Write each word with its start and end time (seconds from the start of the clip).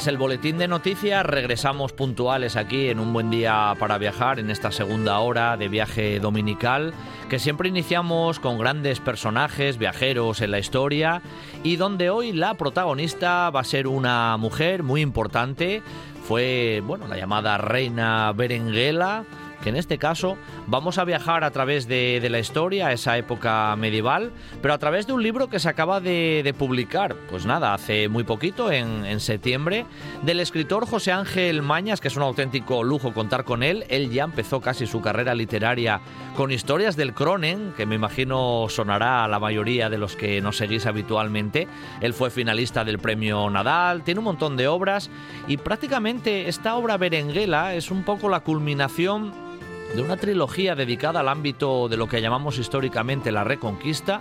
Tras 0.00 0.08
el 0.08 0.16
boletín 0.16 0.56
de 0.56 0.66
noticias, 0.66 1.26
regresamos 1.26 1.92
puntuales 1.92 2.56
aquí 2.56 2.88
en 2.88 3.00
un 3.00 3.12
buen 3.12 3.30
día 3.30 3.74
para 3.78 3.98
viajar, 3.98 4.38
en 4.38 4.50
esta 4.50 4.72
segunda 4.72 5.18
hora 5.18 5.58
de 5.58 5.68
viaje 5.68 6.18
dominical, 6.20 6.94
que 7.28 7.38
siempre 7.38 7.68
iniciamos 7.68 8.40
con 8.40 8.56
grandes 8.56 8.98
personajes, 8.98 9.76
viajeros 9.76 10.40
en 10.40 10.52
la 10.52 10.58
historia, 10.58 11.20
y 11.64 11.76
donde 11.76 12.08
hoy 12.08 12.32
la 12.32 12.54
protagonista 12.54 13.50
va 13.50 13.60
a 13.60 13.64
ser 13.64 13.86
una 13.86 14.38
mujer 14.38 14.82
muy 14.82 15.02
importante. 15.02 15.82
Fue, 16.26 16.82
bueno, 16.86 17.06
la 17.06 17.18
llamada 17.18 17.58
reina 17.58 18.32
Berenguela, 18.32 19.26
que 19.62 19.68
en 19.68 19.76
este 19.76 19.98
caso 19.98 20.36
vamos 20.66 20.98
a 20.98 21.04
viajar 21.04 21.44
a 21.44 21.50
través 21.50 21.86
de, 21.86 22.26
la 22.30 22.38
historia, 22.38 22.88
a 22.88 22.92
esa 22.92 23.18
época 23.18 23.74
medieval, 23.76 24.32
pero 24.62 24.74
a 24.74 24.78
través 24.78 25.06
de 25.06 25.12
un 25.12 25.22
libro 25.22 25.48
que 25.48 25.58
se 25.58 25.68
acaba 25.68 26.00
de, 26.00 26.54
publicar, 26.58 27.14
pues 27.28 27.46
nada, 27.46 27.74
hace 27.74 28.08
muy 28.08 28.24
poquito, 28.24 28.70
en, 28.72 29.20
septiembre, 29.20 29.86
del 30.22 30.40
escritor 30.40 30.86
José 30.86 31.12
Ángel 31.12 31.62
Mañas, 31.62 32.00
que 32.00 32.08
es 32.08 32.16
un 32.16 32.22
auténtico 32.22 32.82
lujo 32.82 33.12
contar 33.12 33.44
con 33.44 33.62
él. 33.62 33.84
Él 33.88 34.10
ya 34.10 34.24
empezó 34.24 34.60
casi 34.60 34.86
su 34.86 35.00
carrera 35.00 35.34
literaria 35.34 36.00
con 36.36 36.50
historias 36.50 36.96
del 36.96 37.12
Cronen, 37.12 37.72
que 37.76 37.86
me 37.86 37.96
imagino 37.96 38.66
sonará 38.68 39.24
a 39.24 39.28
la 39.28 39.38
mayoría 39.38 39.90
de 39.90 39.98
los 39.98 40.16
que 40.16 40.40
nos 40.40 40.56
seguís 40.56 40.86
habitualmente. 40.86 41.68
Él 42.00 42.14
fue 42.14 42.30
finalista 42.30 42.84
del 42.84 42.98
premio 42.98 43.48
Nadal, 43.50 44.02
tiene 44.02 44.20
un 44.20 44.24
montón 44.24 44.56
de 44.56 44.68
obras 44.68 45.10
y 45.48 45.56
prácticamente 45.56 46.48
esta 46.48 46.76
obra 46.76 46.96
Berenguela 46.96 47.74
es 47.74 47.90
un 47.90 48.04
poco 48.04 48.28
la 48.28 48.40
culminación 48.40 49.49
de 49.94 50.02
una 50.02 50.16
trilogía 50.16 50.74
dedicada 50.74 51.20
al 51.20 51.28
ámbito 51.28 51.88
de 51.88 51.96
lo 51.96 52.08
que 52.08 52.20
llamamos 52.20 52.58
históricamente 52.58 53.32
la 53.32 53.44
Reconquista, 53.44 54.20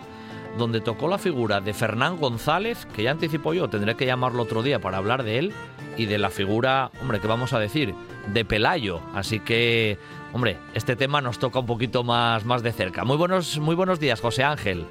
donde 0.57 0.81
tocó 0.81 1.07
la 1.07 1.17
figura 1.17 1.61
de 1.61 1.73
Fernán 1.73 2.17
González, 2.17 2.87
que 2.95 3.03
ya 3.03 3.11
anticipo 3.11 3.53
yo, 3.53 3.69
tendré 3.69 3.95
que 3.95 4.05
llamarlo 4.05 4.43
otro 4.43 4.63
día 4.63 4.79
para 4.79 4.97
hablar 4.97 5.23
de 5.23 5.39
él, 5.39 5.53
y 5.95 6.05
de 6.05 6.17
la 6.17 6.29
figura, 6.29 6.91
hombre, 7.01 7.19
¿qué 7.19 7.27
vamos 7.27 7.53
a 7.53 7.59
decir? 7.59 7.93
De 8.33 8.45
Pelayo. 8.45 9.01
Así 9.13 9.41
que, 9.41 9.97
hombre, 10.33 10.57
este 10.73 10.95
tema 10.95 11.21
nos 11.21 11.39
toca 11.39 11.59
un 11.59 11.65
poquito 11.65 12.03
más, 12.03 12.45
más 12.45 12.63
de 12.63 12.71
cerca. 12.71 13.03
Muy 13.03 13.17
buenos, 13.17 13.59
muy 13.59 13.75
buenos 13.75 13.99
días, 13.99 14.21
José 14.21 14.43
Ángel. 14.43 14.85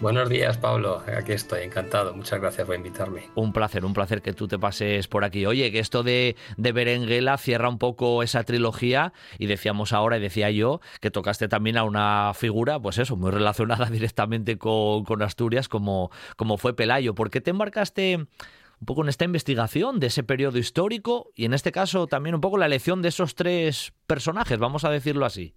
Buenos 0.00 0.28
días, 0.28 0.56
Pablo. 0.58 1.02
Aquí 1.16 1.32
estoy, 1.32 1.62
encantado. 1.62 2.14
Muchas 2.14 2.40
gracias 2.40 2.64
por 2.64 2.76
invitarme. 2.76 3.22
Un 3.34 3.52
placer, 3.52 3.84
un 3.84 3.94
placer 3.94 4.22
que 4.22 4.32
tú 4.32 4.46
te 4.46 4.56
pases 4.56 5.08
por 5.08 5.24
aquí. 5.24 5.44
Oye, 5.44 5.72
que 5.72 5.80
esto 5.80 6.04
de, 6.04 6.36
de 6.56 6.72
Berenguela 6.72 7.36
cierra 7.36 7.68
un 7.68 7.78
poco 7.78 8.22
esa 8.22 8.44
trilogía 8.44 9.12
y 9.38 9.46
decíamos 9.46 9.92
ahora, 9.92 10.18
y 10.18 10.20
decía 10.20 10.52
yo, 10.52 10.80
que 11.00 11.10
tocaste 11.10 11.48
también 11.48 11.76
a 11.76 11.82
una 11.82 12.32
figura, 12.34 12.78
pues 12.78 12.98
eso, 12.98 13.16
muy 13.16 13.32
relacionada 13.32 13.86
directamente 13.90 14.56
con, 14.56 15.02
con 15.04 15.20
Asturias, 15.20 15.68
como, 15.68 16.12
como 16.36 16.58
fue 16.58 16.76
Pelayo. 16.76 17.16
¿Por 17.16 17.30
qué 17.30 17.40
te 17.40 17.50
embarcaste 17.50 18.18
un 18.18 18.86
poco 18.86 19.02
en 19.02 19.08
esta 19.08 19.24
investigación 19.24 19.98
de 19.98 20.06
ese 20.06 20.22
periodo 20.22 20.58
histórico 20.58 21.32
y 21.34 21.44
en 21.44 21.54
este 21.54 21.72
caso 21.72 22.06
también 22.06 22.36
un 22.36 22.40
poco 22.40 22.56
la 22.56 22.66
elección 22.66 23.02
de 23.02 23.08
esos 23.08 23.34
tres 23.34 23.92
personajes, 24.06 24.58
vamos 24.60 24.84
a 24.84 24.90
decirlo 24.90 25.26
así? 25.26 25.56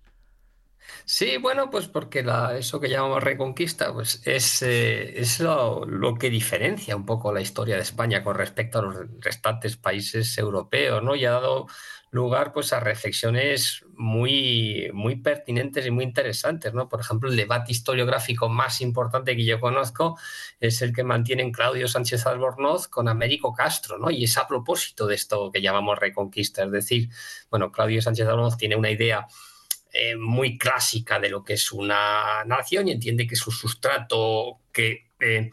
Sí, 1.05 1.37
bueno, 1.37 1.69
pues 1.69 1.87
porque 1.87 2.23
la, 2.23 2.57
eso 2.57 2.79
que 2.79 2.89
llamamos 2.89 3.23
reconquista 3.23 3.93
pues 3.93 4.21
es, 4.25 4.61
eh, 4.61 5.19
es 5.19 5.39
lo, 5.39 5.85
que 6.19 6.29
diferencia 6.29 6.95
un 6.95 7.05
poco 7.05 7.33
la 7.33 7.41
historia 7.41 7.75
de 7.75 7.81
España 7.81 8.23
con 8.23 8.35
respecto 8.35 8.79
a 8.79 8.81
los 8.83 8.95
restantes 9.19 9.77
países 9.77 10.37
europeos, 10.37 11.03
¿no? 11.03 11.15
Y 11.15 11.25
ha 11.25 11.31
dado 11.31 11.67
lugar 12.11 12.51
pues 12.53 12.73
a 12.73 12.79
reflexiones 12.79 13.85
muy, 13.95 14.89
muy 14.93 15.15
pertinentes 15.15 15.85
y 15.85 15.91
muy 15.91 16.03
interesantes, 16.03 16.73
¿no? 16.73 16.89
Por 16.89 16.99
ejemplo, 16.99 17.29
el 17.29 17.37
debate 17.37 17.71
historiográfico 17.71 18.49
más 18.49 18.81
importante 18.81 19.35
que 19.35 19.45
yo 19.45 19.59
conozco 19.59 20.17
es 20.59 20.81
el 20.81 20.93
que 20.93 21.03
mantienen 21.03 21.51
Claudio 21.51 21.87
Sánchez 21.87 22.25
Albornoz 22.25 22.87
con 22.87 23.07
Américo 23.07 23.53
Castro, 23.53 23.97
¿no? 23.97 24.11
Y 24.11 24.25
es 24.25 24.37
a 24.37 24.47
propósito 24.47 25.07
de 25.07 25.15
esto 25.15 25.51
que 25.51 25.61
llamamos 25.61 25.99
reconquista, 25.99 26.63
es 26.63 26.71
decir, 26.71 27.09
bueno, 27.49 27.71
Claudio 27.71 28.01
Sánchez 28.01 28.27
Albornoz 28.27 28.57
tiene 28.57 28.75
una 28.75 28.91
idea 28.91 29.27
eh, 29.93 30.15
muy 30.15 30.57
clásica 30.57 31.19
de 31.19 31.29
lo 31.29 31.43
que 31.43 31.53
es 31.53 31.71
una 31.71 32.43
nación 32.45 32.87
y 32.87 32.91
entiende 32.91 33.27
que 33.27 33.35
es 33.35 33.45
un 33.45 33.53
sustrato 33.53 34.59
que 34.71 35.09
eh, 35.19 35.51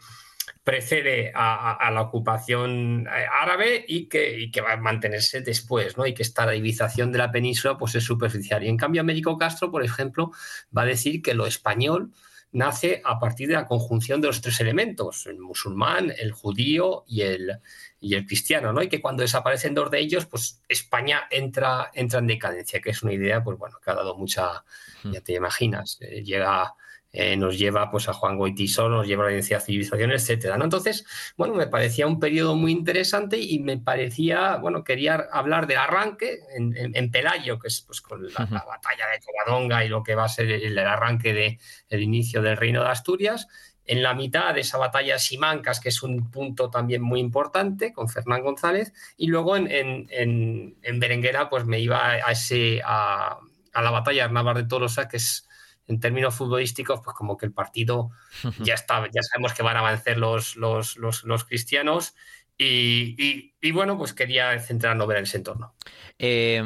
precede 0.63 1.31
a, 1.33 1.89
la 1.91 2.01
ocupación 2.01 3.07
eh, 3.07 3.25
árabe 3.41 3.83
y 3.87 4.05
que, 4.07 4.51
va 4.61 4.73
a 4.73 4.77
mantenerse 4.77 5.41
después, 5.41 5.97
¿no? 5.97 6.05
Y 6.05 6.13
que 6.13 6.23
esta 6.23 6.49
divisación 6.49 7.11
de 7.11 7.17
la 7.17 7.31
península 7.31 7.77
pues, 7.77 7.95
es 7.95 8.03
superficial. 8.03 8.63
Y 8.63 8.69
en 8.69 8.77
cambio, 8.77 9.01
Américo 9.01 9.37
Castro, 9.37 9.71
por 9.71 9.83
ejemplo, 9.83 10.31
va 10.75 10.83
a 10.83 10.85
decir 10.85 11.21
que 11.21 11.33
lo 11.33 11.47
español 11.47 12.13
nace 12.51 13.01
a 13.05 13.19
partir 13.19 13.47
de 13.47 13.53
la 13.53 13.67
conjunción 13.67 14.21
de 14.21 14.27
los 14.27 14.41
tres 14.41 14.59
elementos, 14.59 15.27
el 15.27 15.39
musulmán, 15.39 16.11
el 16.17 16.31
judío 16.31 17.03
y 17.07 17.21
el, 17.21 17.59
y 17.99 18.15
el 18.15 18.25
cristiano, 18.25 18.73
¿no? 18.73 18.81
Y 18.81 18.89
que 18.89 19.01
cuando 19.01 19.21
desaparecen 19.21 19.73
dos 19.73 19.91
de 19.91 19.99
ellos, 19.99 20.25
pues 20.25 20.61
España 20.67 21.27
entra, 21.29 21.91
entra 21.93 22.19
en 22.19 22.27
decadencia, 22.27 22.81
que 22.81 22.89
es 22.89 23.03
una 23.03 23.13
idea, 23.13 23.43
pues 23.43 23.57
bueno, 23.57 23.77
que 23.83 23.91
ha 23.91 23.95
dado 23.95 24.15
mucha, 24.15 24.63
ya 25.03 25.21
te 25.21 25.33
imaginas, 25.33 25.97
eh, 26.01 26.23
llega 26.23 26.73
eh, 27.11 27.35
nos 27.35 27.57
lleva 27.57 27.89
pues 27.89 28.07
a 28.07 28.13
Juan 28.13 28.37
Goitiso, 28.37 28.87
nos 28.87 29.07
lleva 29.07 29.23
a 29.23 29.27
la 29.27 29.33
identidad 29.33 29.63
civilización, 29.63 30.11
etcétera. 30.11 30.57
¿no? 30.57 30.65
Entonces, 30.65 31.05
bueno, 31.37 31.55
me 31.55 31.65
parecía 31.65 32.05
un 32.05 32.19
periodo 32.19 32.55
muy 32.55 32.71
interesante 32.71 33.39
y 33.39 33.59
me 33.59 33.77
parecía, 33.77 34.57
bueno, 34.57 34.83
quería 34.83 35.27
hablar 35.31 35.65
del 35.65 35.77
arranque 35.77 36.39
en, 36.55 37.11
Pelayo, 37.11 37.57
que 37.57 37.69
es 37.69 37.81
pues 37.81 38.01
con 38.01 38.23
la, 38.23 38.45
batalla 38.45 39.07
de 39.11 39.19
Covadonga 39.25 39.83
y 39.83 39.89
lo 39.89 40.03
que 40.03 40.13
va 40.13 40.25
a 40.25 40.29
ser 40.29 40.51
el, 40.51 40.77
arranque 40.77 41.33
del 41.33 41.59
el 41.89 42.03
inicio 42.03 42.43
del 42.43 42.57
reino 42.57 42.83
de 42.83 42.89
Asturias. 42.89 43.47
En 43.85 44.03
la 44.03 44.13
mitad 44.13 44.53
de 44.53 44.61
esa 44.61 44.77
batalla 44.77 45.13
de 45.13 45.19
Simancas, 45.19 45.79
que 45.79 45.89
es 45.89 46.03
un 46.03 46.29
punto 46.29 46.69
también 46.69 47.01
muy 47.01 47.19
importante, 47.19 47.91
con 47.91 48.07
Fernán 48.07 48.43
González, 48.43 48.93
y 49.17 49.25
luego 49.25 49.57
en, 49.57 49.67
en 50.11 50.99
Berenguera, 50.99 51.49
pues 51.49 51.65
me 51.65 51.79
iba 51.79 52.11
a, 52.11 52.31
ese, 52.31 52.83
a, 52.85 53.39
la 53.73 53.89
batalla 53.89 54.27
de 54.27 54.33
Navarre 54.33 54.61
de 54.61 54.67
Tolosa, 54.67 55.07
que 55.07 55.17
es 55.17 55.48
en 55.89 55.99
términos 55.99 56.35
futbolísticos, 56.35 57.01
pues 57.03 57.15
como 57.15 57.35
que 57.35 57.47
el 57.47 57.51
partido 57.51 58.11
ya 58.63 58.75
está, 58.75 59.05
ya 59.11 59.23
sabemos 59.23 59.53
que 59.53 59.63
van 59.63 59.75
a 59.75 59.81
vencer 59.81 60.17
los, 60.17 60.55
los, 60.55 60.95
los, 60.97 61.43
cristianos. 61.43 62.15
Y, 62.57 63.15
y, 63.17 63.53
bueno, 63.73 63.97
pues 63.97 64.13
quería 64.13 64.57
centrarnos 64.59 65.09
en 65.11 65.23
ese 65.23 65.37
entorno. 65.37 65.73
Eh, 66.17 66.61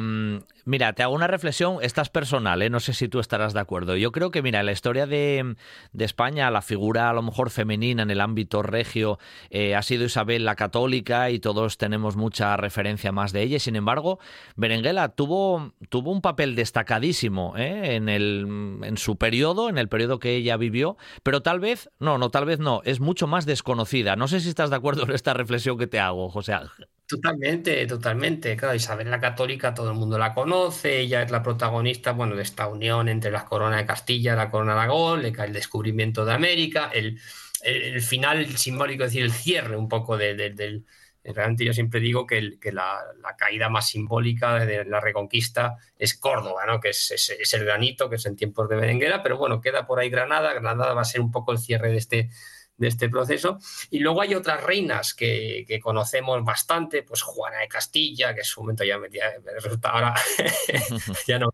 Mira, 0.66 0.94
te 0.94 1.02
hago 1.02 1.14
una 1.14 1.26
reflexión, 1.26 1.76
esta 1.82 2.00
es 2.00 2.08
personal, 2.08 2.62
¿eh? 2.62 2.70
no 2.70 2.80
sé 2.80 2.94
si 2.94 3.06
tú 3.06 3.20
estarás 3.20 3.52
de 3.52 3.60
acuerdo. 3.60 3.96
Yo 3.96 4.12
creo 4.12 4.30
que, 4.30 4.40
mira, 4.40 4.60
en 4.60 4.66
la 4.66 4.72
historia 4.72 5.06
de, 5.06 5.56
España, 5.98 6.50
la 6.50 6.62
figura 6.62 7.10
a 7.10 7.12
lo 7.12 7.20
mejor 7.20 7.50
femenina 7.50 8.02
en 8.02 8.10
el 8.10 8.22
ámbito 8.22 8.62
regio 8.62 9.18
eh, 9.50 9.74
ha 9.74 9.82
sido 9.82 10.06
Isabel 10.06 10.46
la 10.46 10.56
Católica 10.56 11.28
y 11.28 11.38
todos 11.38 11.76
tenemos 11.76 12.16
mucha 12.16 12.56
referencia 12.56 13.12
más 13.12 13.32
de 13.34 13.42
ella. 13.42 13.58
Sin 13.58 13.76
embargo, 13.76 14.18
Berenguela 14.56 15.10
tuvo, 15.10 15.74
tuvo 15.90 16.12
un 16.12 16.22
papel 16.22 16.54
destacadísimo 16.54 17.54
¿eh? 17.58 17.96
en, 17.96 18.08
el, 18.08 18.78
en 18.84 18.96
su 18.96 19.18
periodo, 19.18 19.68
en 19.68 19.76
el 19.76 19.90
periodo 19.90 20.18
que 20.18 20.34
ella 20.34 20.56
vivió, 20.56 20.96
pero 21.22 21.42
tal 21.42 21.60
vez, 21.60 21.90
no, 21.98 22.16
no, 22.16 22.30
tal 22.30 22.46
vez 22.46 22.58
no, 22.58 22.80
es 22.86 23.00
mucho 23.00 23.26
más 23.26 23.44
desconocida. 23.44 24.16
No 24.16 24.28
sé 24.28 24.40
si 24.40 24.48
estás 24.48 24.70
de 24.70 24.76
acuerdo 24.76 25.02
en 25.02 25.10
esta 25.10 25.34
reflexión 25.34 25.76
que 25.76 25.86
te 25.86 26.00
hago, 26.00 26.30
José 26.30 26.54
Ángel. 26.54 26.88
Totalmente, 27.06 27.86
totalmente. 27.86 28.56
Claro, 28.56 28.74
Isabel 28.74 29.10
la 29.10 29.20
Católica, 29.20 29.74
todo 29.74 29.90
el 29.90 29.96
mundo 29.96 30.16
la 30.16 30.32
conoce, 30.32 31.00
ella 31.00 31.22
es 31.22 31.30
la 31.30 31.42
protagonista, 31.42 32.12
bueno, 32.12 32.34
de 32.34 32.42
esta 32.42 32.66
unión 32.66 33.08
entre 33.08 33.30
la 33.30 33.44
corona 33.44 33.76
de 33.76 33.86
Castilla 33.86 34.32
y 34.32 34.36
la 34.36 34.50
corona 34.50 34.74
de 34.74 34.80
Aragón, 34.80 35.24
el 35.24 35.52
descubrimiento 35.52 36.24
de 36.24 36.32
América, 36.32 36.90
el, 36.94 37.20
el, 37.62 38.00
final 38.00 38.56
simbólico, 38.56 39.04
es 39.04 39.10
decir, 39.10 39.24
el 39.24 39.32
cierre 39.32 39.76
un 39.76 39.88
poco 39.88 40.16
del... 40.16 40.86
Realmente 41.26 41.64
yo 41.64 41.72
siempre 41.72 42.00
digo 42.00 42.26
que, 42.26 42.58
que 42.60 42.70
la, 42.70 43.00
caída 43.38 43.70
más 43.70 43.88
simbólica 43.88 44.64
de 44.64 44.84
la 44.84 45.00
reconquista 45.00 45.76
es 45.96 46.14
Córdoba, 46.18 46.66
¿no? 46.66 46.80
que 46.80 46.90
es, 46.90 47.10
es, 47.10 47.54
el 47.54 47.64
granito, 47.64 48.10
que 48.10 48.16
es 48.16 48.26
en 48.26 48.36
tiempos 48.36 48.68
de 48.68 48.76
Berenguera, 48.76 49.22
pero 49.22 49.38
bueno, 49.38 49.60
queda 49.60 49.86
por 49.86 50.00
ahí 50.00 50.10
Granada. 50.10 50.52
Granada 50.52 50.92
va 50.92 51.00
a 51.00 51.04
ser 51.04 51.22
un 51.22 51.30
poco 51.30 51.52
el 51.52 51.58
cierre 51.58 51.90
de 51.90 51.96
este, 51.96 52.30
de 52.76 52.88
este 52.88 53.08
proceso. 53.08 53.58
Y 53.90 54.00
luego 54.00 54.22
hay 54.22 54.34
otras 54.34 54.62
reinas 54.62 55.14
que, 55.14 55.80
conocemos 55.82 56.42
bastante, 56.44 57.02
pues 57.02 57.22
Juana 57.22 57.58
de 57.58 57.68
Castilla, 57.68 58.34
que 58.34 58.40
en 58.40 58.46
su 58.46 58.60
momento 58.60 58.84
ya 58.84 58.98
me, 58.98 59.08
resulta 59.52 59.90
ahora, 59.90 60.14
ya 61.26 61.38
no 61.38 61.50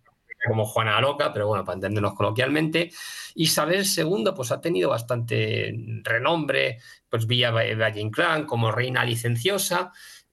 como 0.46 0.64
Juana 0.64 0.98
Loca, 1.02 1.32
pero 1.32 1.48
bueno, 1.48 1.64
para 1.64 1.76
entendernos 1.76 2.14
coloquialmente. 2.14 2.90
Isabel 3.34 3.84
II 3.84 4.32
pues 4.34 4.50
ha 4.52 4.60
tenido 4.60 4.88
bastante 4.88 5.74
renombre, 6.02 6.78
pues 7.08 7.26
vía 7.26 7.50
Valle 7.50 8.00
Inclán 8.00 8.46
como 8.46 8.72
reina 8.72 9.04
licenciosa. 9.04 9.92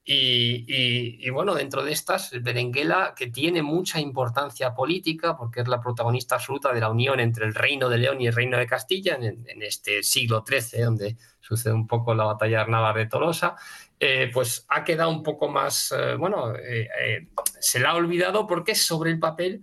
Y, 0.09 1.29
bueno, 1.31 1.53
dentro 1.53 1.83
de 1.83 1.91
estas, 1.91 2.31
Berenguela, 2.41 3.13
que 3.13 3.27
tiene 3.27 3.61
mucha 3.61 3.99
importancia 3.99 4.73
política, 4.73 5.35
porque 5.35 5.59
es 5.59 5.67
la 5.67 5.81
protagonista 5.81 6.35
absoluta 6.35 6.71
de 6.71 6.79
la 6.79 6.89
unión 6.89 7.19
entre 7.19 7.45
el 7.45 7.53
Reino 7.53 7.89
de 7.89 7.97
León 7.97 8.21
y 8.21 8.27
el 8.27 8.33
Reino 8.33 8.57
de 8.57 8.67
Castilla, 8.67 9.15
en, 9.15 9.61
este 9.61 10.01
siglo 10.03 10.45
XIII, 10.47 10.81
donde 10.81 11.17
sucede 11.41 11.73
un 11.73 11.87
poco 11.87 12.13
la 12.13 12.23
batalla 12.23 12.63
de 12.63 12.99
de 12.99 13.05
Tolosa, 13.07 13.57
eh, 13.99 14.31
pues 14.33 14.65
ha 14.69 14.85
quedado 14.85 15.09
un 15.09 15.23
poco 15.23 15.49
más, 15.49 15.91
eh, 15.91 16.15
bueno, 16.15 16.55
eh, 16.55 17.27
se 17.59 17.81
la 17.81 17.89
ha 17.89 17.95
olvidado 17.95 18.47
porque 18.47 18.75
sobre 18.75 19.11
el 19.11 19.19
papel 19.19 19.61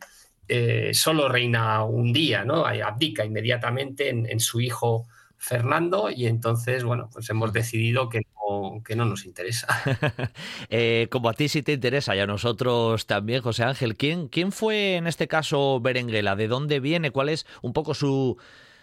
solo 0.93 1.26
reina 1.26 1.85
un 1.85 2.12
día, 2.12 2.44
¿no? 2.44 2.67
Abdica 2.67 3.25
inmediatamente 3.25 4.11
en 4.11 4.41
su 4.41 4.61
hijo 4.61 5.06
Fernando 5.44 6.11
y 6.11 6.26
entonces, 6.26 6.85
bueno, 6.85 7.11
pues 7.12 7.29
hemos 7.29 7.52
decidido 7.52 8.08
que 8.08 8.23
no, 8.49 8.82
que 8.85 8.96
no 8.96 9.05
nos 9.05 9.25
interesa. 9.26 9.67
Eh, 10.70 11.08
como 11.11 11.29
a 11.29 11.35
ti 11.35 11.49
sí 11.49 11.62
te 11.62 11.73
interesa 11.73 12.17
y 12.17 12.20
a 12.20 12.26
nosotros 12.26 13.06
también, 13.06 13.43
José 13.43 13.64
Ángel, 13.64 13.96
¿quién, 13.96 14.29
quién 14.29 14.50
fue 14.50 14.96
en 14.96 15.06
este 15.06 15.29
caso 15.29 15.81
Berenguela? 15.81 16.37
¿De 16.37 16.49
dónde 16.49 16.81
viene? 16.81 17.11
¿Cuál 17.11 17.29
es 17.29 17.46
un 17.62 17.73
poco 17.73 17.94
su, 17.94 18.37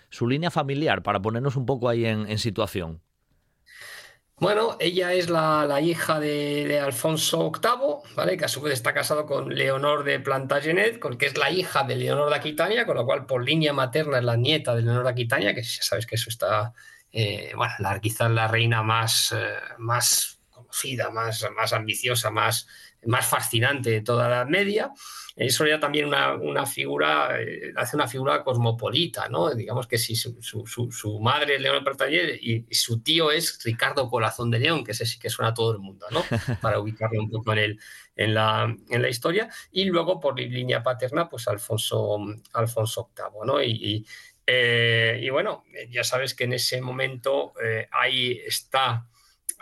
su 0.09 0.27
línea 0.27 0.51
familiar 0.51 1.03
para 1.03 1.21
ponernos 1.21 1.55
un 1.55 1.65
poco 1.65 1.89
ahí 1.89 2.05
en 2.05 2.37
situación? 2.37 3.01
Bueno, 4.41 4.75
ella 4.79 5.13
es 5.13 5.29
la, 5.29 5.79
hija 5.81 6.19
de, 6.19 6.79
Alfonso 6.79 7.51
VIII, 7.51 8.15
¿vale? 8.15 8.37
que 8.37 8.45
a 8.45 8.47
su 8.47 8.59
vez 8.59 8.73
está 8.73 8.91
casado 8.91 9.27
con 9.27 9.53
Leonor 9.53 10.03
de 10.03 10.19
Plantagenet, 10.19 10.97
con, 10.97 11.19
que 11.19 11.27
es 11.27 11.37
la 11.37 11.51
hija 11.51 11.83
de 11.83 11.95
Leonor 11.95 12.31
de 12.31 12.37
Aquitania, 12.37 12.87
con 12.87 12.95
lo 12.95 13.05
cual 13.05 13.27
por 13.27 13.45
línea 13.45 13.71
materna 13.71 14.17
es 14.17 14.23
la 14.23 14.37
nieta 14.37 14.73
de 14.73 14.81
Leonor 14.81 15.03
de 15.03 15.11
Aquitania, 15.11 15.53
que 15.53 15.61
ya 15.61 15.83
sabes 15.83 16.07
que 16.07 16.15
eso 16.15 16.31
está, 16.31 16.73
eh, 17.11 17.51
bueno, 17.55 17.73
la, 17.79 17.99
quizás 17.99 18.31
la 18.31 18.47
reina 18.47 18.83
más, 18.83 19.33
eh, 19.37 19.53
más 19.77 20.39
conocida, 20.49 21.09
más, 21.09 21.45
más 21.55 21.73
ambiciosa, 21.73 22.31
más, 22.31 22.67
más 23.05 23.25
fascinante 23.25 23.89
de 23.89 24.01
toda 24.01 24.29
la 24.29 24.45
Media. 24.45 24.91
Eso 25.35 25.65
era 25.65 25.79
también 25.79 26.05
una, 26.07 26.65
figura, 26.65 27.41
eh, 27.41 27.73
hace 27.77 27.95
una 27.95 28.07
figura 28.07 28.43
cosmopolita, 28.43 29.29
¿no? 29.29 29.49
Digamos 29.51 29.87
que 29.87 29.97
si 29.97 30.15
su, 30.15 31.19
madre 31.21 31.55
es 31.55 31.61
León 31.61 31.83
Plantagenet 31.83 32.37
y, 32.41 32.65
su 32.73 33.01
tío 33.01 33.31
es 33.31 33.59
Ricardo 33.63 34.09
Corazón 34.09 34.51
de 34.51 34.59
León, 34.59 34.83
que 34.83 34.91
ese 34.91 35.05
sí 35.05 35.17
que 35.17 35.29
suena 35.29 35.49
a 35.49 35.53
todo 35.53 35.71
el 35.71 35.79
mundo, 35.79 36.05
¿no? 36.11 36.21
Para 36.61 36.79
ubicarlo 36.79 37.21
un 37.21 37.29
poco 37.29 37.53
en, 37.53 37.59
el, 37.59 37.79
en, 38.15 38.33
la, 38.33 38.75
en 38.89 39.01
la 39.01 39.09
historia. 39.09 39.49
Y 39.71 39.85
luego 39.85 40.19
por 40.19 40.37
línea 40.37 40.83
paterna, 40.83 41.29
pues 41.29 41.47
Alfonso, 41.47 42.19
Alfonso 42.53 43.11
VIII, 43.15 43.45
¿no? 43.45 43.63
Y, 43.63 44.05
eh, 44.53 45.29
bueno, 45.31 45.63
ya 45.89 46.03
sabes 46.03 46.33
que 46.33 46.43
en 46.43 46.53
ese 46.53 46.81
momento 46.81 47.53
eh, 47.63 47.87
ahí 47.91 48.41
está 48.45 49.07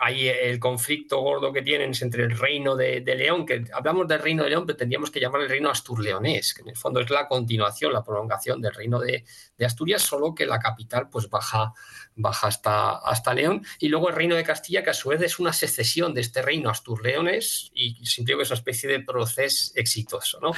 hay 0.02 0.28
el 0.28 0.58
conflicto 0.58 1.20
gordo 1.20 1.52
que 1.52 1.60
tienen 1.60 1.92
entre 2.00 2.24
el 2.24 2.36
reino 2.36 2.74
de, 2.74 3.02
León, 3.02 3.44
que 3.44 3.66
hablamos 3.70 4.08
del 4.08 4.20
reino 4.20 4.42
de 4.42 4.48
León, 4.48 4.64
pero 4.64 4.78
tendríamos 4.78 5.10
que 5.10 5.20
llamar 5.20 5.42
el 5.42 5.50
reino 5.50 5.68
asturleonés, 5.68 6.54
que 6.54 6.62
en 6.62 6.70
el 6.70 6.76
fondo 6.76 7.00
es 7.00 7.10
la 7.10 7.28
continuación, 7.28 7.92
la 7.92 8.02
prolongación 8.02 8.62
del 8.62 8.72
reino 8.72 8.98
de, 8.98 9.24
Asturias, 9.62 10.00
solo 10.00 10.34
que 10.34 10.46
la 10.46 10.58
capital 10.58 11.10
pues 11.10 11.28
baja, 11.28 11.74
baja 12.16 12.46
hasta, 12.46 12.96
hasta, 12.96 13.34
León. 13.34 13.62
Y 13.78 13.90
luego 13.90 14.08
el 14.08 14.14
reino 14.14 14.36
de 14.36 14.42
Castilla, 14.42 14.82
que 14.82 14.88
a 14.88 14.94
su 14.94 15.10
vez 15.10 15.20
es 15.20 15.38
una 15.38 15.52
secesión 15.52 16.14
de 16.14 16.22
este 16.22 16.40
reino 16.40 16.70
asturleonés 16.70 17.70
y 17.74 18.06
siempre 18.06 18.36
que 18.36 18.42
es 18.44 18.48
una 18.48 18.56
especie 18.56 18.88
de 18.88 19.00
proceso 19.00 19.72
exitoso. 19.74 20.40
¿no? 20.40 20.52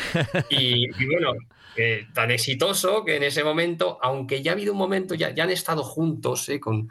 Y, 0.51 0.87
bueno, 1.05 1.33
eh, 1.77 2.07
tan 2.15 2.31
exitoso 2.31 3.05
que 3.05 3.17
en 3.17 3.25
ese 3.25 3.43
momento, 3.43 3.99
aunque 4.03 4.41
ya 4.41 4.53
ha 4.53 4.55
habido 4.55 4.71
un 4.71 4.79
momento, 4.79 5.17
ya, 5.17 5.35
ya 5.35 5.43
han 5.43 5.51
estado 5.51 5.83
juntos 5.83 6.49
eh, 6.49 6.61
con 6.61 6.89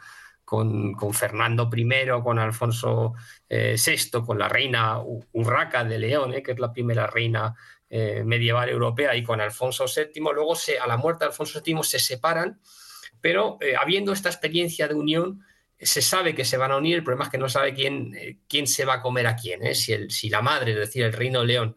con, 0.52 1.14
Fernando 1.14 1.70
I, 1.74 2.22
con 2.22 2.38
Alfonso 2.38 3.14
VI, 3.48 3.56
eh, 3.56 4.22
con 4.26 4.38
la 4.38 4.50
reina 4.50 5.00
Urraca 5.32 5.82
de 5.82 5.98
León, 5.98 6.34
eh, 6.34 6.42
que 6.42 6.52
es 6.52 6.58
la 6.58 6.70
primera 6.70 7.06
reina 7.06 7.54
eh, 7.88 8.22
medieval 8.22 8.68
europea, 8.68 9.16
y 9.16 9.22
con 9.22 9.40
Alfonso 9.40 9.86
VII. 9.86 10.22
Luego, 10.34 10.52
a 10.52 10.86
la 10.86 10.98
muerte 10.98 11.24
de 11.24 11.30
Alfonso 11.30 11.62
VII, 11.64 11.82
se 11.82 11.98
separan, 11.98 12.60
pero 13.22 13.58
habiendo 13.80 14.12
esta 14.12 14.28
experiencia 14.28 14.86
de 14.88 14.94
unión, 14.94 15.42
se 15.78 16.02
sabe 16.02 16.34
que 16.34 16.44
se 16.44 16.58
van 16.58 16.70
a 16.70 16.76
unir, 16.76 16.96
el 16.96 17.02
problema 17.02 17.24
es 17.24 17.30
que 17.30 17.38
no 17.38 17.48
sabe 17.48 17.72
quién, 17.72 18.42
quién 18.46 18.66
se 18.66 18.84
va 18.84 18.94
a 18.94 19.00
comer 19.00 19.26
a 19.28 19.36
quién, 19.36 19.74
si 19.74 20.28
la 20.28 20.42
madre, 20.42 20.72
es 20.72 20.78
decir, 20.78 21.02
el 21.04 21.14
reino 21.14 21.40
de 21.40 21.46
León, 21.46 21.76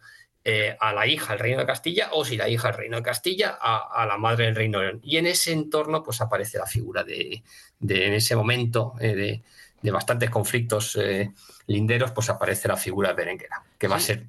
a 0.79 0.93
la 0.93 1.07
hija 1.07 1.33
del 1.33 1.39
reino 1.39 1.59
de 1.59 1.65
Castilla 1.65 2.09
o 2.11 2.23
si 2.23 2.37
la 2.37 2.47
hija 2.47 2.67
del 2.67 2.77
reino 2.77 2.97
de 2.97 3.03
Castilla 3.03 3.57
a, 3.59 4.05
la 4.05 4.17
madre 4.17 4.45
del 4.45 4.55
reino 4.55 4.79
de 4.79 4.85
León. 4.85 4.99
Y 5.03 5.17
en 5.17 5.25
ese 5.25 5.51
entorno 5.51 6.03
pues 6.03 6.21
aparece 6.21 6.59
la 6.59 6.67
figura 6.67 7.03
de, 7.03 7.43
en 7.81 8.13
ese 8.13 8.35
momento 8.35 8.93
eh, 8.99 9.41
de, 9.81 9.91
bastantes 9.91 10.29
conflictos 10.29 10.95
eh, 10.95 11.31
linderos, 11.67 12.11
pues 12.11 12.29
aparece 12.29 12.67
la 12.67 12.77
figura 12.77 13.09
de 13.09 13.15
Berenguera, 13.15 13.63
que 13.77 13.87
va 13.87 13.97
a 13.97 13.99
ser 13.99 14.25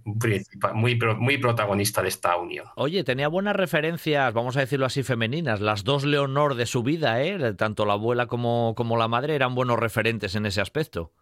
muy, 0.74 0.98
muy 1.18 1.38
protagonista 1.38 2.02
de 2.02 2.08
esta 2.08 2.36
unión. 2.36 2.66
Oye, 2.76 3.04
tenía 3.04 3.28
buenas 3.28 3.56
referencias, 3.56 4.32
vamos 4.34 4.56
a 4.56 4.60
decirlo 4.60 4.84
así, 4.86 5.02
femeninas. 5.02 5.60
Las 5.60 5.84
dos 5.84 6.04
Leonor 6.04 6.56
de 6.56 6.66
su 6.66 6.82
vida, 6.82 7.22
¿eh? 7.22 7.54
tanto 7.54 7.86
la 7.86 7.94
abuela 7.94 8.26
como, 8.26 8.74
como 8.74 8.96
la 8.96 9.08
madre, 9.08 9.34
eran 9.34 9.54
buenos 9.54 9.78
referentes 9.78 10.34
en 10.34 10.46
ese 10.46 10.60
aspecto. 10.60 11.12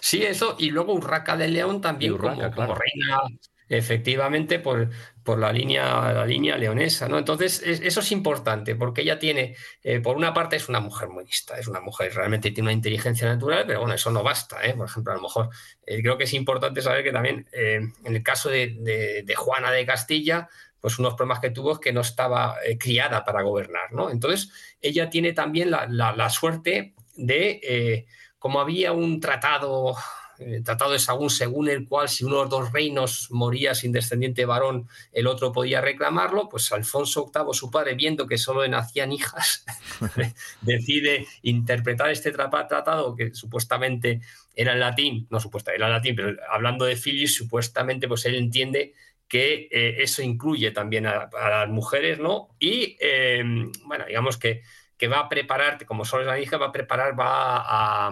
Sí, 0.00 0.22
eso, 0.22 0.56
y 0.58 0.70
luego 0.70 0.94
Urraca 0.94 1.36
de 1.36 1.48
León 1.48 1.80
también 1.80 2.16
como, 2.16 2.30
reina 2.30 3.20
efectivamente 3.68 4.58
por, 4.58 4.90
por 5.22 5.38
la, 5.38 5.52
línea, 5.52 6.12
la 6.12 6.24
línea 6.24 6.56
leonesa. 6.56 7.08
¿no? 7.08 7.18
Entonces, 7.18 7.60
eso 7.64 8.00
es 8.00 8.12
importante 8.12 8.76
porque 8.76 9.02
ella 9.02 9.18
tiene, 9.18 9.56
eh, 9.82 10.00
por 10.00 10.16
una 10.16 10.32
parte, 10.32 10.56
es 10.56 10.68
una 10.68 10.80
mujer 10.80 11.08
muy 11.08 11.24
lista, 11.24 11.58
es 11.58 11.66
una 11.66 11.80
mujer 11.80 12.14
realmente 12.14 12.50
tiene 12.50 12.68
una 12.68 12.72
inteligencia 12.72 13.28
natural, 13.28 13.64
pero 13.66 13.80
bueno, 13.80 13.94
eso 13.94 14.10
no 14.10 14.22
basta. 14.22 14.64
¿eh? 14.64 14.74
Por 14.74 14.86
ejemplo, 14.86 15.12
a 15.12 15.16
lo 15.16 15.22
mejor 15.22 15.50
eh, 15.84 16.00
creo 16.00 16.16
que 16.16 16.24
es 16.24 16.32
importante 16.34 16.80
saber 16.80 17.02
que 17.02 17.12
también 17.12 17.46
en 17.52 17.92
el 18.04 18.22
caso 18.22 18.48
de, 18.48 19.24
Juana 19.36 19.70
de 19.70 19.84
Castilla, 19.84 20.48
pues 20.80 20.98
unos 20.98 21.14
problemas 21.14 21.40
que 21.40 21.50
tuvo 21.50 21.72
es 21.72 21.78
que 21.78 21.92
no 21.92 22.02
estaba 22.02 22.56
criada 22.78 23.24
para 23.24 23.42
gobernar. 23.42 23.92
¿no? 23.92 24.10
Entonces, 24.10 24.50
ella 24.80 25.10
tiene 25.10 25.32
también 25.32 25.70
la, 25.70 25.86
la 25.88 26.30
suerte 26.30 26.94
de, 27.16 28.06
como 28.38 28.60
había 28.60 28.92
un 28.92 29.18
tratado 29.18 29.96
el 30.38 30.62
Tratado 30.62 30.92
de 30.92 30.98
Sagún, 30.98 31.30
según 31.30 31.68
el 31.68 31.86
cual 31.86 32.08
si 32.08 32.24
uno 32.24 32.36
de 32.36 32.42
los 32.42 32.50
dos 32.50 32.72
reinos 32.72 33.28
moría 33.30 33.74
sin 33.74 33.92
descendiente 33.92 34.44
varón, 34.44 34.88
el 35.12 35.26
otro 35.26 35.52
podía 35.52 35.80
reclamarlo, 35.80 36.48
pues 36.48 36.70
Alfonso 36.72 37.30
VIII, 37.34 37.54
su 37.54 37.70
padre, 37.70 37.94
viendo 37.94 38.26
que 38.26 38.38
solo 38.38 38.66
nacían 38.68 39.12
hijas, 39.12 39.64
decide 40.60 41.26
interpretar 41.42 42.10
este 42.10 42.32
tratado 42.32 43.14
que 43.14 43.34
supuestamente 43.34 44.20
era 44.54 44.72
en 44.72 44.80
latín, 44.80 45.26
no 45.30 45.40
supuestamente 45.40 45.78
era 45.78 45.86
en 45.86 45.92
latín, 45.92 46.16
pero 46.16 46.36
hablando 46.50 46.84
de 46.84 46.96
filis, 46.96 47.34
supuestamente 47.34 48.08
pues 48.08 48.24
él 48.26 48.34
entiende 48.34 48.94
que 49.28 49.68
eh, 49.70 49.96
eso 49.98 50.22
incluye 50.22 50.70
también 50.70 51.06
a, 51.06 51.28
las 51.32 51.68
mujeres, 51.68 52.18
¿no? 52.18 52.48
Y, 52.58 52.96
eh, 53.00 53.42
bueno, 53.84 54.06
digamos 54.06 54.36
que 54.36 54.62
que 54.96 55.08
va 55.08 55.20
a 55.20 55.28
preparar, 55.28 55.84
como 55.84 56.04
solo 56.04 56.22
es 56.22 56.28
la 56.28 56.38
hija, 56.38 56.56
va 56.56 56.66
a 56.66 56.72
preparar, 56.72 57.18
va 57.18 58.06
a, 58.06 58.10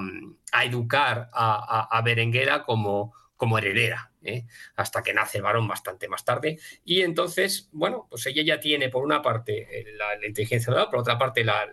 educar 0.64 1.30
a, 1.32 2.02
Berenguera 2.04 2.62
como, 2.62 3.14
como 3.36 3.58
heredera, 3.58 4.12
¿eh? 4.22 4.46
hasta 4.76 5.02
que 5.02 5.14
nace 5.14 5.38
el 5.38 5.44
varón 5.44 5.66
bastante 5.66 6.08
más 6.08 6.24
tarde. 6.24 6.58
Y 6.84 7.02
entonces, 7.02 7.68
bueno, 7.72 8.06
pues 8.10 8.26
ella 8.26 8.42
ya 8.42 8.60
tiene 8.60 8.88
por 8.88 9.04
una 9.04 9.22
parte 9.22 9.86
la, 9.96 10.26
inteligencia 10.26 10.72
por 10.90 11.00
otra 11.00 11.18
parte 11.18 11.44
la, 11.44 11.66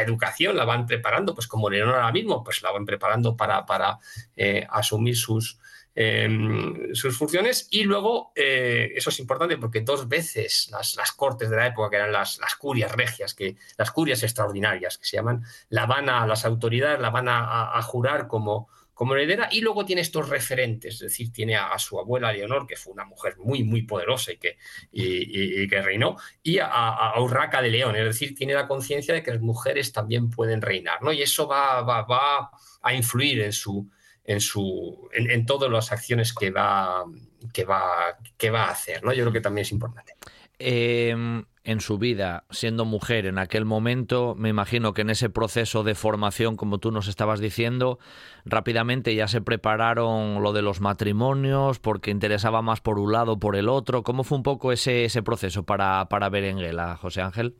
educación, 0.00 0.56
la 0.56 0.64
van 0.64 0.86
preparando, 0.86 1.34
pues 1.34 1.46
como 1.46 1.70
Leonor 1.70 1.96
ahora 1.96 2.12
mismo, 2.12 2.42
pues 2.42 2.62
la 2.62 2.70
van 2.70 2.86
preparando 2.86 3.36
para, 3.36 3.66
para 3.66 3.98
eh, 4.36 4.66
asumir 4.70 5.16
sus, 5.16 5.58
Em, 5.96 6.92
sus 6.92 7.16
funciones. 7.16 7.68
Y 7.70 7.84
luego, 7.84 8.32
eh, 8.34 8.92
eso 8.96 9.10
es 9.10 9.20
importante 9.20 9.56
porque 9.58 9.82
dos 9.82 10.08
veces 10.08 10.68
las, 10.72 11.12
cortes 11.12 11.48
de 11.48 11.56
la 11.56 11.68
época, 11.68 11.88
que 11.88 11.96
eran 11.96 12.10
las, 12.10 12.38
las, 12.40 12.56
curias 12.56 12.90
regias, 12.90 13.32
que, 13.32 13.56
las 13.78 13.92
curias 13.92 14.22
extraordinarias 14.24 14.98
que 14.98 15.04
se 15.04 15.16
llaman, 15.16 15.44
la 15.68 15.86
van 15.86 16.08
a, 16.08 16.26
las 16.26 16.44
autoridades 16.44 16.98
la 17.00 17.10
van 17.10 17.28
a, 17.28 17.80
jurar 17.82 18.26
como, 18.26 18.68
como 18.92 19.14
heredera. 19.14 19.48
Y 19.52 19.60
luego 19.60 19.84
tiene 19.84 20.02
estos 20.02 20.28
referentes, 20.28 20.94
es 20.94 21.00
decir, 21.00 21.30
tiene 21.32 21.54
a, 21.54 21.78
su 21.78 22.00
abuela 22.00 22.32
Leonor, 22.32 22.66
que 22.66 22.74
fue 22.74 22.92
una 22.92 23.04
mujer 23.04 23.36
muy, 23.38 23.62
muy 23.62 23.82
poderosa 23.82 24.32
y 24.32 24.38
que, 24.38 24.58
y, 24.90 25.68
que 25.68 25.80
reinó, 25.80 26.16
y 26.42 26.58
a, 26.60 27.12
Urraca 27.20 27.62
de 27.62 27.70
León, 27.70 27.94
es 27.94 28.04
decir, 28.04 28.34
tiene 28.34 28.54
la 28.54 28.66
conciencia 28.66 29.14
de 29.14 29.22
que 29.22 29.30
las 29.30 29.40
mujeres 29.40 29.92
también 29.92 30.28
pueden 30.28 30.60
reinar, 30.60 31.02
¿no? 31.02 31.12
Y 31.12 31.22
eso 31.22 31.46
va, 31.46 31.82
va, 31.82 32.02
va 32.02 32.50
a 32.82 32.94
influir 32.94 33.42
en 33.42 33.52
su, 33.52 33.88
en, 34.24 34.40
su, 34.40 35.08
en, 35.12 35.46
todas 35.46 35.70
las 35.70 35.92
acciones 35.92 36.32
que 36.32 36.50
va, 36.50 37.04
que, 37.52 37.64
va, 37.64 38.16
que 38.36 38.50
va 38.50 38.64
a 38.64 38.70
hacer. 38.70 39.02
¿no? 39.04 39.12
Yo 39.12 39.24
creo 39.24 39.32
que 39.32 39.40
también 39.40 39.62
es 39.62 39.72
importante. 39.72 40.14
Em, 40.58 41.44
en 41.64 41.80
su 41.80 41.98
vida 41.98 42.44
siendo 42.50 42.84
mujer 42.84 43.26
en 43.26 43.38
aquel 43.38 43.64
momento, 43.64 44.34
me 44.36 44.48
imagino 44.48 44.94
que 44.94 45.02
en 45.02 45.10
ese 45.10 45.30
proceso 45.30 45.82
de 45.82 45.94
formación, 45.94 46.56
como 46.56 46.78
tú 46.78 46.92
nos 46.92 47.08
estabas 47.08 47.40
diciendo, 47.40 47.98
rápidamente 48.44 49.14
ya 49.14 49.26
se 49.26 49.40
prepararon 49.40 50.42
lo 50.42 50.52
de 50.52 50.62
los 50.62 50.80
matrimonios 50.80 51.80
porque 51.80 52.10
interesaba 52.10 52.62
más 52.62 52.80
por 52.80 52.98
un 52.98 53.12
lado 53.12 53.32
o 53.32 53.38
por 53.38 53.56
el 53.56 53.68
otro. 53.68 54.02
¿Cómo 54.04 54.24
fue 54.24 54.38
un 54.38 54.44
poco 54.44 54.72
ese, 54.72 55.04
ese 55.04 55.22
proceso 55.22 55.64
para, 55.64 56.08
para 56.08 56.28
Berenguela, 56.28 56.96
José 56.96 57.22
Ángel? 57.22 57.56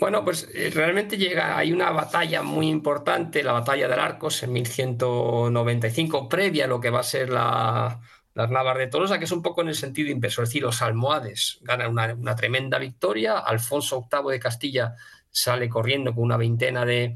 Bueno, 0.00 0.24
pues 0.24 0.48
eh, 0.52 0.70
realmente 0.74 1.16
llega, 1.16 1.56
hay 1.56 1.72
una 1.72 1.90
batalla 1.90 2.42
muy 2.42 2.68
importante, 2.68 3.42
la 3.42 3.52
batalla 3.52 3.86
del 3.86 4.00
Arcos 4.00 4.42
en 4.42 4.52
1195, 4.52 6.28
previa 6.28 6.64
a 6.64 6.68
lo 6.68 6.80
que 6.80 6.90
va 6.90 7.00
a 7.00 7.04
ser 7.04 7.30
la, 7.30 8.00
las 8.34 8.50
Navas 8.50 8.76
de 8.78 8.88
Tolosa, 8.88 9.18
que 9.18 9.24
es 9.24 9.32
un 9.32 9.42
poco 9.42 9.62
en 9.62 9.68
el 9.68 9.76
sentido 9.76 10.10
inverso, 10.10 10.42
es 10.42 10.48
decir, 10.48 10.62
los 10.62 10.82
almohades 10.82 11.58
ganan 11.62 11.90
una, 12.18 12.36
tremenda 12.36 12.78
victoria, 12.78 13.38
Alfonso 13.38 14.08
VIII 14.10 14.32
de 14.32 14.40
Castilla 14.40 14.96
sale 15.30 15.68
corriendo 15.68 16.14
con 16.14 16.24
una 16.24 16.36
veintena 16.36 16.84
de, 16.84 17.14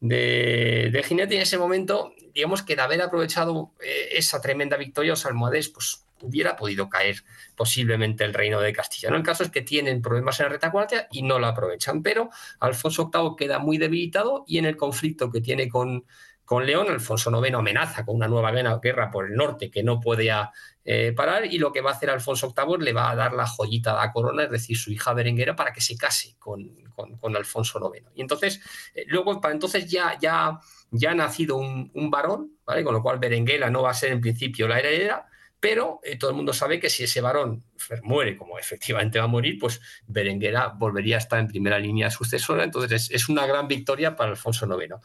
de, 0.00 1.02
jinetes 1.04 1.32
y 1.32 1.36
en 1.36 1.42
ese 1.42 1.58
momento, 1.58 2.12
digamos 2.34 2.62
que 2.62 2.76
de 2.76 2.82
haber 2.82 3.02
aprovechado 3.02 3.72
eh, 3.80 4.08
esa 4.12 4.40
tremenda 4.40 4.76
victoria, 4.76 5.12
los 5.12 5.26
almohades 5.26 5.68
pues 5.68 6.05
hubiera 6.22 6.56
podido 6.56 6.88
caer 6.88 7.22
posiblemente 7.54 8.24
el 8.24 8.34
reino 8.34 8.60
de 8.60 8.72
Castilla. 8.72 9.10
¿no? 9.10 9.16
El 9.16 9.22
caso 9.22 9.42
es 9.42 9.50
que 9.50 9.62
tienen 9.62 10.02
problemas 10.02 10.38
en 10.40 10.44
la 10.44 10.50
retaguardia 10.50 11.08
y 11.10 11.22
no 11.22 11.38
lo 11.38 11.46
aprovechan, 11.46 12.02
pero 12.02 12.30
Alfonso 12.60 13.10
VIII 13.12 13.36
queda 13.36 13.58
muy 13.58 13.78
debilitado 13.78 14.44
y 14.46 14.58
en 14.58 14.66
el 14.66 14.76
conflicto 14.76 15.30
que 15.30 15.40
tiene 15.40 15.68
con, 15.68 16.04
con 16.46 16.64
León, 16.64 16.88
Alfonso 16.88 17.30
IX 17.44 17.56
amenaza 17.56 18.04
con 18.04 18.16
una 18.16 18.28
nueva 18.28 18.52
guerra 18.78 19.10
por 19.10 19.26
el 19.26 19.34
norte 19.34 19.70
que 19.70 19.82
no 19.82 20.00
podía 20.00 20.52
eh, 20.84 21.12
parar 21.14 21.44
y 21.46 21.58
lo 21.58 21.72
que 21.72 21.80
va 21.80 21.90
a 21.90 21.94
hacer 21.94 22.08
Alfonso 22.08 22.54
VIII 22.56 22.78
le 22.78 22.92
va 22.92 23.10
a 23.10 23.16
dar 23.16 23.32
la 23.32 23.46
joyita 23.46 23.92
de 23.92 23.98
la 23.98 24.12
corona, 24.12 24.44
es 24.44 24.50
decir, 24.50 24.78
su 24.78 24.92
hija 24.92 25.12
Berenguera, 25.12 25.56
para 25.56 25.72
que 25.72 25.80
se 25.80 25.96
case 25.96 26.36
con, 26.38 26.70
con, 26.94 27.36
Alfonso 27.36 27.92
IX. 27.92 28.06
Y 28.14 28.20
entonces, 28.22 28.60
eh, 28.94 29.04
luego, 29.08 29.40
para 29.40 29.52
entonces 29.52 29.90
ya, 29.90 30.16
ya, 30.20 30.58
ya 30.92 31.10
ha 31.10 31.14
nacido 31.14 31.56
un, 31.56 31.90
un, 31.92 32.10
varón, 32.10 32.52
¿vale? 32.64 32.84
con 32.84 32.94
lo 32.94 33.02
cual 33.02 33.18
Berenguela 33.18 33.68
no 33.68 33.82
va 33.82 33.90
a 33.90 33.94
ser 33.94 34.12
en 34.12 34.20
principio 34.20 34.68
la 34.68 34.78
heredera, 34.78 35.26
pero 35.60 36.00
eh, 36.02 36.16
todo 36.18 36.30
el 36.30 36.36
mundo 36.36 36.52
sabe 36.52 36.78
que 36.78 36.90
si 36.90 37.04
ese 37.04 37.20
varón 37.20 37.64
muere, 38.02 38.36
como 38.36 38.58
efectivamente 38.58 39.18
va 39.18 39.24
a 39.24 39.28
morir, 39.28 39.58
pues 39.58 39.80
Berenguera 40.06 40.68
volvería 40.68 41.16
a 41.16 41.18
estar 41.18 41.38
en 41.38 41.48
primera 41.48 41.78
línea 41.78 42.10
sucesora. 42.10 42.64
Entonces 42.64 43.10
es, 43.10 43.28
una 43.28 43.46
gran 43.46 43.66
victoria 43.66 44.16
para 44.16 44.30
Alfonso 44.30 44.66
IX. 44.66 44.96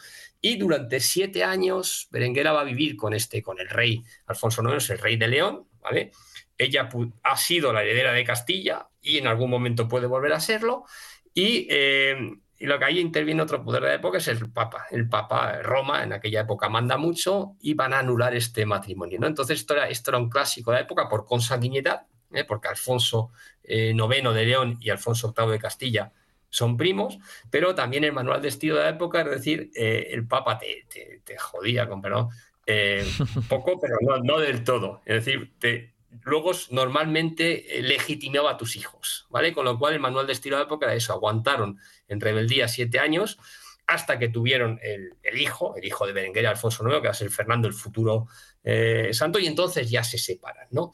Y 0.42 0.58
durante 0.58 1.00
siete 1.00 1.44
años 1.44 2.08
Berenguera 2.12 2.52
va 2.52 2.62
a 2.62 2.66
vivir 2.66 2.96
con, 2.96 3.14
este, 3.14 3.42
con 3.42 3.60
el 3.60 3.70
rey 3.70 4.04
Alfonso 4.28 4.62
IX, 4.62 4.90
el 4.90 5.00
rey 5.00 5.18
de 5.18 5.28
León, 5.28 5.68
¿vale? 5.82 6.12
Ella 6.58 6.90
ha 7.24 7.38
sido 7.38 7.74
la 7.74 7.82
heredera 7.82 8.14
de 8.14 8.24
Castilla 8.24 8.88
y 9.02 9.18
en 9.18 9.28
algún 9.28 9.50
momento 9.50 9.88
puede 9.88 10.06
volver 10.06 10.34
a 10.34 10.40
serlo. 10.40 10.86
Y 11.34 11.66
eh, 11.70 12.18
y 12.62 12.68
lo 12.68 12.78
que 12.78 12.86
ahí 12.86 13.00
interviene 13.00 13.42
otro 13.42 13.64
poder 13.64 13.82
de 13.82 13.88
la 13.88 13.96
época 13.96 14.20
es 14.20 14.28
el 14.28 14.52
Papa. 14.52 14.86
El 14.92 15.10
Papa, 15.10 15.64
Roma, 15.64 16.04
en 16.04 16.14
aquella 16.14 16.42
época 16.42 16.70
manda 16.70 16.96
mucho 16.96 17.56
y 17.60 17.74
van 17.74 17.92
a 17.92 18.00
anular 18.00 18.36
este 18.36 18.68
matrimonio. 18.68 19.20
¿no? 19.20 19.26
Entonces, 19.26 19.62
esto 19.62 19.74
era, 19.74 19.90
esto 19.90 20.12
era 20.12 20.20
un 20.20 20.30
clásico 20.30 20.70
de 20.70 20.78
la 20.78 20.82
época 20.84 21.10
por 21.10 21.26
consanguinidad, 21.26 22.06
¿eh? 22.32 22.44
porque 22.44 22.68
Alfonso 22.68 23.32
IX 23.64 24.00
eh, 24.00 24.34
de 24.34 24.46
León 24.46 24.78
y 24.80 24.92
Alfonso 24.92 25.34
VIII 25.36 25.54
de 25.54 25.58
Castilla 25.58 26.12
son 26.52 26.78
primos, 26.78 27.18
pero 27.50 27.74
también 27.74 28.04
el 28.04 28.14
manual 28.14 28.44
de 28.44 28.50
estilo 28.50 28.76
de 28.76 28.84
la 28.84 28.90
época, 28.90 29.22
es 29.22 29.30
decir, 29.32 29.72
eh, 29.74 30.10
el 30.12 30.28
Papa 30.28 30.60
te, 30.60 30.86
te, 31.24 31.38
jodía, 31.40 31.90
con 31.90 32.00
perdón, 32.00 32.30
un 32.68 33.44
poco, 33.50 33.80
pero 33.80 33.96
no, 34.02 34.20
no, 34.20 34.38
del 34.38 34.64
todo. 34.64 35.02
Es 35.04 35.26
decir, 35.26 35.52
te, 35.58 35.96
luego 36.24 36.52
normalmente 36.70 37.78
eh, 37.78 37.82
legitimaba 37.82 38.52
a 38.52 38.58
tus 38.58 38.76
hijos, 38.76 39.28
¿vale? 39.30 39.54
Con 39.54 39.66
lo 39.66 39.78
cual 39.78 39.94
el 39.94 40.00
manual 40.00 40.28
de 40.28 40.34
estilo 40.34 40.58
de 40.58 40.64
época 40.64 40.86
era 40.86 40.96
eso, 40.96 41.14
aguantaron 41.14 41.80
en 42.08 42.20
rebeldía 42.20 42.68
siete 42.68 43.00
años 43.00 43.38
hasta 43.88 44.20
que 44.20 44.30
tuvieron 44.30 44.80
el, 44.82 45.42
hijo, 45.42 45.76
el 45.76 45.86
hijo 45.86 46.08
de 46.08 46.14
Berenguer 46.14 46.48
Alfonso 46.48 46.88
IX, 46.88 47.02
que 47.02 47.08
va 47.08 47.12
a 47.12 47.16
ser 47.16 47.30
Fernando, 47.30 47.68
el 47.68 47.74
futuro 47.74 48.28
eh, 48.64 49.10
santo, 49.14 49.40
y 49.40 49.48
entonces 49.48 49.90
ya 49.90 50.04
se 50.04 50.18
separan, 50.18 50.68
¿no? 50.72 50.94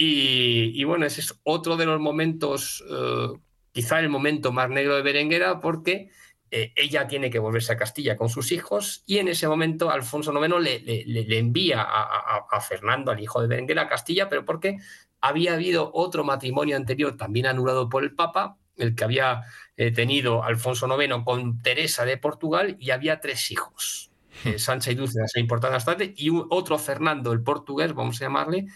Y, 0.00 0.84
bueno, 0.84 1.06
ese 1.06 1.20
es 1.20 1.34
otro 1.42 1.76
de 1.76 1.84
los 1.84 2.00
momentos, 2.00 2.84
eh, 2.88 3.28
quizá 3.72 3.98
el 3.98 4.08
momento 4.08 4.52
más 4.52 4.70
negro 4.70 4.94
de 4.94 5.02
Berenguera, 5.02 5.58
porque 5.58 6.10
eh, 6.50 6.72
ella 6.76 7.06
tiene 7.06 7.30
que 7.30 7.38
volverse 7.38 7.72
a 7.72 7.76
Castilla 7.76 8.16
con 8.16 8.28
sus 8.28 8.52
hijos 8.52 9.02
y 9.06 9.18
en 9.18 9.28
ese 9.28 9.46
momento 9.46 9.90
Alfonso 9.90 10.32
IX 10.32 10.60
le, 10.60 11.38
envía 11.38 11.82
a, 11.82 12.60
Fernando, 12.60 13.10
al 13.10 13.20
hijo 13.20 13.40
de 13.40 13.48
Berenguer, 13.48 13.78
a 13.78 13.88
Castilla, 13.88 14.28
pero 14.28 14.44
porque 14.44 14.78
había 15.20 15.54
habido 15.54 15.90
otro 15.92 16.24
matrimonio 16.24 16.76
anterior 16.76 17.16
también 17.16 17.46
anulado 17.46 17.88
por 17.88 18.02
el 18.02 18.14
Papa, 18.14 18.56
el 18.76 18.94
que 18.94 19.04
había 19.04 19.42
eh, 19.76 19.90
tenido 19.90 20.42
Alfonso 20.42 20.86
IX 20.86 21.24
con 21.24 21.60
Teresa 21.60 22.04
de 22.04 22.16
Portugal 22.16 22.76
y 22.78 22.90
había 22.90 23.20
tres 23.20 23.50
hijos. 23.50 24.10
Hmm. 24.44 24.48
Eh, 24.48 24.58
Sancha 24.58 24.90
y 24.90 24.94
Dulce, 24.94 25.20
se 25.26 25.40
importan 25.40 25.72
bastante, 25.72 26.14
y 26.16 26.30
otro 26.30 26.78
Fernando, 26.78 27.32
el 27.32 27.42
portugués, 27.42 27.92
vamos 27.92 28.20
a 28.20 28.24
llamarle, 28.24 28.66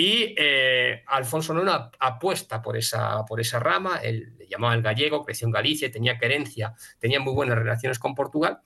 y 0.00 0.34
eh, 0.34 1.04
Alfonso 1.08 1.52
IX 1.52 1.94
apuesta 1.98 2.62
por 2.62 2.74
esa, 2.78 3.22
por 3.26 3.38
esa 3.38 3.58
rama, 3.58 3.98
él 4.02 4.32
le 4.38 4.46
llamaba 4.48 4.72
el 4.72 4.80
gallego, 4.80 5.22
creció 5.22 5.46
en 5.46 5.52
Galicia, 5.52 5.90
tenía 5.90 6.16
querencia, 6.16 6.74
tenía 6.98 7.20
muy 7.20 7.34
buenas 7.34 7.58
relaciones 7.58 7.98
con 7.98 8.14
Portugal. 8.14 8.60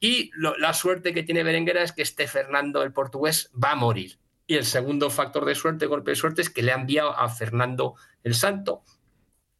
Y 0.00 0.32
la 0.34 0.74
suerte 0.74 1.14
que 1.14 1.22
tiene 1.22 1.44
Berenguera 1.44 1.84
es 1.84 1.92
que 1.92 2.02
este 2.02 2.26
Fernando 2.26 2.82
el 2.82 2.92
portugués 2.92 3.52
va 3.52 3.70
a 3.70 3.76
morir. 3.76 4.18
Y 4.48 4.56
el 4.56 4.64
segundo 4.64 5.08
factor 5.08 5.44
de 5.44 5.54
suerte, 5.54 5.86
golpe 5.86 6.10
de 6.10 6.16
suerte, 6.16 6.42
es 6.42 6.50
que 6.50 6.64
le 6.64 6.72
ha 6.72 6.74
enviado 6.74 7.16
a 7.16 7.28
Fernando 7.28 7.94
el 8.24 8.34
Santo, 8.34 8.82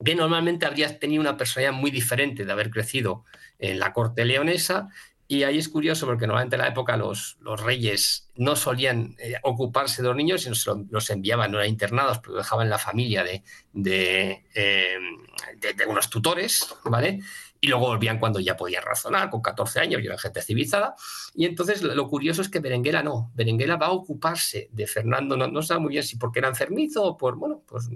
que 0.04 0.16
normalmente 0.16 0.66
habría 0.66 0.98
tenido 0.98 1.20
una 1.20 1.36
personalidad 1.36 1.72
muy 1.72 1.92
diferente 1.92 2.44
de 2.44 2.50
haber 2.50 2.68
crecido 2.68 3.24
en 3.60 3.78
la 3.78 3.92
corte 3.92 4.24
leonesa 4.24 4.88
y 5.32 5.44
ahí 5.44 5.56
es 5.56 5.70
curioso 5.70 6.04
porque 6.04 6.26
normalmente 6.26 6.56
en 6.56 6.60
la 6.60 6.68
época 6.68 6.94
los, 6.98 7.38
los 7.40 7.58
reyes 7.58 8.28
no 8.36 8.54
solían 8.54 9.16
eh, 9.18 9.36
ocuparse 9.44 10.02
de 10.02 10.08
los 10.08 10.14
niños, 10.14 10.42
sino 10.42 10.86
los 10.90 11.08
enviaban, 11.08 11.50
no 11.50 11.56
eran 11.56 11.70
internados, 11.70 12.18
pero 12.18 12.36
dejaban 12.36 12.68
la 12.68 12.78
familia 12.78 13.24
de, 13.24 13.42
eh, 13.82 14.42
de, 14.54 15.72
de, 15.72 15.86
unos 15.86 16.10
tutores, 16.10 16.74
¿vale? 16.84 17.20
Y 17.62 17.68
luego 17.68 17.86
volvían 17.86 18.18
cuando 18.18 18.40
ya 18.40 18.58
podían 18.58 18.84
razonar, 18.84 19.30
con 19.30 19.40
14 19.40 19.80
años, 19.80 20.02
y 20.02 20.04
eran 20.04 20.18
gente 20.18 20.42
civilizada. 20.42 20.96
Y 21.34 21.46
entonces 21.46 21.82
lo 21.82 22.08
curioso 22.08 22.42
es 22.42 22.50
que 22.50 22.60
Berenguela 22.60 23.02
no. 23.02 23.32
Berenguela 23.34 23.76
va 23.76 23.86
a 23.86 23.92
ocuparse 23.92 24.68
de 24.70 24.86
Fernando, 24.86 25.38
no, 25.38 25.48
no 25.48 25.62
sabe 25.62 25.80
muy 25.80 25.92
bien 25.92 26.04
si 26.04 26.16
porque 26.16 26.40
era 26.40 26.48
enfermizo 26.48 27.04
o 27.04 27.16
por, 27.16 27.36
bueno, 27.36 27.62
pues 27.66 27.88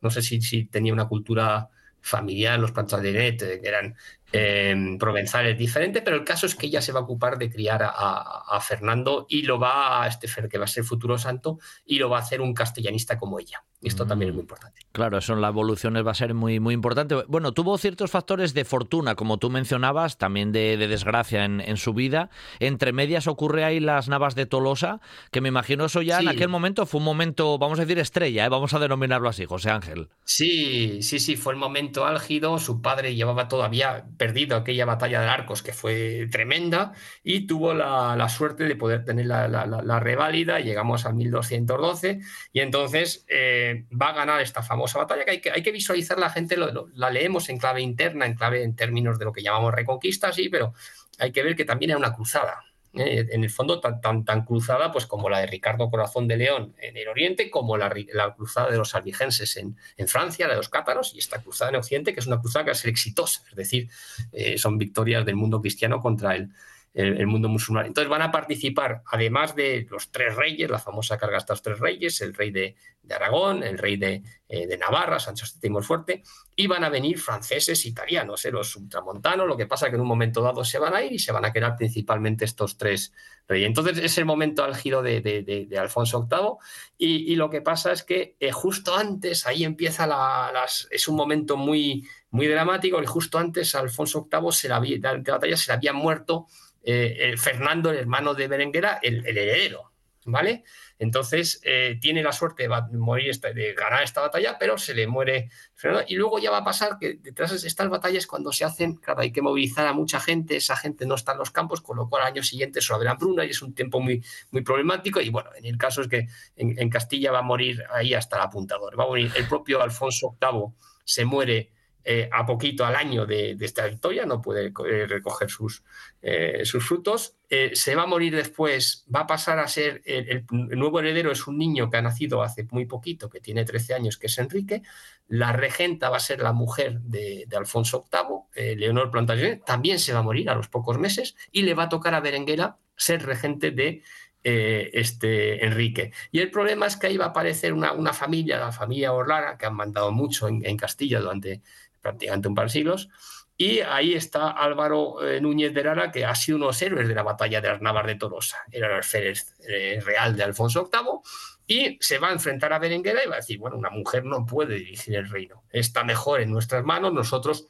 no 0.00 0.08
sé 0.08 0.22
si, 0.22 0.40
si 0.40 0.64
tenía 0.64 0.94
una 0.94 1.06
cultura 1.06 1.68
familiar, 2.00 2.58
los 2.58 2.72
Plantagenet, 2.72 3.38
que 3.60 3.68
eran 3.68 3.94
eh, 4.32 4.96
provenzales 4.98 5.56
diferentes, 5.56 6.02
pero 6.02 6.16
el 6.16 6.24
caso 6.24 6.46
es 6.46 6.54
que 6.54 6.66
ella 6.66 6.82
se 6.82 6.92
va 6.92 7.00
a 7.00 7.02
ocupar 7.02 7.38
de 7.38 7.50
criar 7.50 7.82
a, 7.82 8.58
Fernando 8.60 9.26
y 9.28 9.42
lo 9.42 9.58
va 9.58 10.02
a 10.02 10.08
este 10.08 10.28
que 10.48 10.58
va 10.58 10.64
a 10.64 10.68
ser 10.68 10.84
futuro 10.84 11.16
santo, 11.16 11.58
y 11.86 11.98
lo 11.98 12.10
va 12.10 12.18
a 12.18 12.20
hacer 12.20 12.40
un 12.40 12.52
castellanista 12.54 13.18
como 13.18 13.38
ella. 13.38 13.64
Esto 13.80 14.06
también 14.06 14.30
es 14.30 14.34
muy 14.34 14.42
importante. 14.42 14.80
Claro, 14.90 15.18
eso 15.18 15.34
en 15.34 15.40
la 15.40 15.48
evolución 15.48 15.94
va 15.94 16.10
a 16.10 16.14
ser 16.14 16.34
muy, 16.34 16.58
muy 16.58 16.74
importante. 16.74 17.14
Bueno, 17.28 17.52
tuvo 17.52 17.78
ciertos 17.78 18.10
factores 18.10 18.52
de 18.52 18.64
fortuna, 18.64 19.14
como 19.14 19.38
tú 19.38 19.50
mencionabas, 19.50 20.18
también 20.18 20.50
de, 20.50 20.76
desgracia 20.76 21.44
en, 21.44 21.76
su 21.76 21.94
vida. 21.94 22.28
Entre 22.58 22.92
medias 22.92 23.28
ocurre 23.28 23.64
ahí 23.64 23.78
las 23.78 24.08
Navas 24.08 24.34
de 24.34 24.46
Tolosa, 24.46 25.00
que 25.30 25.40
me 25.40 25.48
imagino 25.48 25.84
eso 25.84 26.02
ya 26.02 26.18
en 26.18 26.28
aquel 26.28 26.48
momento 26.48 26.86
fue 26.86 26.98
un 26.98 27.04
momento, 27.04 27.56
vamos 27.58 27.78
a 27.78 27.82
decir, 27.82 28.00
estrella, 28.00 28.46
¿eh? 28.46 28.48
vamos 28.48 28.74
a 28.74 28.80
denominarlo 28.80 29.28
así, 29.28 29.44
José 29.44 29.70
Ángel. 29.70 30.08
Sí, 30.24 31.00
sí, 31.02 31.20
sí, 31.20 31.36
fue 31.36 31.52
el 31.52 31.58
momento 31.58 32.04
álgido. 32.04 32.58
Su 32.58 32.82
padre 32.82 33.14
llevaba 33.14 33.46
todavía 33.46 34.06
perdido 34.18 34.56
aquella 34.56 34.84
batalla 34.84 35.20
de 35.22 35.28
Arcos, 35.28 35.62
que 35.62 35.72
fue 35.72 36.28
tremenda, 36.30 36.92
y 37.22 37.46
tuvo 37.46 37.72
la, 37.72 38.28
suerte 38.28 38.64
de 38.64 38.76
poder 38.76 39.04
tener 39.04 39.26
la, 39.26 39.48
la, 39.48 40.00
reválida. 40.00 40.60
Llegamos 40.60 41.06
a 41.06 41.12
1212, 41.12 42.20
y 42.52 42.60
entonces. 42.60 43.24
Eh, 43.28 43.84
va 43.90 44.08
a 44.08 44.12
ganar 44.12 44.40
esta 44.40 44.62
famosa 44.62 44.98
batalla, 44.98 45.24
que 45.24 45.30
hay 45.30 45.40
que, 45.40 45.50
hay 45.50 45.62
que 45.62 45.72
visualizar, 45.72 46.18
la 46.18 46.30
gente 46.30 46.56
la 46.56 47.10
leemos 47.10 47.48
en 47.48 47.58
clave 47.58 47.80
interna, 47.80 48.26
en 48.26 48.34
clave 48.34 48.62
en 48.62 48.74
términos 48.74 49.18
de 49.18 49.24
lo 49.24 49.32
que 49.32 49.42
llamamos 49.42 49.74
reconquista, 49.74 50.32
sí, 50.32 50.48
pero 50.48 50.74
hay 51.18 51.32
que 51.32 51.42
ver 51.42 51.56
que 51.56 51.64
también 51.64 51.90
era 51.90 51.98
una 51.98 52.12
cruzada. 52.12 52.64
¿Eh? 52.94 53.26
En 53.30 53.44
el 53.44 53.50
fondo, 53.50 53.80
tan, 53.80 54.00
tan, 54.00 54.24
tan, 54.24 54.44
cruzada 54.44 54.92
pues, 54.92 55.06
como 55.06 55.28
la 55.28 55.40
de 55.40 55.46
Ricardo 55.46 55.90
Corazón 55.90 56.28
de 56.28 56.36
León 56.36 56.74
en 56.80 56.96
el 56.96 57.08
Oriente, 57.08 57.50
como 57.50 57.76
la, 57.76 57.92
la 58.12 58.34
cruzada 58.34 58.70
de 58.70 58.76
los 58.76 58.94
albigenses 58.94 59.56
en, 59.56 59.76
en, 59.96 60.08
Francia, 60.08 60.46
la 60.46 60.54
de 60.54 60.58
los 60.58 60.68
cátaros, 60.68 61.14
y 61.14 61.18
esta 61.18 61.42
cruzada 61.42 61.70
en 61.70 61.76
Occidente, 61.76 62.14
que 62.14 62.20
es 62.20 62.26
una 62.26 62.40
cruzada 62.40 62.64
que 62.64 62.70
va 62.70 62.72
a 62.72 62.76
ser 62.76 62.90
exitosa, 62.90 63.42
es 63.50 63.56
decir, 63.56 63.88
eh, 64.32 64.58
son 64.58 64.78
victorias 64.78 65.24
del 65.24 65.36
mundo 65.36 65.60
cristiano 65.60 66.00
contra 66.00 66.36
el, 66.36 66.50
el, 66.98 67.26
mundo 67.28 67.48
musulmán. 67.48 67.86
Entonces 67.86 68.10
van 68.10 68.22
a 68.22 68.32
participar, 68.32 69.02
además 69.06 69.54
de 69.54 69.86
los 69.88 70.10
tres 70.10 70.34
reyes, 70.34 70.68
la 70.68 70.80
famosa 70.80 71.16
carga 71.16 71.36
hasta 71.36 71.52
los 71.52 71.62
tres 71.62 71.78
reyes, 71.78 72.20
el 72.20 72.34
rey 72.34 72.50
de, 72.50 72.74
Aragón, 73.08 73.62
el 73.62 73.78
rey 73.78 73.96
de, 73.96 74.22
eh, 74.48 74.66
de 74.66 74.76
Navarra, 74.76 75.18
Sancho 75.20 75.46
VII 75.62 75.80
Fuerte, 75.80 76.22
y 76.56 76.66
van 76.66 76.82
a 76.84 76.88
venir 76.88 77.18
franceses, 77.18 77.86
italianos, 77.86 78.44
eh, 78.44 78.50
los 78.50 78.74
ultramontanos, 78.74 79.46
lo 79.46 79.56
que 79.56 79.66
pasa 79.66 79.88
que 79.88 79.94
en 79.94 80.02
un 80.02 80.08
momento 80.08 80.42
dado 80.42 80.64
se 80.64 80.78
van 80.78 80.94
a 80.94 81.02
ir 81.02 81.12
y 81.12 81.18
se 81.18 81.32
van 81.32 81.44
a 81.44 81.52
quedar 81.52 81.76
principalmente 81.76 82.44
estos 82.44 82.76
tres 82.76 83.12
reyes. 83.46 83.68
Entonces 83.68 83.98
es 83.98 84.18
el 84.18 84.24
momento 84.24 84.64
álgido 84.64 85.00
de, 85.00 85.20
de 85.22 85.78
Alfonso 85.78 86.28
VIII 86.28 86.56
y, 86.98 87.36
lo 87.36 87.48
que 87.48 87.62
pasa 87.62 87.92
es 87.92 88.02
que 88.02 88.36
eh, 88.40 88.50
justo 88.50 88.94
antes, 88.96 89.46
ahí 89.46 89.64
empieza 89.64 90.06
la, 90.06 90.52
es 90.90 91.08
un 91.08 91.16
momento 91.16 91.56
muy 91.56 92.04
muy 92.30 92.46
dramático, 92.46 93.00
que 93.00 93.06
justo 93.06 93.38
antes 93.38 93.74
Alfonso 93.74 94.28
VIII 94.30 94.52
se 94.52 94.68
la 94.68 94.80
de 94.80 95.32
batalla 95.32 95.56
se 95.56 95.70
le 95.70 95.76
había 95.76 95.92
muerto 95.92 96.46
eh, 96.90 97.36
Fernando, 97.36 97.90
el 97.90 97.98
hermano 97.98 98.32
de 98.32 98.48
Berenguera, 98.48 98.98
el, 99.02 99.26
heredero, 99.26 99.92
¿vale? 100.24 100.64
Entonces 100.98 101.60
eh, 101.62 101.98
tiene 102.00 102.22
la 102.22 102.32
suerte 102.32 102.62
de, 102.62 102.68
morir 102.96 103.38
de 103.38 103.74
ganar 103.74 104.02
esta 104.02 104.22
batalla, 104.22 104.56
pero 104.58 104.78
se 104.78 104.94
le 104.94 105.06
muere 105.06 105.50
Fernando. 105.74 106.06
Y 106.08 106.16
luego 106.16 106.38
ya 106.38 106.50
va 106.50 106.58
a 106.58 106.64
pasar 106.64 106.96
que 106.98 107.18
detrás 107.20 107.60
de 107.60 107.68
estas 107.68 107.90
batallas, 107.90 108.26
cuando 108.26 108.52
se 108.52 108.64
hacen, 108.64 108.96
claro, 108.96 109.20
hay 109.20 109.32
que 109.32 109.42
movilizar 109.42 109.86
a 109.86 109.92
mucha 109.92 110.18
gente, 110.18 110.56
esa 110.56 110.76
gente 110.76 111.04
no 111.04 111.14
está 111.14 111.32
en 111.32 111.38
los 111.38 111.50
campos, 111.50 111.82
con 111.82 111.98
lo 111.98 112.08
cual 112.08 112.22
al 112.22 112.28
año 112.28 112.42
siguiente 112.42 112.80
solo 112.80 112.96
habrá 112.96 113.14
bruna 113.14 113.44
y 113.44 113.50
es 113.50 113.60
un 113.60 113.74
tiempo 113.74 114.00
muy, 114.00 114.24
muy 114.50 114.62
problemático. 114.62 115.20
Y 115.20 115.28
bueno, 115.28 115.50
en 115.54 115.66
el 115.66 115.76
caso 115.76 116.00
es 116.00 116.08
que 116.08 116.26
en, 116.56 116.88
Castilla 116.88 117.32
va 117.32 117.40
a 117.40 117.42
morir 117.42 117.84
ahí 117.90 118.14
hasta 118.14 118.36
el 118.36 118.42
apuntador. 118.42 118.98
Va 118.98 119.04
a 119.04 119.08
morir 119.08 119.30
el 119.36 119.46
propio 119.46 119.82
Alfonso 119.82 120.38
VIII, 120.40 120.72
se 121.04 121.26
muere 121.26 121.70
eh, 122.10 122.26
a 122.32 122.46
poquito 122.46 122.86
al 122.86 122.96
año 122.96 123.26
de, 123.26 123.54
esta 123.60 123.86
victoria, 123.86 124.24
no 124.24 124.40
puede 124.40 124.68
eh, 124.68 125.06
recoger 125.06 125.50
sus, 125.50 125.84
eh, 126.22 126.62
sus 126.64 126.82
frutos. 126.82 127.36
se 127.74 127.94
va 127.94 128.04
a 128.04 128.06
morir 128.06 128.34
después, 128.34 129.04
va 129.14 129.20
a 129.20 129.26
pasar 129.26 129.58
a 129.58 129.68
ser 129.68 130.00
el, 130.06 130.46
nuevo 130.50 131.00
heredero, 131.00 131.30
es 131.30 131.46
un 131.46 131.58
niño 131.58 131.90
que 131.90 131.98
ha 131.98 132.02
nacido 132.02 132.42
hace 132.42 132.66
muy 132.70 132.86
poquito, 132.86 133.28
que 133.28 133.40
tiene 133.40 133.66
13 133.66 133.92
años, 133.92 134.16
que 134.16 134.28
es 134.28 134.38
Enrique. 134.38 134.80
La 135.26 135.52
regenta 135.52 136.08
va 136.08 136.16
a 136.16 136.20
ser 136.20 136.40
la 136.40 136.54
mujer 136.54 136.98
de, 137.00 137.46
Alfonso 137.54 138.06
VIII, 138.10 138.76
Leonor 138.76 139.10
Plantagenet, 139.10 139.66
también 139.66 139.98
se 139.98 140.14
va 140.14 140.20
a 140.20 140.22
morir 140.22 140.48
a 140.48 140.54
los 140.54 140.68
pocos 140.68 140.98
meses 140.98 141.36
y 141.52 141.60
le 141.60 141.74
va 141.74 141.82
a 141.84 141.88
tocar 141.90 142.14
a 142.14 142.20
Berenguera 142.20 142.78
ser 142.96 143.26
regente 143.26 143.70
de 143.70 144.02
este 144.42 145.62
Enrique. 145.66 146.12
Y 146.32 146.38
el 146.38 146.50
problema 146.50 146.86
es 146.86 146.96
que 146.96 147.08
ahí 147.08 147.18
va 147.18 147.26
a 147.26 147.28
aparecer 147.28 147.74
una, 147.74 148.14
familia, 148.14 148.58
la 148.58 148.72
familia 148.72 149.12
Orlara, 149.12 149.58
que 149.58 149.66
han 149.66 149.74
mandado 149.74 150.10
mucho 150.10 150.48
en, 150.48 150.64
en 150.64 150.78
Castilla 150.78 151.20
durante 151.20 151.60
prácticamente 152.08 152.48
un 152.48 152.54
par 152.54 152.66
de 152.66 152.72
siglos. 152.72 153.08
Y 153.56 153.80
ahí 153.80 154.14
está 154.14 154.50
Álvaro 154.50 155.26
eh, 155.26 155.40
Núñez 155.40 155.74
de 155.74 155.82
Lara, 155.82 156.12
que 156.12 156.24
ha 156.24 156.34
sido 156.34 156.56
uno 156.56 156.66
de 156.66 156.68
los 156.68 156.82
héroes 156.82 157.08
de 157.08 157.14
la 157.14 157.24
batalla 157.24 157.60
de 157.60 157.68
las 157.68 157.82
Navas 157.82 158.06
de 158.06 158.14
Torosa. 158.14 158.58
Era 158.70 158.86
el 158.86 158.94
alférez 158.94 159.56
eh, 159.68 160.00
real 160.04 160.36
de 160.36 160.44
Alfonso 160.44 160.88
VIII. 160.92 161.20
Y 161.66 161.98
se 162.00 162.18
va 162.18 162.28
a 162.28 162.32
enfrentar 162.32 162.72
a 162.72 162.78
Berenguera 162.78 163.22
y 163.24 163.28
va 163.28 163.34
a 163.34 163.38
decir, 163.38 163.58
bueno, 163.58 163.76
una 163.76 163.90
mujer 163.90 164.24
no 164.24 164.46
puede 164.46 164.76
dirigir 164.76 165.16
el 165.16 165.28
reino. 165.28 165.64
Está 165.70 166.04
mejor 166.04 166.40
en 166.40 166.52
nuestras 166.52 166.84
manos, 166.84 167.12
nosotros 167.12 167.68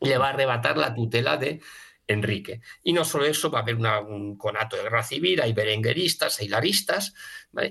le 0.00 0.16
va 0.16 0.28
a 0.28 0.30
arrebatar 0.30 0.76
la 0.78 0.94
tutela 0.94 1.36
de 1.36 1.60
Enrique. 2.06 2.60
Y 2.82 2.92
no 2.92 3.04
solo 3.04 3.24
eso, 3.24 3.50
va 3.50 3.60
a 3.60 3.62
haber 3.62 3.76
un 3.76 4.36
conato 4.36 4.76
de 4.76 4.82
guerra 4.84 5.02
civil, 5.02 5.40
hay 5.40 5.52
berengueristas, 5.52 6.40
hay 6.40 6.48
laristas, 6.48 7.14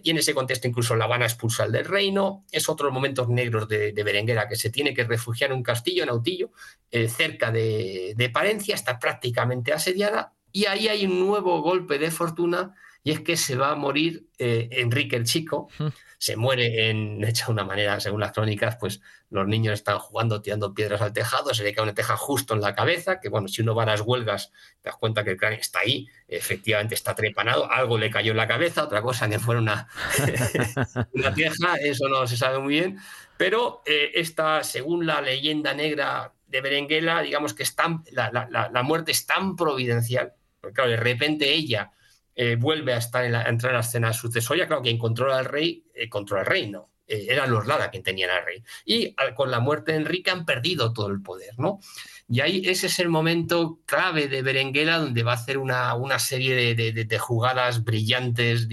y 0.04 0.10
en 0.10 0.18
ese 0.18 0.34
contexto 0.34 0.68
incluso 0.68 0.96
la 0.96 1.08
van 1.08 1.22
a 1.22 1.26
expulsar 1.26 1.70
del 1.70 1.86
reino. 1.86 2.44
Es 2.52 2.68
otro 2.70 2.92
momentos 2.92 3.30
negros 3.30 3.68
de, 3.68 3.92
Berenguera, 4.04 4.48
que 4.48 4.56
se 4.56 4.70
tiene 4.70 4.94
que 4.94 5.04
refugiar 5.04 5.52
en 5.52 5.58
un 5.58 5.64
castillo, 5.64 6.04
en 6.04 6.10
Autillo, 6.10 6.52
eh, 6.92 7.08
cerca 7.08 7.52
de, 7.52 8.14
de 8.16 8.30
Palencia, 8.30 8.76
está 8.76 9.00
prácticamente 9.00 9.74
asediada, 9.74 10.34
y 10.52 10.66
ahí 10.66 10.88
hay 10.88 11.06
un 11.06 11.20
nuevo 11.20 11.62
golpe 11.62 11.98
de 12.00 12.12
fortuna, 12.12 12.76
y 13.06 13.12
es 13.12 13.20
que 13.22 13.38
se 13.38 13.56
va 13.56 13.70
a 13.70 13.76
morir 13.76 14.26
eh, 14.40 14.68
Enrique 14.72 15.16
el 15.16 15.26
Chico, 15.26 15.70
se 16.18 16.36
muere 16.36 16.90
en, 16.90 17.24
hecha 17.24 17.46
de 17.46 17.52
una 17.52 17.64
manera, 17.64 18.00
según 18.00 18.20
las 18.20 18.32
crónicas, 18.32 18.78
pues 18.80 19.00
los 19.30 19.48
niños 19.48 19.76
están 19.76 20.00
jugando, 20.00 20.42
tirando 20.42 20.74
piedras 20.74 21.04
al 21.04 21.14
tejado, 21.14 21.54
se 21.54 21.64
le 21.64 21.72
cae 21.72 21.84
una 21.84 21.94
teja 21.94 22.18
justo 22.18 22.56
en 22.56 22.62
la 22.62 22.74
cabeza, 22.74 23.20
que 23.20 23.30
bueno, 23.30 23.48
si 23.48 23.62
uno 23.62 23.76
va 23.76 23.84
a 23.84 23.86
las 23.86 24.02
huelgas, 24.02 24.52
te 24.82 24.90
das 24.90 24.98
cuenta 24.98 25.24
que 25.24 25.30
el 25.30 25.38
cráneo 25.38 25.60
está 25.60 25.82
ahí, 25.82 26.08
efectivamente 26.28 26.96
está 26.96 27.14
trepanado, 27.14 27.72
algo 27.72 27.96
le 28.00 28.10
cayó 28.10 28.32
en 28.32 28.38
la 28.38 28.48
cabeza, 28.48 28.84
otra 28.84 29.04
cosa 29.04 29.30
que 29.30 29.38
fuera 29.38 29.62
una, 29.62 29.88
una 31.14 31.32
teja, 31.32 31.76
eso 31.84 32.10
no 32.10 32.26
se 32.26 32.38
sabe 32.38 32.58
muy 32.58 32.74
bien, 32.74 32.98
pero 33.38 33.84
eh, 33.86 34.14
esta, 34.16 34.64
según 34.64 35.06
la 35.06 35.22
leyenda 35.22 35.76
negra 35.76 36.34
de 36.48 36.60
Berenguela, 36.60 37.22
digamos 37.22 37.54
que 37.54 37.62
es 37.62 37.76
la, 38.14 38.82
muerte 38.84 39.12
es 39.12 39.28
tan 39.28 39.56
providencial, 39.56 40.34
porque 40.60 40.74
claro, 40.74 40.90
de 40.90 40.98
repente 40.98 41.54
ella 41.54 41.92
eh, 42.36 42.58
vuelve 42.58 42.94
a, 42.94 42.98
estar 42.98 43.24
en 43.24 43.32
la, 43.32 43.44
entrar 43.44 43.72
en 43.72 43.78
la 43.78 43.82
escena 43.82 44.14
sucesoria, 44.14 44.68
claro, 44.68 44.82
quien 44.82 44.98
controla 44.98 45.40
al 45.40 45.46
rey, 45.46 45.86
eh, 45.94 46.10
controla 46.10 46.42
al 46.42 46.48
reino. 46.48 46.90
Eh, 47.08 47.28
eran 47.30 47.52
los 47.52 47.68
Lara 47.68 47.92
quien 47.92 48.04
tenían 48.04 48.30
al 48.32 48.46
rey. 48.46 48.64
Y 48.84 49.16
con 49.36 49.52
la 49.52 49.60
muerte 49.60 49.92
de 49.92 50.00
Enrique 50.00 50.32
han 50.32 50.46
perdido 50.46 50.92
todo 50.92 51.08
el 51.08 51.22
poder, 51.22 51.58
¿no? 51.58 51.80
Y 52.28 52.42
ahí 52.42 52.64
ese 52.66 52.88
es 52.88 53.00
el 53.00 53.10
momento 53.10 53.80
clave 53.86 54.28
de 54.28 54.42
Berenguela 54.42 54.98
donde 54.98 55.22
va 55.22 55.34
a 55.34 55.36
hacer 55.36 55.60
una, 55.60 55.94
una 55.94 56.18
serie 56.18 56.76
de, 56.76 57.20
jugadas 57.20 57.84
brillantes, 57.84 58.68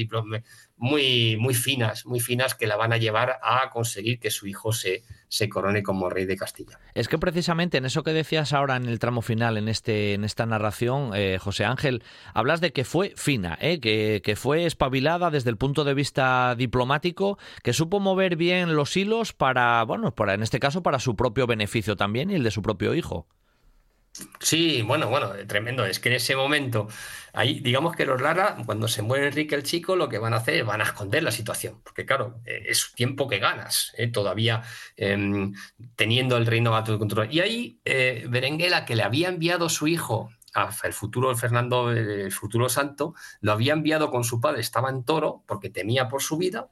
muy, 0.77 1.37
muy 1.37 1.55
finas, 1.55 2.07
muy 2.07 2.21
finas 2.21 2.55
que 2.55 2.67
la 2.67 2.77
van 2.77 2.95
a 2.95 2.97
llevar 2.97 3.39
a 3.43 3.69
conseguir 3.71 4.19
que 4.19 4.31
su 4.31 4.47
hijo 4.47 4.73
se, 4.73 5.05
se 5.33 5.49
corone 5.49 5.83
como 5.83 6.11
rey 6.11 6.27
de 6.27 6.37
Castilla. 6.37 6.79
Es 6.93 7.09
que 7.09 7.17
precisamente 7.17 7.79
en 7.79 7.87
eso 7.87 8.03
que 8.03 8.13
decías 8.13 8.53
ahora 8.53 8.77
en 8.77 8.85
el 8.85 8.99
tramo 8.99 9.23
final, 9.23 9.57
en, 9.57 9.67
este, 9.67 10.13
en 10.13 10.25
esta 10.25 10.45
narración, 10.45 11.13
eh, 11.15 11.39
José 11.41 11.65
Ángel, 11.65 12.03
hablas 12.35 12.61
de 12.61 12.75
que 12.75 12.85
fue 12.85 13.15
fina, 13.17 13.57
eh, 13.63 13.81
que, 13.81 14.21
que, 14.23 14.37
fue 14.37 14.67
espabilada 14.67 15.31
desde 15.31 15.49
el 15.49 15.57
punto 15.57 15.85
de 15.85 15.95
vista 15.95 16.55
diplomático, 16.55 17.39
que 17.63 17.73
supo 17.73 17.99
mover 17.99 18.37
bien 18.37 18.77
los 18.77 18.95
hilos 18.95 19.33
para, 19.33 19.83
bueno, 19.85 20.15
para, 20.15 20.35
en 20.35 20.43
este 20.43 20.61
caso 20.61 20.83
para 20.83 20.99
su 20.99 21.17
propio 21.17 21.47
beneficio 21.47 21.97
también 21.97 22.31
y 22.31 22.35
el 22.35 22.43
de 22.43 22.51
su 22.51 22.61
propio 22.61 22.95
hijo. 22.95 23.27
Sí, 24.41 24.83
bueno, 24.83 25.09
bueno, 25.09 25.33
tremendo. 25.47 25.87
Es 25.87 25.99
que 25.99 26.11
en 26.11 26.17
ese 26.17 26.37
momento, 26.37 26.89
ahí, 27.33 27.61
digamos 27.61 27.97
que 27.97 28.05
los 28.05 28.21
Lara, 28.21 28.57
cuando 28.67 28.87
se 28.87 29.01
muere 29.01 29.29
Enrique 29.29 29.55
el 29.55 29.63
Chico, 29.63 29.97
lo 29.97 30.09
que 30.09 30.19
van 30.19 30.35
a 30.35 30.39
hacer 30.39 30.57
es 30.57 30.67
van 30.67 30.83
a 30.83 30.85
esconder 30.85 31.23
la 31.23 31.31
situación, 31.31 31.81
porque 31.83 32.05
claro, 32.05 32.41
eh, 32.45 32.65
es 32.69 32.93
tiempo 32.95 33.27
que 33.27 33.39
ganas, 33.39 33.93
eh, 33.97 34.09
todavía 34.09 34.63
em, 34.97 35.55
teniendo 35.97 36.37
el 36.37 36.47
reino 36.47 36.83
tu 36.85 36.99
control. 36.99 37.29
Y 37.33 37.41
ahí 37.41 37.81
eh, 37.85 38.27
Berenguela, 38.29 38.85
que 38.85 38.97
le 38.97 39.03
había 39.03 39.29
enviado 39.29 39.69
su 39.69 39.87
hijo 39.87 40.31
el 40.85 40.93
futuro 40.93 41.35
Fernando, 41.35 41.91
el 41.91 42.31
futuro 42.31 42.69
santo, 42.69 43.15
lo 43.41 43.53
había 43.53 43.73
enviado 43.73 44.11
con 44.11 44.25
su 44.25 44.41
padre, 44.41 44.61
estaba 44.61 44.91
en 44.91 45.05
toro 45.05 45.43
porque 45.47 45.71
temía 45.71 46.09
por 46.09 46.23
su 46.23 46.37
vida, 46.37 46.69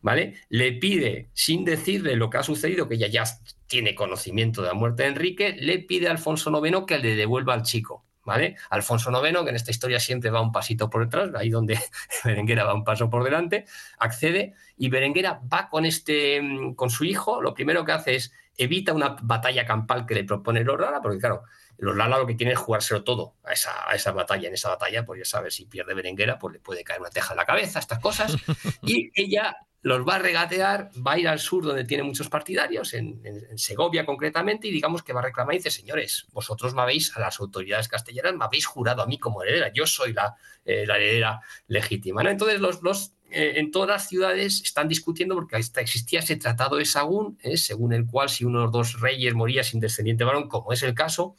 ¿vale? 0.00 0.40
Le 0.48 0.72
pide, 0.72 1.30
sin 1.32 1.64
decirle 1.64 2.16
lo 2.16 2.28
que 2.28 2.38
ha 2.38 2.42
sucedido, 2.42 2.88
que 2.88 2.96
ella 2.96 3.06
ya 3.06 3.24
tiene 3.70 3.94
conocimiento 3.94 4.62
de 4.62 4.68
la 4.68 4.74
muerte 4.74 5.04
de 5.04 5.10
Enrique, 5.10 5.54
le 5.56 5.78
pide 5.78 6.08
a 6.08 6.10
Alfonso 6.10 6.50
IX 6.50 6.84
que 6.86 6.98
le 6.98 7.14
devuelva 7.14 7.54
al 7.54 7.62
chico. 7.62 8.04
¿Vale? 8.22 8.56
Alfonso 8.68 9.10
IX, 9.10 9.44
que 9.44 9.48
en 9.48 9.56
esta 9.56 9.70
historia 9.70 9.98
siempre 9.98 10.28
va 10.28 10.42
un 10.42 10.52
pasito 10.52 10.90
por 10.90 11.04
detrás, 11.04 11.30
ahí 11.34 11.48
donde 11.48 11.78
Berenguera 12.24 12.64
va 12.64 12.74
un 12.74 12.84
paso 12.84 13.08
por 13.08 13.24
delante, 13.24 13.64
accede 13.98 14.54
y 14.76 14.90
Berenguera 14.90 15.40
va 15.50 15.70
con, 15.70 15.86
este, 15.86 16.42
con 16.76 16.90
su 16.90 17.04
hijo, 17.04 17.40
lo 17.40 17.54
primero 17.54 17.84
que 17.84 17.92
hace 17.92 18.16
es 18.16 18.32
evita 18.58 18.92
una 18.92 19.16
batalla 19.22 19.64
campal 19.64 20.04
que 20.04 20.16
le 20.16 20.24
propone 20.24 20.62
los 20.62 20.78
Lala, 20.78 21.00
porque 21.00 21.18
claro, 21.18 21.44
los 21.78 21.96
Lala 21.96 22.18
lo 22.18 22.26
que 22.26 22.34
tiene 22.34 22.52
es 22.52 22.58
jugárselo 22.58 23.02
todo 23.04 23.36
a 23.42 23.52
esa, 23.52 23.88
a 23.88 23.94
esa 23.94 24.12
batalla. 24.12 24.48
En 24.48 24.54
esa 24.54 24.68
batalla, 24.68 25.06
pues 25.06 25.20
ya 25.20 25.24
sabes, 25.24 25.54
si 25.54 25.64
pierde 25.64 25.94
Berenguera, 25.94 26.38
pues 26.38 26.52
le 26.52 26.60
puede 26.60 26.84
caer 26.84 27.00
una 27.00 27.08
teja 27.08 27.32
en 27.32 27.38
la 27.38 27.46
cabeza, 27.46 27.78
estas 27.78 28.00
cosas. 28.00 28.36
Y 28.82 29.10
ella 29.14 29.56
los 29.82 30.06
va 30.06 30.16
a 30.16 30.18
regatear, 30.18 30.90
va 31.06 31.12
a 31.12 31.18
ir 31.18 31.26
al 31.26 31.38
sur 31.38 31.64
donde 31.64 31.84
tiene 31.84 32.02
muchos 32.02 32.28
partidarios, 32.28 32.92
en, 32.92 33.20
Segovia 33.56 34.04
concretamente, 34.04 34.68
y 34.68 34.70
digamos 34.70 35.02
que 35.02 35.12
va 35.12 35.20
a 35.20 35.24
reclamar 35.24 35.54
y 35.54 35.58
dice, 35.58 35.70
señores, 35.70 36.26
vosotros 36.32 36.74
me 36.74 36.82
habéis, 36.82 37.16
a 37.16 37.20
las 37.20 37.40
autoridades 37.40 37.88
castellanas, 37.88 38.34
me 38.36 38.44
habéis 38.44 38.66
jurado 38.66 39.02
a 39.02 39.06
mí 39.06 39.18
como 39.18 39.42
heredera, 39.42 39.72
yo 39.72 39.86
soy 39.86 40.12
la, 40.12 40.36
eh, 40.64 40.82
heredera 40.82 41.40
legítima. 41.66 42.22
Entonces 42.22 42.60
los, 42.60 42.82
los 42.82 43.12
eh, 43.30 43.54
en 43.56 43.70
todas 43.70 43.88
las 43.88 44.08
ciudades 44.08 44.60
están 44.62 44.88
discutiendo 44.88 45.34
porque 45.34 45.56
hasta 45.56 45.80
existía 45.80 46.20
ese 46.20 46.36
tratado 46.36 46.76
de 46.76 46.84
Sagún, 46.84 47.38
eh, 47.42 47.56
según 47.56 47.94
el 47.94 48.06
cual 48.06 48.28
si 48.28 48.44
uno 48.44 48.58
de 48.58 48.64
los 48.64 48.72
dos 48.72 49.00
reyes 49.00 49.34
moría 49.34 49.64
sin 49.64 49.80
descendiente 49.80 50.24
varón, 50.24 50.48
como 50.48 50.72
es 50.72 50.82
el 50.82 50.94
caso, 50.94 51.36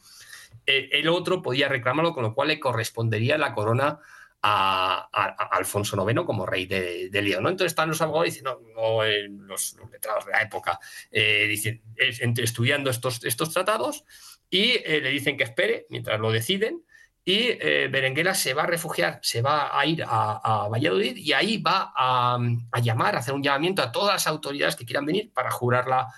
el 0.64 1.08
otro 1.08 1.42
podía 1.42 1.68
reclamarlo, 1.68 2.12
con 2.12 2.22
lo 2.22 2.34
cual 2.34 2.48
le 2.48 2.60
correspondería 2.60 3.36
la 3.36 3.52
corona 3.52 3.98
a, 4.42 5.08
Alfonso 5.52 5.96
IX 6.08 6.24
como 6.24 6.44
rey 6.44 6.66
de, 6.66 7.22
León. 7.22 7.44
¿no? 7.44 7.48
Entonces 7.48 7.72
están 7.72 7.88
los 7.88 8.02
abogados 8.02 8.26
diciendo, 8.26 8.60
eh, 9.04 9.28
los, 9.30 9.76
letrados 9.90 10.26
de 10.26 10.32
la 10.32 10.42
época, 10.42 10.78
eh, 11.10 11.54
estudiando 11.96 12.90
estos, 12.90 13.24
estos 13.24 13.52
tratados 13.52 14.04
y 14.50 14.72
eh, 14.84 15.00
le 15.00 15.10
dicen 15.10 15.36
que 15.36 15.44
espere 15.44 15.86
mientras 15.90 16.18
lo 16.18 16.32
deciden. 16.32 16.84
Y 17.24 17.54
Berenguela 17.86 18.34
se 18.34 18.52
va 18.52 18.64
a 18.64 18.66
refugiar, 18.66 19.20
se 19.22 19.42
va 19.42 19.78
a 19.78 19.86
ir 19.86 20.02
a, 20.04 20.66
Valladolid 20.68 21.16
y 21.16 21.32
ahí 21.32 21.58
va 21.58 21.92
a, 21.94 22.36
llamar, 22.82 23.14
a 23.14 23.20
hacer 23.20 23.32
un 23.32 23.44
llamamiento 23.44 23.80
a 23.80 23.92
todas 23.92 24.14
las 24.14 24.26
autoridades 24.26 24.74
que 24.74 24.84
quieran 24.84 25.06
venir 25.06 25.30
para 25.32 25.52
jurarla 25.52 26.08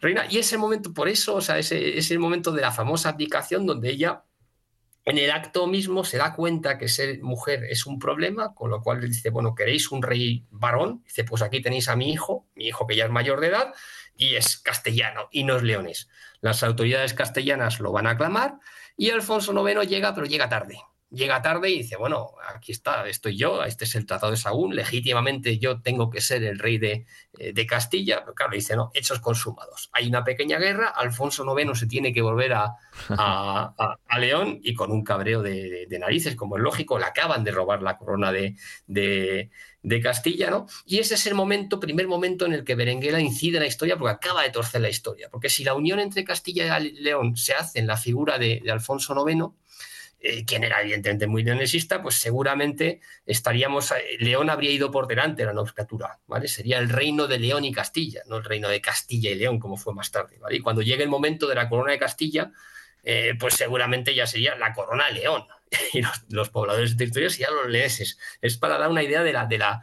reina. 0.00 0.26
Y 0.28 0.38
ese 0.38 0.58
momento, 0.58 0.92
por 0.92 1.08
eso, 1.08 1.36
o 1.36 1.40
sea, 1.40 1.58
ese 1.58 1.96
es 1.96 2.10
el 2.10 2.18
momento 2.18 2.50
de 2.50 2.62
la 2.62 2.72
famosa 2.72 3.10
abdicación 3.10 3.66
donde 3.66 3.90
ella 3.90 4.24
en 5.08 5.16
el 5.16 5.30
acto 5.30 5.66
mismo 5.66 6.04
se 6.04 6.18
da 6.18 6.34
cuenta 6.34 6.76
que 6.76 6.86
ser 6.86 7.22
mujer 7.22 7.64
es 7.64 7.86
un 7.86 7.98
problema, 7.98 8.54
con 8.54 8.70
lo 8.70 8.82
cual 8.82 9.00
dice, 9.00 9.30
bueno, 9.30 9.54
¿queréis 9.54 9.90
un 9.90 10.02
rey 10.02 10.44
varón? 10.50 11.02
Dice, 11.06 11.24
pues 11.24 11.40
aquí 11.40 11.62
tenéis 11.62 11.88
a 11.88 11.96
mi 11.96 12.12
hijo, 12.12 12.46
mi 12.54 12.66
hijo 12.66 12.86
que 12.86 12.94
ya 12.94 13.06
es 13.06 13.10
mayor 13.10 13.40
de 13.40 13.46
edad, 13.46 13.72
y 14.14 14.34
es 14.34 14.58
castellano, 14.58 15.28
y 15.30 15.44
no 15.44 15.56
es 15.56 15.62
leones. 15.62 16.10
Las 16.42 16.62
autoridades 16.62 17.14
castellanas 17.14 17.80
lo 17.80 17.90
van 17.90 18.06
a 18.06 18.10
aclamar, 18.10 18.58
y 18.98 19.08
Alfonso 19.08 19.54
IX 19.66 19.88
llega, 19.88 20.14
pero 20.14 20.26
llega 20.26 20.50
tarde. 20.50 20.78
Llega 21.10 21.40
tarde 21.40 21.70
y 21.70 21.78
dice, 21.78 21.96
bueno, 21.96 22.32
aquí 22.54 22.72
está, 22.72 23.08
estoy 23.08 23.36
yo, 23.36 23.64
este 23.64 23.84
es 23.84 23.94
el 23.94 24.06
Tratado 24.06 24.32
de 24.32 24.36
Sagún, 24.36 24.74
legítimamente 24.76 25.58
yo 25.58 25.80
tengo 25.80 26.10
que 26.10 26.20
ser 26.20 26.44
el 26.44 26.58
rey 26.58 26.78
de, 26.78 27.06
eh, 27.38 27.66
Castilla, 27.66 28.20
pero 28.20 28.34
claro, 28.34 28.52
dice, 28.52 28.76
no, 28.76 28.90
hechos 28.94 29.20
consumados. 29.20 29.90
Hay 29.92 30.08
una 30.08 30.24
pequeña 30.24 30.58
guerra, 30.58 30.88
Alfonso 30.88 31.44
IX 31.58 31.78
se 31.78 31.86
tiene 31.86 32.12
que 32.12 32.22
volver 32.22 32.54
a, 32.54 32.74
a, 33.08 34.18
León 34.18 34.58
y 34.62 34.74
con 34.74 34.90
un 34.90 35.04
cabreo 35.04 35.42
de, 35.42 35.86
narices, 35.98 36.34
como 36.34 36.56
es 36.56 36.62
lógico, 36.62 36.98
le 36.98 37.04
acaban 37.04 37.44
de 37.44 37.52
robar 37.52 37.82
la 37.82 37.96
corona 37.96 38.32
de, 38.32 38.56
de, 38.86 40.00
Castilla, 40.02 40.50
¿no? 40.50 40.66
Y 40.84 40.98
ese 40.98 41.14
es 41.14 41.26
el 41.26 41.34
momento, 41.34 41.80
primer 41.80 42.06
momento 42.06 42.44
en 42.46 42.52
el 42.52 42.64
que 42.64 42.74
Berenguela 42.74 43.20
incide 43.20 43.56
en 43.56 43.62
la 43.62 43.68
historia 43.68 43.96
porque 43.96 44.14
acaba 44.14 44.42
de 44.42 44.50
torcer 44.50 44.80
la 44.80 44.90
historia, 44.90 45.28
porque 45.30 45.48
si 45.48 45.64
la 45.64 45.74
unión 45.74 45.98
entre 45.98 46.24
Castilla 46.24 46.78
y 46.78 46.92
León 46.92 47.36
se 47.36 47.54
hace 47.54 47.78
en 47.78 47.86
la 47.86 47.96
figura 47.96 48.38
de, 48.38 48.62
Alfonso 48.70 49.14
IX, 49.28 49.46
eh, 50.20 50.44
quien 50.44 50.64
era 50.64 50.80
evidentemente 50.80 51.28
muy 51.28 51.44
leonesista, 51.44 52.02
pues 52.02 52.16
seguramente 52.16 53.00
estaríamos, 53.24 53.92
eh, 53.92 54.16
León 54.18 54.50
habría 54.50 54.72
ido 54.72 54.90
por 54.90 55.06
delante 55.06 55.42
de 55.42 55.46
la 55.46 55.52
nomenclatura, 55.52 56.18
¿vale? 56.26 56.48
Sería 56.48 56.78
el 56.78 56.88
reino 56.88 57.28
de 57.28 57.38
León 57.38 57.64
y 57.64 57.72
Castilla, 57.72 58.22
no 58.26 58.38
el 58.38 58.44
reino 58.44 58.68
de 58.68 58.80
Castilla 58.80 59.30
y 59.30 59.36
León, 59.36 59.60
como 59.60 59.76
fue 59.76 59.94
más 59.94 60.10
tarde. 60.10 60.38
Y 60.50 60.58
cuando 60.58 60.82
llegue 60.82 61.04
el 61.04 61.08
momento 61.08 61.46
de 61.46 61.54
la 61.54 61.68
corona 61.68 61.92
de 61.92 62.00
Castilla, 62.00 62.50
eh, 63.04 63.34
pues 63.38 63.54
seguramente 63.54 64.12
ya 64.12 64.26
sería 64.26 64.56
la 64.56 64.72
corona 64.72 65.06
de 65.06 65.12
León, 65.12 65.46
y 65.92 66.02
los, 66.28 66.50
pobladores 66.50 66.90
de 66.90 66.96
territorio 66.96 67.30
serían 67.30 67.54
los 67.54 67.68
leoneses. 67.68 68.18
Es 68.42 68.56
para 68.56 68.76
dar 68.76 68.90
una 68.90 69.04
idea 69.04 69.22
de 69.22 69.32
la, 69.32 69.46
de 69.46 69.58
la, 69.58 69.82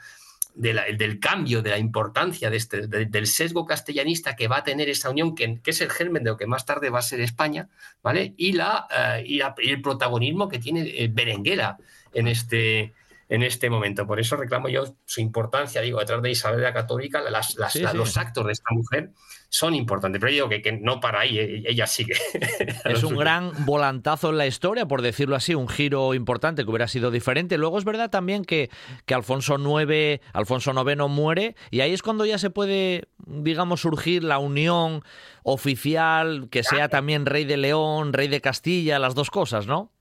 del 0.55 1.19
cambio, 1.19 1.61
de 1.61 1.69
la 1.69 1.77
importancia 1.77 2.49
de 2.49 2.57
este, 2.57 2.87
del 2.87 3.27
sesgo 3.27 3.65
castellanista 3.65 4.35
que 4.35 4.47
va 4.47 4.57
a 4.57 4.63
tener 4.63 4.89
esa 4.89 5.09
unión, 5.09 5.35
que, 5.35 5.59
es 5.65 5.81
el 5.81 5.89
germen 5.89 6.23
de 6.23 6.31
lo 6.31 6.37
que 6.37 6.47
más 6.47 6.65
tarde 6.65 6.89
va 6.89 6.99
a 6.99 7.03
ser 7.03 7.19
España, 7.19 7.67
¿vale? 8.01 8.33
Y, 8.37 8.53
la, 8.53 8.87
eh, 8.89 9.23
y, 9.25 9.41
el 9.41 9.81
protagonismo 9.81 10.47
que 10.47 10.59
tiene 10.59 10.81
eh, 10.81 11.09
Berenguera 11.11 11.77
en 12.13 12.27
este, 12.27 12.93
en 13.29 13.43
este 13.43 13.69
momento. 13.69 14.05
Por 14.05 14.19
eso 14.19 14.35
reclamo 14.35 14.69
yo 14.69 14.95
su 15.05 15.21
importancia, 15.21 15.81
digo, 15.81 15.99
detrás 15.99 16.21
de 16.21 16.31
Isabel 16.31 16.61
la 16.61 16.73
Católica, 16.73 17.21
las, 17.21 17.55
los 17.93 18.17
actos 18.17 18.45
de 18.45 18.51
esta 18.51 18.69
mujer 18.71 19.11
son 19.49 19.73
importantes. 19.73 20.19
Pero 20.19 20.31
yo 20.31 20.47
digo 20.47 20.61
que, 20.61 20.71
no 20.73 20.99
para 20.99 21.21
ahí, 21.21 21.39
e, 21.39 21.63
ella 21.65 21.87
sigue. 21.87 22.13
Es 22.85 23.03
un 23.03 23.15
gran 23.15 23.65
volantazo 23.65 24.29
en 24.29 24.37
la 24.37 24.47
historia, 24.47 24.87
por 24.87 25.01
decirlo 25.01 25.35
así, 25.35 25.55
un 25.55 25.67
giro 25.67 26.13
importante 26.13 26.63
que 26.63 26.69
hubiera 26.69 26.87
sido 26.87 27.09
diferente. 27.09 27.57
Luego 27.57 27.77
es 27.77 27.85
verdad 27.85 28.09
también 28.09 28.45
que, 28.45 28.69
que 29.05 29.13
Alfonso 29.13 29.57
IX, 29.57 30.21
Alfonso 30.33 30.71
IX 30.71 31.09
muere 31.09 31.55
y 31.71 31.81
ahí 31.81 31.93
es 31.93 32.03
cuando 32.03 32.25
ya 32.25 32.37
se 32.37 32.49
puede, 32.49 33.07
digamos, 33.25 33.81
surgir 33.81 34.23
la 34.23 34.37
unión 34.37 35.03
oficial, 35.43 36.47
que 36.49 36.63
sea 36.63 36.89
también 36.89 37.25
rey 37.25 37.45
de 37.45 37.57
León, 37.57 38.13
rey 38.13 38.27
de 38.27 38.41
Castilla, 38.41 38.99
las 38.99 39.15
dos 39.15 39.29
cosas, 39.29 39.67
¿no? 39.67 39.94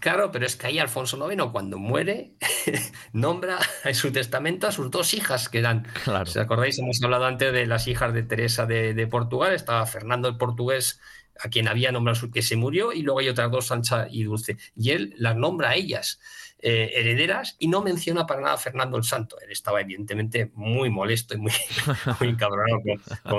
Claro, 0.00 0.30
pero 0.30 0.46
es 0.46 0.54
que 0.54 0.68
ahí 0.68 0.78
Alfonso 0.78 1.30
IX, 1.30 1.46
cuando 1.50 1.76
muere, 1.76 2.34
nombra 3.12 3.58
en 3.84 3.94
su 3.94 4.12
testamento 4.12 4.68
a 4.68 4.72
sus 4.72 4.90
dos 4.90 5.12
hijas 5.12 5.48
que 5.48 5.58
eran. 5.58 5.88
Claro. 6.04 6.22
¿Os 6.22 6.36
acordáis? 6.36 6.78
Hemos 6.78 7.02
hablado 7.02 7.26
antes 7.26 7.52
de 7.52 7.66
las 7.66 7.88
hijas 7.88 8.14
de 8.14 8.22
Teresa 8.22 8.64
de, 8.64 9.06
Portugal. 9.08 9.54
Estaba 9.54 9.84
Fernando 9.86 10.28
el 10.28 10.36
portugués, 10.36 11.00
a 11.40 11.48
quien 11.48 11.66
había 11.66 11.90
nombrado 11.90 12.30
que 12.30 12.42
se 12.42 12.54
murió, 12.54 12.92
y 12.92 13.02
luego 13.02 13.18
hay 13.18 13.28
otras 13.28 13.50
dos, 13.50 13.66
Sancha 13.66 14.06
y 14.08 14.22
Dulce. 14.22 14.56
Y 14.76 14.90
él 14.90 15.14
las 15.18 15.34
nombra 15.34 15.70
a 15.70 15.74
ellas. 15.74 16.20
Eh, 16.60 16.90
herederas 16.96 17.54
y 17.60 17.68
no 17.68 17.82
menciona 17.82 18.26
para 18.26 18.40
nada 18.40 18.54
a 18.54 18.58
Fernando 18.58 18.96
el 18.96 19.04
Santo. 19.04 19.38
Él 19.40 19.52
estaba 19.52 19.80
evidentemente 19.80 20.50
muy 20.54 20.90
molesto 20.90 21.34
y 21.34 21.38
muy, 21.38 21.52
muy 22.20 22.36
cabronado 22.36 22.80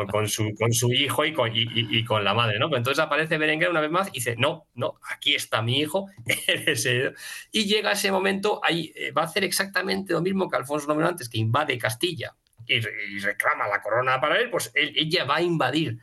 con, 0.09 0.29
su, 0.29 0.53
con 0.57 0.71
su 0.71 0.93
hijo 0.93 1.25
y 1.25 1.33
con, 1.33 1.51
y, 1.53 2.05
con 2.05 2.23
la 2.23 2.33
madre. 2.33 2.59
¿no? 2.59 2.73
entonces 2.73 3.03
aparece 3.03 3.37
Berenguer 3.37 3.71
una 3.71 3.81
vez 3.81 3.91
más 3.91 4.07
y 4.07 4.11
dice, 4.11 4.37
no, 4.37 4.67
no, 4.73 5.01
aquí 5.11 5.35
está 5.35 5.61
mi 5.61 5.79
hijo. 5.81 6.07
y 7.51 7.65
llega 7.65 7.91
ese 7.91 8.09
momento, 8.09 8.61
ahí 8.63 8.93
eh, 8.95 9.11
va 9.11 9.23
a 9.23 9.25
hacer 9.25 9.43
exactamente 9.43 10.13
lo 10.13 10.21
mismo 10.21 10.49
que 10.49 10.55
Alfonso 10.55 10.89
IX 10.89 11.03
antes, 11.03 11.27
que 11.27 11.39
invade 11.39 11.77
Castilla 11.77 12.37
y, 12.67 12.79
reclama 13.19 13.67
la 13.67 13.81
corona 13.81 14.21
para 14.21 14.39
él, 14.39 14.49
pues 14.49 14.71
ella 14.73 15.25
va 15.25 15.37
a 15.37 15.41
invadir 15.41 15.99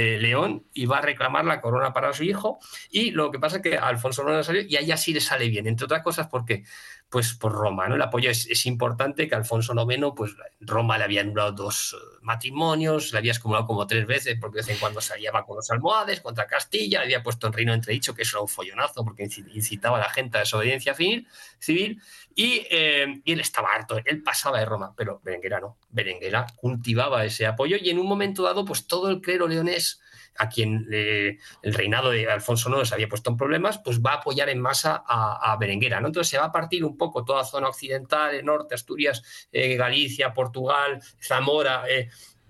eh, 0.00 0.16
León 0.20 0.64
y 0.72 0.86
va 0.86 0.98
a 0.98 1.00
reclamar 1.00 1.44
la 1.44 1.60
corona 1.60 1.92
para 1.92 2.12
su 2.12 2.22
hijo. 2.22 2.60
Y 2.88 3.10
lo 3.10 3.32
que 3.32 3.40
pasa 3.40 3.56
es 3.56 3.62
que 3.62 3.76
Alfonso 3.76 4.22
no 4.22 4.30
le 4.30 4.44
salió 4.44 4.62
y 4.62 4.76
a 4.76 4.80
ella 4.80 4.96
sí 4.96 5.12
le 5.12 5.20
sale 5.20 5.48
bien, 5.48 5.66
entre 5.66 5.86
otras 5.86 6.04
cosas 6.04 6.28
porque 6.28 6.62
pues 7.08 7.34
por 7.34 7.50
Roma, 7.50 7.88
¿no? 7.88 7.96
El 7.96 8.02
apoyo 8.02 8.30
es, 8.30 8.66
importante 8.66 9.28
que 9.28 9.34
Alfonso 9.34 9.74
IX, 9.74 10.12
pues 10.14 10.36
Roma 10.60 10.98
le 10.98 11.04
había 11.04 11.22
anulado 11.22 11.50
dos 11.50 11.96
eh, 11.98 12.18
matrimonios, 12.22 13.12
le 13.12 13.18
había 13.18 13.32
acumulado 13.32 13.66
como 13.66 13.88
tres 13.88 14.06
veces, 14.06 14.36
porque 14.40 14.58
de 14.58 14.66
vez 14.66 14.74
en 14.74 14.78
cuando 14.78 15.00
salía 15.00 15.32
con 15.32 15.56
los 15.56 15.68
almohades 15.72 16.20
contra 16.20 16.46
Castilla, 16.46 17.00
le 17.00 17.06
había 17.06 17.22
puesto 17.24 17.48
en 17.48 17.54
reino 17.54 17.74
entredicho, 17.74 18.14
que 18.14 18.22
eso 18.22 18.36
era 18.36 18.42
un 18.42 18.48
follonazo, 18.48 19.04
porque 19.04 19.24
incitaba 19.54 19.96
a 19.96 20.00
la 20.00 20.10
gente 20.10 20.36
a 20.36 20.40
desobediencia 20.40 20.94
civil, 20.94 22.00
y, 22.38 22.64
eh, 22.70 23.20
y, 23.24 23.32
él 23.32 23.40
estaba 23.40 23.70
harto, 23.74 24.00
él 24.04 24.22
pasaba 24.22 24.60
de 24.60 24.64
Roma, 24.64 24.94
pero 24.96 25.20
Berenguera 25.24 25.58
no, 25.58 25.76
Berenguera 25.90 26.46
cultivaba 26.54 27.24
ese 27.24 27.46
apoyo, 27.46 27.76
y 27.80 27.90
en 27.90 27.98
un 27.98 28.06
momento 28.06 28.44
dado, 28.44 28.64
pues 28.64 28.86
todo 28.86 29.10
el 29.10 29.20
clero 29.20 29.48
leonés 29.48 30.00
a 30.36 30.48
quien 30.48 30.86
el 30.88 31.74
reinado 31.74 32.10
de 32.10 32.30
Alfonso 32.30 32.70
IX 32.70 32.88
se 32.88 32.94
había 32.94 33.08
puesto 33.08 33.28
en 33.28 33.36
problemas, 33.36 33.78
pues 33.78 34.00
va 34.00 34.12
a 34.12 34.16
apoyar 34.18 34.48
en 34.50 34.60
masa 34.60 35.02
a, 35.04 35.56
Berenguera. 35.58 36.00
¿no? 36.00 36.06
Entonces 36.06 36.30
se 36.30 36.38
va 36.38 36.44
a 36.44 36.52
partir 36.52 36.84
un 36.84 36.96
poco 36.96 37.24
toda 37.24 37.42
zona 37.42 37.70
occidental, 37.70 38.44
norte, 38.44 38.76
Asturias, 38.76 39.48
eh, 39.50 39.74
Galicia, 39.74 40.32
Portugal, 40.32 41.02
Zamora, 41.20 41.86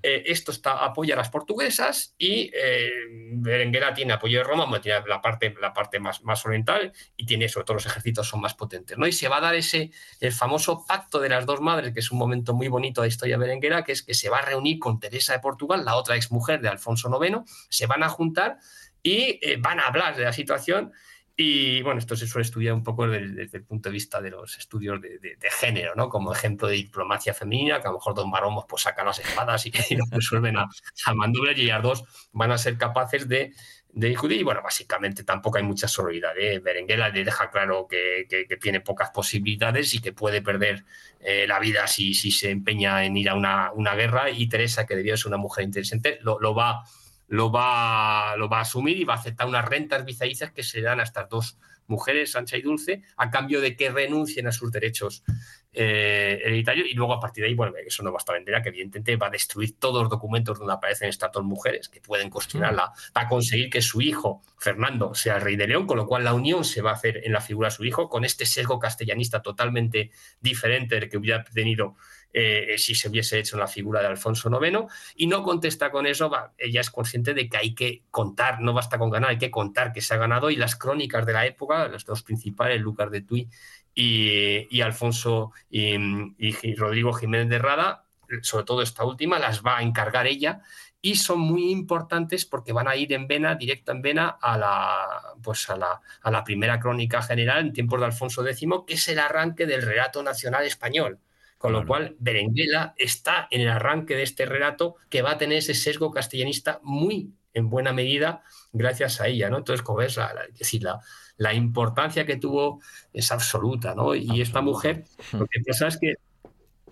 eh, 0.03 0.23
esto 0.27 0.53
está, 0.53 0.85
apoya 0.85 1.15
a 1.15 1.17
las 1.17 1.29
portuguesas 1.29 2.15
y 2.19 2.51
eh, 2.55 2.91
Berenguera 3.33 3.93
tiene 3.95 4.13
apoyo 4.13 4.39
de 4.39 4.45
Roma, 4.45 4.81
tiene 4.81 5.01
la 5.09 5.21
parte, 5.21 5.55
la 5.61 5.73
parte 5.73 5.99
más, 5.99 6.23
más 6.23 6.47
oriental 6.47 6.93
y 7.17 7.27
tiene 7.27 7.49
sobre 7.49 7.65
todo 7.65 7.75
los 7.75 7.87
ejércitos 7.87 8.29
son 8.29 8.41
más 8.41 8.55
potentes. 8.55 8.97
¿no? 8.97 9.07
Y 9.07 9.13
se 9.13 9.29
va 9.29 9.39
a 9.39 9.41
dar 9.41 9.57
ese 9.57 9.91
el 10.21 10.33
famoso 10.33 10.85
pacto 10.87 11.19
de 11.19 11.29
las 11.29 11.47
dos 11.47 11.61
madres, 11.61 11.93
que 11.93 12.01
es 12.01 12.13
un 12.13 12.19
momento 12.19 12.55
muy 12.55 12.69
bonito 12.69 13.01
de 13.01 13.09
la 13.09 13.13
historia 13.13 13.39
berenguera, 13.39 13.83
que 13.83 13.93
es 13.93 14.03
que 14.03 14.15
se 14.15 14.29
va 14.29 14.39
a 14.39 14.43
reunir 14.43 14.79
con 14.79 15.01
Teresa 15.01 15.33
de 15.33 15.41
Portugal, 15.41 15.85
la 15.85 15.97
otra 15.97 16.15
exmujer 16.15 16.61
de 16.61 16.69
Alfonso 16.69 17.11
IX, 17.21 17.39
se 17.69 17.87
van 17.87 18.05
a 18.05 18.09
juntar 18.09 18.59
y 19.03 19.41
eh, 19.43 19.57
van 19.59 19.81
a 19.81 19.87
hablar 19.87 20.17
de 20.17 20.25
la 20.25 20.33
situación 20.33 20.93
y 21.41 21.83
bueno, 21.83 22.01
esto 22.01 22.17
se 22.17 22.27
suele 22.27 22.45
estudiar 22.45 22.75
un 22.75 22.83
poco 22.83 23.07
desde, 23.07 23.57
el 23.57 23.65
punto 23.65 23.89
de 23.89 23.93
vista 23.93 24.21
de 24.21 24.29
los 24.29 24.59
estudios 24.59 25.01
de, 25.01 25.39
género, 25.61 25.95
¿no? 25.95 26.09
Como 26.09 26.33
ejemplo 26.33 26.67
de 26.67 26.75
diplomacia 26.75 27.33
femenina, 27.33 27.81
que 27.81 27.87
a 27.87 27.93
lo 27.93 27.99
mejor 27.99 28.17
dos 28.17 28.27
maromos 28.27 28.65
pues 28.69 28.83
sacan 28.83 29.07
las 29.07 29.21
espadas 29.21 29.65
y, 29.65 29.69
y 29.91 29.99
resuelven 30.11 30.57
a, 30.57 30.63
a 30.63 31.15
y 31.57 31.61
ellas 31.61 31.81
dos 31.81 32.29
van 32.33 32.51
a 32.51 32.59
ser 32.59 32.77
capaces 32.77 33.29
de, 33.29 33.53
de 33.93 34.09
discutir. 34.09 34.41
Y 34.41 34.43
bueno, 34.43 34.63
básicamente 34.65 35.23
tampoco 35.23 35.59
hay 35.59 35.63
mucha 35.63 35.87
sororidad. 35.87 36.37
¿eh? 36.37 36.59
Berenguela 36.59 37.09
le 37.09 37.23
deja 37.23 37.53
claro 37.53 37.87
que, 37.89 38.27
tiene 38.61 38.81
pocas 38.81 39.11
posibilidades 39.11 39.95
y 39.95 40.01
que 40.01 40.13
puede 40.13 40.43
perder 40.43 40.85
eh, 41.21 41.47
la 41.47 41.61
vida 41.61 41.87
si, 41.87 42.15
si 42.15 42.33
se 42.33 42.51
empeña 42.51 43.05
en 43.05 43.17
ir 43.17 43.29
a 43.29 43.37
una, 43.37 43.71
una, 43.71 43.95
guerra. 43.95 44.29
Y 44.29 44.49
Teresa, 44.49 44.87
que 44.87 44.97
debió 44.97 45.17
ser 45.17 45.29
una 45.29 45.37
mujer 45.37 45.63
interesante, 45.63 46.19
lo, 46.21 46.41
lo 46.41 46.53
va 46.53 46.83
lo 47.29 47.53
va, 47.53 48.37
lo 48.37 48.49
va 48.49 48.59
a 48.59 48.63
asumir 48.63 48.99
y 48.99 49.05
va 49.05 49.15
a 49.15 49.19
aceptar 49.19 49.47
unas 49.47 49.65
rentas 49.65 50.05
vitalicias 50.05 50.53
que 50.53 50.63
se 50.63 50.81
dan 50.81 51.01
a 51.01 51.05
estas 51.05 51.29
dos 51.29 51.59
mujeres, 51.87 52.33
Sancha 52.33 52.57
y 52.57 52.63
Dulce, 52.63 53.03
a 53.17 53.31
cambio 53.31 53.61
de 53.61 53.75
que 53.77 53.91
renuncien 53.91 54.47
a 54.47 54.53
sus 54.53 54.71
derechos 54.71 55.25
eh, 55.73 56.41
hereditarios. 56.45 56.89
Y 56.89 56.95
luego 56.95 57.15
a 57.15 57.21
partir 57.21 57.43
de 57.43 57.49
ahí, 57.49 57.55
bueno, 57.55 57.73
eso 57.85 58.03
no 58.03 58.13
basta 58.13 58.33
vender, 58.33 58.61
que 58.63 58.69
evidentemente 58.69 59.17
va 59.17 59.29
a 59.29 59.31
destruir 59.31 59.79
todos 59.79 60.03
los 60.03 60.11
documentos 60.11 60.59
donde 60.59 60.75
aparecen 60.75 61.09
estas 61.09 61.33
dos 61.33 61.45
mujeres 61.45 61.89
que 61.89 62.01
pueden 62.01 62.31
cuestionarla, 62.31 62.93
va 63.17 63.23
a 63.23 63.29
conseguir 63.29 63.71
que 63.71 63.83
su 63.83 64.01
hijo, 64.01 64.43
Fernando, 64.59 65.15
sea 65.15 65.37
el 65.37 65.43
rey 65.43 65.57
de 65.57 65.67
León, 65.67 65.87
con 65.87 65.97
lo 65.97 66.07
cual 66.07 66.25
la 66.25 66.35
unión 66.35 66.65
se 66.65 66.83
va 66.83 66.91
a 66.91 66.95
hacer 66.95 67.23
en 67.25 67.33
la 67.33 67.41
figura 67.41 67.69
de 67.69 67.75
su 67.75 67.85
hijo, 67.85 68.09
con 68.09 68.25
este 68.25 68.47
sesgo 68.47 68.79
castellanista 68.79 69.43
totalmente 69.43 70.11
diferente 70.41 70.95
del 70.95 71.09
que 71.09 71.17
hubiera 71.17 71.43
tenido 71.45 71.97
eh, 72.33 72.75
si 72.77 72.95
se 72.95 73.09
hubiese 73.09 73.39
hecho 73.39 73.57
en 73.57 73.61
la 73.61 73.67
figura 73.67 74.01
de 74.01 74.07
Alfonso 74.07 74.51
IX, 74.51 74.85
y 75.17 75.27
no 75.27 75.43
contesta 75.43 75.91
con 75.91 76.07
eso, 76.07 76.31
ella 76.57 76.81
es 76.81 76.91
consciente 76.91 77.35
de 77.35 77.49
que 77.49 77.57
hay 77.57 77.75
que 77.75 78.03
contar, 78.11 78.61
no 78.61 78.73
basta 78.73 78.99
con 78.99 79.11
ganar, 79.11 79.31
hay 79.31 79.39
que 79.39 79.51
contar 79.51 79.93
que 79.93 80.01
se 80.01 80.15
ha 80.15 80.19
ganado, 80.19 80.51
y 80.51 80.57
las 80.57 80.77
crónicas 80.77 81.25
de 81.27 81.33
la 81.33 81.47
época, 81.47 81.89
los 81.89 82.05
dos 82.05 82.23
principales, 82.23 82.81
Lucas 82.81 83.11
de 83.11 83.23
Tuy 83.23 83.49
y, 83.95 84.81
Alfonso 84.81 85.53
y, 85.71 86.75
Rodrigo 86.77 87.13
Jiménez 87.13 87.49
de 87.49 87.59
Rada, 87.59 88.05
sobre 88.43 88.65
todo 88.65 88.83
esta 88.83 89.05
última, 89.05 89.39
las 89.39 89.63
va 89.63 89.79
a 89.79 89.83
encargar 89.83 90.27
ella 90.27 90.63
y 91.01 91.17
son 91.17 91.41
muy 91.41 91.71
importantes 91.71 92.45
porque 92.45 92.73
van 92.73 92.89
a 92.89 92.97
ir 92.97 93.13
en 93.13 93.27
vena, 93.29 93.55
directa 93.55 93.93
en 93.93 94.03
vena, 94.03 94.29
a 94.41 94.59
la, 94.59 95.35
pues 95.43 95.69
a 95.71 95.77
la, 95.77 96.01
a 96.23 96.31
la 96.31 96.45
primera 96.45 96.79
crónica 96.81 97.23
general 97.23 97.61
en 97.61 97.73
tiempos 97.73 98.01
de 98.01 98.07
Alfonso 98.07 98.47
X, 98.47 98.69
que 98.87 98.95
es 98.95 99.09
el 99.09 99.19
arranque 99.19 99.67
del 99.67 99.83
relato 99.83 100.23
nacional 100.23 100.65
español. 100.65 101.19
Con 101.59 101.73
lo 101.73 101.85
cual, 101.85 102.15
Berenguela 102.21 102.95
está 102.97 103.49
en 103.51 103.63
el 103.63 103.69
arranque 103.69 104.15
de 104.15 104.23
este 104.23 104.47
relato 104.47 104.95
que 105.11 105.23
va 105.23 105.33
a 105.33 105.39
tener 105.39 105.59
ese 105.59 105.75
sesgo 105.75 106.13
castellanista 106.13 106.79
muy 106.85 107.33
en 107.53 107.69
buena 107.69 107.93
medida 107.93 108.43
gracias 108.73 109.21
a 109.21 109.27
ella, 109.27 109.51
¿no? 109.51 109.59
Entonces, 109.59 109.83
como 109.83 109.99
ves, 109.99 110.17
la, 110.17 110.33
decir, 110.57 110.85
la, 110.85 111.01
la, 111.37 111.55
importancia 111.55 112.25
que 112.25 112.37
tuvo 112.37 112.81
es 113.13 113.33
absoluta, 113.33 113.95
¿no? 113.95 114.15
Y 114.15 114.41
esta 114.41 114.61
mujer, 114.61 115.05
lo 115.33 115.47
que 115.47 115.61
pasa 115.67 115.89
es 115.89 115.99
que 115.99 116.15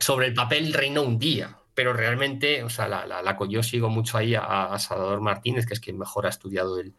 sobre 0.01 0.27
el 0.27 0.35
papel 0.35 0.73
reinó 0.73 1.03
un 1.03 1.19
día, 1.19 1.57
pero 1.75 1.93
realmente, 1.93 2.65
o 2.65 2.69
sea, 2.69 2.89
la, 2.89 3.07
la, 3.07 3.39
yo 3.49 3.63
sigo 3.63 3.89
mucho 3.89 4.19
ahí 4.19 4.35
a, 4.35 4.77
Salvador 4.79 5.21
Martínez, 5.21 5.67
que 5.67 5.75
es 5.75 5.81
quien 5.81 5.99
mejor 5.99 6.27
ha 6.27 6.31
estudiado 6.31 6.81
el, 6.81 6.95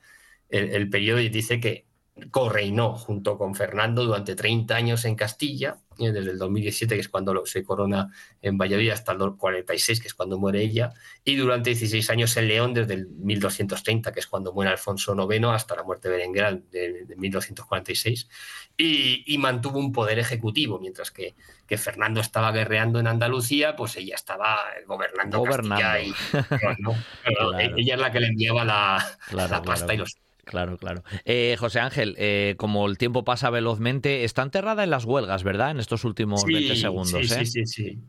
el, 0.49 0.69
el 0.69 0.89
periodo, 0.89 1.19
y 1.19 1.29
dice 1.29 1.59
que 1.59 1.85
correinó 2.31 2.95
junto 2.95 3.37
con 3.37 3.55
Fernando 3.55 4.05
durante 4.05 4.35
30 4.35 4.75
años 4.75 5.05
en 5.05 5.15
Castilla, 5.15 5.77
desde 5.97 6.31
el 6.31 6.37
2017, 6.37 6.95
que 6.95 7.01
es 7.01 7.09
cuando 7.09 7.45
se 7.45 7.63
corona 7.63 8.11
en 8.41 8.57
Valladolid, 8.57 8.91
hasta 8.91 9.11
el 9.11 9.35
46, 9.35 9.99
que 9.99 10.07
es 10.07 10.13
cuando 10.13 10.37
muere 10.37 10.61
ella, 10.61 10.93
y 11.23 11.35
durante 11.35 11.71
16 11.71 12.09
años 12.09 12.37
en 12.37 12.47
León, 12.47 12.73
desde 12.73 12.93
el 12.93 13.07
1230, 13.07 14.11
que 14.11 14.19
es 14.19 14.27
cuando 14.27 14.53
muere 14.53 14.71
Alfonso 14.71 15.15
IX, 15.15 15.45
hasta 15.47 15.75
la 15.75 15.83
muerte 15.83 16.09
de 16.09 16.17
Berenguera 16.17 16.51
de, 16.53 17.05
1246, 17.17 18.29
y, 18.77 19.37
mantuvo 19.37 19.79
un 19.79 19.91
poder 19.91 20.19
ejecutivo, 20.19 20.79
mientras 20.79 21.11
que, 21.11 21.35
que, 21.65 21.77
Fernando 21.77 22.21
estaba 22.21 22.51
guerreando 22.51 22.99
en 22.99 23.07
Andalucía, 23.07 23.75
pues 23.75 23.95
ella 23.97 24.15
estaba 24.15 24.59
gobernando, 24.85 25.43
Castilla 25.43 26.01
y, 26.01 26.13
ella 27.77 27.95
es 27.95 27.99
la 27.99 28.11
que 28.11 28.19
le 28.19 28.27
enviaba 28.27 28.65
la, 28.65 29.17
la 29.31 29.61
pasta 29.61 29.93
y 29.93 29.97
los 29.97 30.15
Claro, 30.47 30.77
claro. 30.77 31.03
Eh, 31.25 31.55
José 31.59 31.79
Ángel, 31.79 32.15
eh, 32.17 32.55
como 32.57 32.87
el 32.87 32.97
tiempo 32.97 33.23
pasa 33.23 33.49
velozmente, 33.49 34.23
está 34.23 34.41
enterrada 34.41 34.83
en 34.83 34.89
las 34.89 35.05
huelgas, 35.05 35.43
¿verdad? 35.43 35.71
En 35.71 35.79
estos 35.79 36.05
últimos 36.05 36.45
20 36.45 36.75
segundos. 36.75 37.27
Sí, 37.27 37.33
¿eh? 37.33 37.45
sí, 37.45 37.45
sí, 37.45 37.65
sí. 37.65 37.99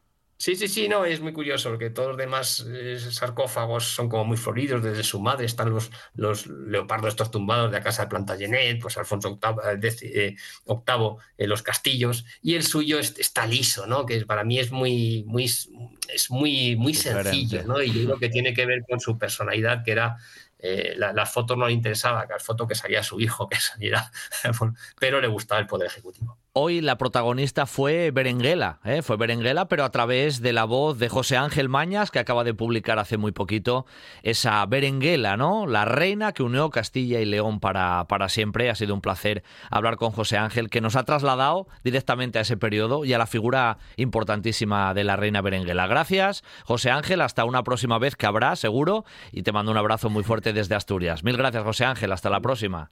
Sí, 0.40 0.55
sí, 0.55 0.68
sí, 0.68 0.88
no, 0.88 1.05
es 1.05 1.20
muy 1.20 1.33
curioso 1.33 1.68
porque 1.70 1.90
todos 1.90 2.11
los 2.11 2.16
demás 2.16 2.64
sarcófagos 3.11 3.87
son 3.87 4.09
como 4.09 4.24
muy 4.24 4.37
floridos 4.37 4.85
desde 4.85 5.03
su 5.03 5.18
madre, 5.18 5.46
están 5.46 5.70
los, 5.70 5.90
los 6.14 6.46
leopardos 6.46 7.09
estos 7.09 7.33
tumbados 7.33 7.72
de 7.72 7.79
la 7.79 7.83
casa 7.83 8.03
de 8.03 8.09
Plantagenet, 8.09 8.81
pues 8.81 8.96
Alfonso 8.98 9.37
VIII, 9.42 10.37
octavo 10.66 11.18
en 11.38 11.48
los 11.48 11.64
castillos, 11.64 12.24
y 12.40 12.55
el 12.55 12.62
suyo 12.62 13.01
está 13.01 13.48
liso, 13.48 13.88
¿no? 13.88 14.07
Que 14.07 14.24
para 14.27 14.44
mí 14.44 14.61
es 14.61 14.70
muy, 14.70 15.24
muy, 15.27 15.46
es 15.46 16.31
muy, 16.31 16.77
muy 16.77 16.94
sencillo, 16.94 17.64
¿no? 17.64 17.83
Y 17.83 17.92
yo 17.92 18.05
creo 18.05 18.18
que 18.20 18.29
tiene 18.29 18.55
que 18.55 18.64
ver 18.64 18.85
con 18.88 19.01
su 19.01 19.18
personalidad, 19.18 19.83
que 19.83 19.90
era 19.90 20.18
eh, 20.59 20.94
la, 20.97 21.27
foto 21.27 21.55
no 21.55 21.66
le 21.66 21.73
interesaba, 21.73 22.27
que 22.27 22.33
la 22.33 22.40
foto 22.40 22.66
que 22.66 22.75
salía 22.75 23.03
su 23.03 23.21
hijo, 23.21 23.49
que 23.49 23.57
saliera, 23.57 24.11
pero 24.99 25.21
le 25.21 25.29
gustaba 25.29 25.61
el 25.61 25.66
poder 25.66 25.87
ejecutivo. 25.87 26.38
Hoy 26.61 26.81
la 26.81 26.99
protagonista 26.99 27.66
fue 27.66 28.11
Berenguela, 28.11 28.81
¿eh? 28.85 29.03
fue 29.03 29.16
Berenguela, 29.16 29.68
pero 29.68 29.85
a 29.85 29.92
través 29.92 30.42
de 30.42 30.53
la 30.53 30.64
voz 30.64 30.99
de 30.99 31.09
José 31.09 31.37
Ángel 31.37 31.68
Mañas, 31.68 32.11
que 32.11 32.18
acaba 32.18 32.42
de 32.42 32.53
publicar 32.53 32.99
hace 32.99 33.16
muy 33.16 33.31
poquito 33.31 33.87
esa 34.25 34.66
Berenguela, 34.66 35.37
¿no? 35.37 35.68
La 35.68 35.85
reina 35.85 36.33
que 36.33 36.42
unió 36.42 36.68
Castilla 36.71 37.21
y 37.21 37.27
León 37.27 37.61
para, 37.61 38.07
para 38.09 38.29
siempre. 38.29 38.71
Ha 38.71 38.75
sido 38.75 38.92
un 38.92 39.01
placer 39.01 39.44
hablar 39.71 39.99
con 39.99 40.11
José 40.11 40.37
Ángel, 40.37 40.68
que 40.68 40.81
nos 40.81 40.97
ha 40.97 41.05
trasladado 41.05 41.68
directamente 41.85 42.40
a 42.40 42.42
ese 42.42 42.57
periodo 42.57 43.05
y 43.05 43.12
a 43.12 43.18
la 43.18 43.29
figura 43.29 43.79
importantísima 43.94 44.94
de 44.94 45.05
la 45.05 45.14
reina 45.14 45.42
Berenguela. 45.42 45.87
Gracias, 45.87 46.42
José 46.64 46.90
Ángel, 46.90 47.21
hasta 47.21 47.44
una 47.44 47.62
próxima 47.62 48.01
vez 48.01 48.16
que 48.16 48.27
habrá, 48.27 48.57
seguro, 48.57 49.05
y 49.31 49.44
te 49.44 49.53
mando 49.53 49.71
un 49.71 49.79
abrazo 49.79 50.11
muy 50.11 50.25
fuerte 50.25 50.53
desde 50.53 50.75
Asturias. 50.75 51.23
Mil 51.23 51.37
gracias, 51.37 51.62
José 51.62 51.85
Ángel, 51.85 52.11
hasta 52.11 52.31
la 52.31 52.40
próxima. 52.40 52.90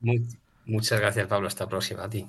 muchas 0.67 1.01
gracias, 1.01 1.27
Pablo, 1.27 1.49
hasta 1.49 1.65
la 1.65 1.71
próxima, 1.71 2.05
a 2.05 2.09
ti. 2.09 2.29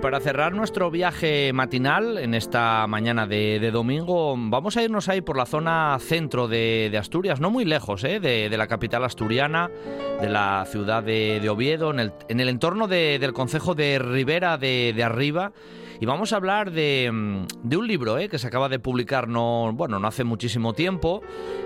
Para 0.00 0.20
cerrar 0.20 0.54
nuestro 0.54 0.90
viaje 0.90 1.52
matinal 1.52 2.16
en 2.18 2.34
esta 2.34 2.86
mañana 2.86 3.26
de, 3.26 3.70
domingo, 3.70 4.34
vamos 4.36 4.76
a 4.76 4.82
irnos 4.82 5.08
ahí 5.08 5.20
por 5.20 5.36
la 5.36 5.46
zona 5.46 5.98
centro 6.00 6.48
de, 6.48 6.94
Asturias, 6.98 7.40
no 7.40 7.50
muy 7.50 7.64
lejos 7.64 8.04
¿eh? 8.04 8.18
de, 8.20 8.56
la 8.56 8.66
capital 8.66 9.04
asturiana, 9.04 9.70
de 10.20 10.28
la 10.28 10.64
ciudad 10.66 11.02
de, 11.02 11.46
Oviedo, 11.48 11.90
en 11.90 12.00
el, 12.00 12.12
en 12.28 12.40
el 12.40 12.48
entorno 12.48 12.88
del 12.88 13.32
concejo 13.32 13.74
de 13.74 13.98
Ribera 13.98 14.58
de 14.58 15.02
Arriba. 15.04 15.52
Y 16.00 16.06
vamos 16.06 16.32
a 16.32 16.36
hablar 16.36 16.70
de, 16.72 17.10
mm, 17.12 17.76
un 17.76 17.86
libro 17.86 18.16
eh, 18.16 18.30
que 18.30 18.38
se 18.38 18.46
acaba 18.46 18.70
de 18.70 18.78
publicar 18.78 19.28
no, 19.28 19.70
bueno, 19.74 19.98
no 19.98 20.08
hace 20.08 20.24
muchísimo 20.24 20.72
tiempo, 20.72 21.20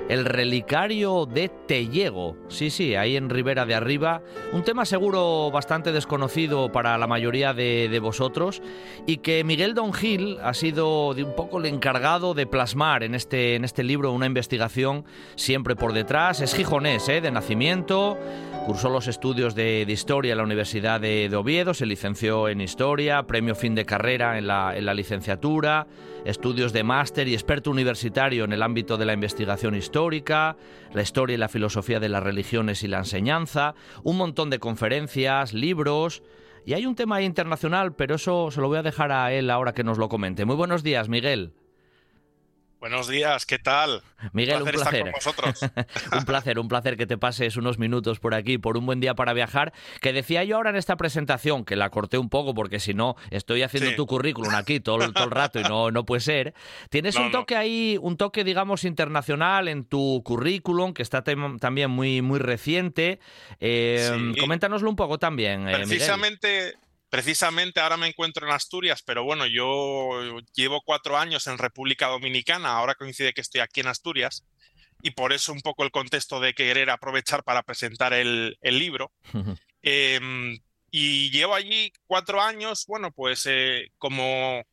El 0.08 0.24
Relicario 0.24 1.24
de 1.24 1.48
Tellego. 1.48 2.36
Sí, 2.48 2.70
sí, 2.70 2.96
ahí 2.96 3.16
en 3.16 3.30
Ribera 3.30 3.64
de 3.64 3.76
Arriba. 3.76 4.22
Un 4.52 4.64
tema 4.64 4.86
seguro 4.86 5.52
bastante 5.52 5.92
desconocido 5.92 6.72
para 6.72 6.98
la 6.98 7.06
mayoría 7.06 7.54
de, 7.54 8.00
vosotros 8.02 8.60
y 9.06 9.18
que 9.18 9.44
Miguel 9.44 9.72
Don 9.72 9.92
Gil 9.92 10.38
ha 10.42 10.52
sido 10.52 11.14
de 11.14 11.22
un 11.22 11.36
poco 11.36 11.58
el 11.58 11.66
encargado 11.66 12.34
de 12.34 12.46
plasmar 12.46 13.04
en 13.04 13.14
este, 13.14 13.54
en 13.54 13.64
este 13.64 13.84
libro 13.84 14.10
una 14.10 14.26
investigación 14.26 15.04
siempre 15.36 15.76
por 15.76 15.92
detrás. 15.92 16.40
Es 16.40 16.54
gijonés, 16.54 17.08
eh, 17.08 17.20
de 17.20 17.30
nacimiento. 17.30 18.18
Cursó 18.66 18.88
los 18.88 19.06
estudios 19.06 19.54
de, 19.54 19.84
Historia 19.86 20.32
en 20.32 20.38
la 20.38 20.44
Universidad 20.44 21.00
de, 21.00 21.30
Oviedo, 21.36 21.74
se 21.74 21.86
licenció 21.86 22.48
en 22.48 22.60
Historia, 22.60 23.22
premio 23.24 23.54
fin 23.54 23.74
de 23.74 23.84
carrera 23.84 24.23
en 24.32 24.46
la, 24.46 24.76
en 24.76 24.86
la 24.86 24.94
licenciatura, 24.94 25.86
estudios 26.24 26.72
de 26.72 26.82
máster 26.82 27.28
y 27.28 27.34
experto 27.34 27.70
universitario 27.70 28.44
en 28.44 28.52
el 28.52 28.62
ámbito 28.62 28.96
de 28.96 29.04
la 29.04 29.12
investigación 29.12 29.74
histórica, 29.74 30.56
la 30.92 31.02
historia 31.02 31.34
y 31.34 31.38
la 31.38 31.48
filosofía 31.48 32.00
de 32.00 32.08
las 32.08 32.22
religiones 32.22 32.82
y 32.82 32.88
la 32.88 32.98
enseñanza, 32.98 33.74
un 34.02 34.16
montón 34.16 34.50
de 34.50 34.58
conferencias, 34.58 35.52
libros. 35.52 36.22
Y 36.66 36.72
hay 36.72 36.86
un 36.86 36.94
tema 36.94 37.20
internacional, 37.20 37.94
pero 37.94 38.14
eso 38.14 38.50
se 38.50 38.60
lo 38.60 38.68
voy 38.68 38.78
a 38.78 38.82
dejar 38.82 39.12
a 39.12 39.32
él 39.32 39.50
ahora 39.50 39.74
que 39.74 39.84
nos 39.84 39.98
lo 39.98 40.08
comente. 40.08 40.44
Muy 40.44 40.56
buenos 40.56 40.82
días, 40.82 41.08
Miguel. 41.08 41.52
Buenos 42.84 43.08
días, 43.08 43.46
¿qué 43.46 43.58
tal? 43.58 44.02
Miguel, 44.34 44.60
un 44.60 44.68
placer. 44.68 45.04
un 46.12 46.24
placer, 46.26 46.58
un 46.58 46.68
placer 46.68 46.98
que 46.98 47.06
te 47.06 47.16
pases 47.16 47.56
unos 47.56 47.78
minutos 47.78 48.20
por 48.20 48.34
aquí, 48.34 48.58
por 48.58 48.76
un 48.76 48.84
buen 48.84 49.00
día 49.00 49.14
para 49.14 49.32
viajar. 49.32 49.72
Que 50.02 50.12
decía 50.12 50.44
yo 50.44 50.56
ahora 50.56 50.68
en 50.68 50.76
esta 50.76 50.96
presentación, 50.96 51.64
que 51.64 51.76
la 51.76 51.88
corté 51.88 52.18
un 52.18 52.28
poco 52.28 52.52
porque 52.52 52.80
si 52.80 52.92
no 52.92 53.16
estoy 53.30 53.62
haciendo 53.62 53.94
tu 53.94 54.06
currículum 54.06 54.54
aquí 54.54 54.80
todo, 54.80 55.02
el 55.02 55.14
rato 55.30 55.60
y 55.60 55.62
no, 55.62 55.90
no 55.92 56.04
puede 56.04 56.20
ser. 56.20 56.52
Tienes 56.90 57.16
un 57.16 57.32
toque 57.32 57.56
ahí, 57.56 57.98
un 58.02 58.18
toque, 58.18 58.44
digamos, 58.44 58.84
internacional 58.84 59.68
en 59.68 59.86
tu 59.86 60.20
currículum, 60.22 60.92
que 60.92 61.00
está 61.00 61.24
también 61.24 61.90
muy, 61.90 62.20
muy 62.20 62.38
reciente. 62.38 63.18
Eh, 63.60 64.34
coméntanoslo 64.38 64.90
un 64.90 64.96
poco 64.96 65.18
también. 65.18 65.70
Eh, 65.70 65.72
Precisamente 65.76 66.74
Precisamente 67.14 67.78
ahora 67.78 67.96
me 67.96 68.08
encuentro 68.08 68.44
en 68.44 68.52
Asturias, 68.52 69.00
pero 69.06 69.22
bueno, 69.22 69.46
yo 69.46 70.40
llevo 70.52 70.82
cuatro 70.84 71.16
años 71.16 71.46
en 71.46 71.58
República 71.58 72.08
Dominicana, 72.08 72.70
ahora 72.70 72.96
coincide 72.96 73.32
que 73.32 73.40
estoy 73.40 73.60
aquí 73.60 73.78
en 73.78 73.86
Asturias, 73.86 74.44
y 75.00 75.12
por 75.12 75.32
eso 75.32 75.52
un 75.52 75.60
poco 75.60 75.84
el 75.84 75.92
contexto 75.92 76.40
de 76.40 76.54
querer 76.54 76.90
aprovechar 76.90 77.44
para 77.44 77.62
presentar 77.62 78.14
el, 78.14 78.58
libro. 78.60 79.12
Em, 79.80 80.58
y 80.90 81.30
llevo 81.30 81.54
allí 81.54 81.92
cuatro 82.08 82.42
años, 82.42 82.84
bueno, 82.88 83.12
pues 83.12 83.46
eh, 83.46 83.92
como 83.96 84.64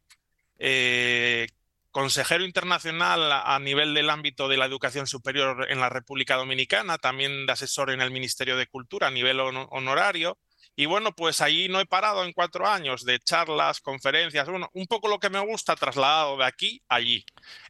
eh, 0.58 1.46
consejero 1.92 2.44
internacional 2.44 3.32
a, 3.32 3.60
nivel 3.60 3.94
del 3.94 4.10
ámbito 4.10 4.48
de 4.48 4.58
la 4.58 4.66
educación 4.66 5.06
superior 5.06 5.68
en 5.70 5.80
la 5.80 5.90
República 5.90 6.38
Dominicana, 6.38 6.98
también 6.98 7.46
de 7.46 7.54
asesor 7.54 7.92
en 7.92 8.02
el 8.02 8.10
Ministerio 8.10 8.58
de 8.58 8.66
Cultura 8.66 9.10
a 9.10 9.12
nivel 9.12 9.40
honorario 9.40 10.40
y 10.82 10.88
bueno, 10.88 11.12
pues 11.16 11.42
ahí 11.42 11.70
no 11.70 11.80
he 11.80 11.86
parado 11.86 12.26
en 12.26 12.34
cuatro 12.34 12.68
años 12.68 13.06
de 13.06 13.20
charlas, 13.20 13.82
conferencias, 13.82 14.50
bueno, 14.50 14.68
un 14.74 14.88
poco 14.88 15.10
lo 15.10 15.20
que 15.20 15.30
me 15.30 15.40
gusta 15.40 15.76
trasladado 15.76 16.38
de 16.38 16.46
aquí 16.46 16.82
a 16.90 16.96
allí. 16.96 17.24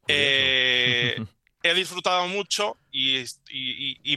Eh, 0.07 1.17
he 1.63 1.73
disfrutado 1.73 2.25
mucho 2.29 2.77
y, 2.89 3.25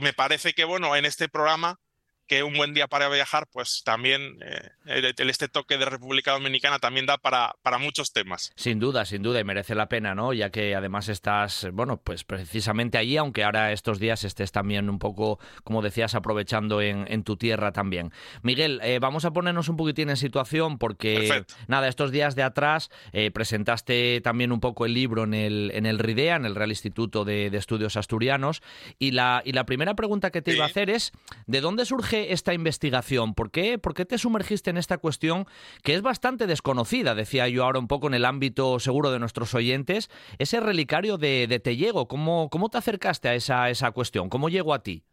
me 0.01 0.13
parece 0.13 0.53
que, 0.53 0.63
bueno, 0.63 0.95
en 0.95 1.07
este 1.07 1.29
programa 1.29 1.81
que 2.27 2.43
un 2.43 2.55
buen 2.55 2.75
día 2.75 2.87
para 2.87 3.09
viajar, 3.09 3.47
pues 3.53 3.83
también 3.85 4.39
eh, 4.43 5.13
este 5.17 5.49
toque 5.49 5.79
de 5.79 5.85
República 5.85 6.33
Dominicana 6.33 6.79
también 6.79 7.07
da 7.07 7.19
para, 7.19 7.55
para 7.63 7.79
muchos 7.79 8.13
temas. 8.13 8.53
Sin 8.57 8.79
duda, 8.79 9.05
sin 9.05 9.23
duda, 9.23 9.41
y 9.41 9.45
merece 9.45 9.75
la 9.75 9.89
pena, 9.89 10.15
¿no? 10.15 10.33
Ya 10.33 10.51
que 10.51 10.75
además 10.75 11.09
estás, 11.09 11.69
bueno, 11.73 11.99
pues 11.99 12.25
precisamente 12.25 12.99
allí, 12.99 13.17
aunque 13.17 13.45
ahora 13.45 13.73
estos 13.73 13.99
días 13.99 14.25
estés 14.25 14.53
también 14.53 14.89
un 14.89 14.99
poco, 14.99 15.39
como 15.65 15.83
decías, 15.83 16.15
aprovechando 16.15 16.81
en, 16.81 17.07
en 17.09 17.25
tu 17.25 17.37
tierra 17.37 17.73
también. 17.73 18.13
Miguel, 18.43 18.81
eh, 18.83 18.99
vamos 19.01 19.25
a 19.25 19.33
ponernos 19.33 19.69
un 19.69 19.77
poquitín 19.77 20.11
en 20.11 20.17
situación 20.17 20.79
porque, 20.79 21.45
nada, 21.69 21.89
estos 21.89 22.11
días 22.11 22.35
de 22.35 22.43
atrás 22.43 22.91
eh, 23.13 23.31
presentaste 23.31 24.21
también 24.23 24.53
un 24.53 24.61
poco 24.61 24.87
el 24.87 24.95
libro 24.95 25.25
en 25.25 25.35
el, 25.35 25.71
en 25.75 25.87
el 25.87 25.99
RIDEA, 25.99 26.37
en 26.37 26.47
el 26.47 26.55
Real 26.55 26.71
Instituto 26.71 27.25
de, 27.25 27.55
Estudios 27.55 27.97
Asturianos, 27.97 28.63
y 28.99 29.13
la, 29.13 29.43
y 29.45 29.53
la 29.53 29.65
primera 29.65 29.95
pregunta 29.95 30.31
que 30.31 30.43
te 30.43 30.55
iba 30.55 30.65
a 30.65 30.69
hacer 30.69 30.91
es, 30.91 31.13
¿de 31.47 31.61
dónde 31.61 31.85
surge 31.85 32.14
esta 32.15 32.55
investigación? 32.55 33.35
¿Por 33.35 33.51
qué, 33.51 33.79
¿Por 33.79 33.95
qué 33.95 34.05
te 34.05 34.19
sumergiste 34.19 34.71
en 34.71 34.77
esta 34.77 34.99
cuestión 34.99 35.47
que 35.83 35.95
es 35.95 36.03
bastante 36.03 36.47
desconocida, 36.47 37.15
decía 37.15 37.49
yo 37.49 37.65
ahora 37.65 37.79
un 37.79 37.89
poco 37.89 38.07
en 38.07 38.15
el 38.15 38.25
ámbito 38.25 38.79
seguro 38.81 39.11
de 39.11 39.19
nuestros 39.19 39.55
oyentes, 39.55 40.11
ese 40.39 40.61
relicario 40.61 41.19
de, 41.19 41.47
de 41.47 41.61
Tellego? 41.61 42.09
¿Cómo, 42.09 42.49
¿Cómo 42.51 42.69
te 42.69 42.79
acercaste 42.79 43.29
a 43.29 43.35
esa, 43.35 43.71
esa 43.71 43.91
cuestión? 43.91 44.29
¿Cómo 44.29 44.49
llegó 44.49 44.75
a 44.75 44.83
ti? 44.83 45.05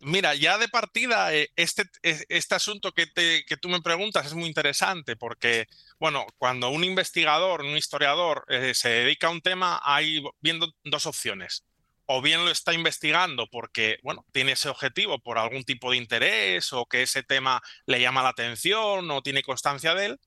Mira, 0.00 0.34
ya 0.36 0.58
de 0.58 0.68
partida, 0.68 1.34
eh, 1.34 1.50
este, 1.56 1.82
e, 2.02 2.24
este 2.28 2.54
asunto 2.54 2.92
que, 2.92 3.06
te, 3.06 3.44
que 3.44 3.56
tú 3.56 3.68
me 3.68 3.80
preguntas 3.82 4.26
es 4.26 4.34
muy 4.34 4.46
interesante 4.46 5.16
porque, 5.16 5.66
bueno, 5.98 6.24
cuando 6.38 6.70
un 6.70 6.84
investigador, 6.84 7.62
un 7.62 7.76
historiador 7.76 8.44
eh, 8.48 8.74
se 8.74 8.90
dedica 8.90 9.26
a 9.26 9.30
un 9.30 9.40
tema, 9.40 9.80
hay 9.82 10.22
viendo 10.40 10.72
dos 10.84 11.06
opciones. 11.06 11.64
O 12.10 12.22
bien 12.22 12.42
lo 12.44 12.50
está 12.50 12.72
investigando 12.72 13.48
porque, 13.48 13.98
bueno, 14.02 14.24
tiene 14.32 14.52
ese 14.52 14.70
objetivo 14.70 15.18
por 15.18 15.38
algún 15.38 15.64
tipo 15.64 15.90
de 15.90 15.98
interés 15.98 16.72
o 16.72 16.86
que 16.86 17.02
ese 17.02 17.22
tema 17.22 17.60
le 17.84 18.00
llama 18.00 18.22
la 18.22 18.30
atención 18.30 19.10
o 19.10 19.22
tiene 19.22 19.42
constancia 19.42 19.94
de 19.94 20.06
él. 20.06 20.20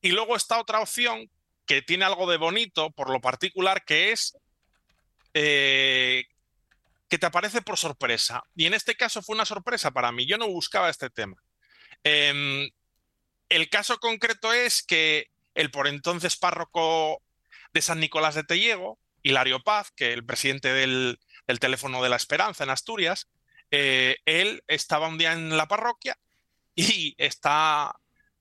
Y 0.00 0.10
luego 0.10 0.34
está 0.34 0.60
otra 0.60 0.80
opción 0.80 1.30
que 1.64 1.80
tiene 1.80 2.04
algo 2.04 2.28
de 2.28 2.38
bonito 2.38 2.90
por 2.90 3.08
lo 3.08 3.20
particular, 3.20 3.84
que 3.84 4.10
es 4.10 4.36
eh, 5.32 6.24
que 7.08 7.18
te 7.18 7.26
aparece 7.26 7.62
por 7.62 7.78
sorpresa. 7.78 8.42
Y 8.56 8.66
en 8.66 8.74
este 8.74 8.96
caso 8.96 9.22
fue 9.22 9.36
una 9.36 9.44
sorpresa 9.44 9.92
para 9.92 10.10
mí. 10.10 10.26
Yo 10.26 10.38
no 10.38 10.48
buscaba 10.48 10.90
este 10.90 11.08
tema. 11.08 11.36
Em, 12.02 12.68
el 13.48 13.68
caso 13.68 13.98
concreto 13.98 14.52
es 14.52 14.82
que 14.82 15.28
el 15.54 15.70
por 15.70 15.86
entonces 15.86 16.36
párroco 16.36 17.22
de 17.72 17.82
San 17.82 18.00
Nicolás 18.00 18.34
de 18.34 18.44
Tellego, 18.44 18.98
Hilario 19.22 19.60
Paz, 19.62 19.90
que 19.92 20.12
el 20.12 20.24
presidente 20.24 20.72
del, 20.72 21.18
Teléfono 21.60 22.02
de 22.02 22.08
la 22.08 22.16
Esperanza 22.16 22.64
en 22.64 22.70
Asturias, 22.70 23.28
eh, 23.70 24.16
él 24.24 24.62
estaba 24.68 25.08
un 25.08 25.18
día 25.18 25.32
en 25.32 25.56
la 25.56 25.68
parroquia 25.68 26.18
y 26.74 27.14
está 27.18 27.94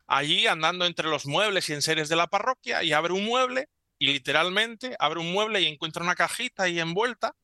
allí 0.07 0.47
andando 0.47 0.85
entre 0.85 1.09
los 1.09 1.25
muebles 1.25 1.69
y 1.69 1.73
enseres 1.73 2.09
de 2.09 2.15
la 2.15 2.27
parroquia 2.27 2.83
y 2.83 2.93
abre 2.93 3.13
un 3.13 3.25
mueble 3.25 3.67
y 3.99 4.07
literalmente 4.07 4.95
abre 4.99 5.19
un 5.19 5.31
mueble 5.31 5.61
y 5.61 5.67
encuentra 5.67 6.03
una 6.03 6.15
cajita 6.15 6.63
ahí 6.63 6.79
envuelta 6.79 7.35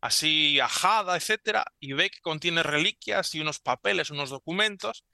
así 0.00 0.60
ajada, 0.60 1.16
etcétera, 1.16 1.64
y 1.80 1.92
ve 1.92 2.10
que 2.10 2.20
contiene 2.20 2.62
reliquias 2.62 3.34
y 3.34 3.40
unos 3.40 3.58
papeles, 3.58 4.10
unos 4.10 4.30
documentos, 4.30 5.04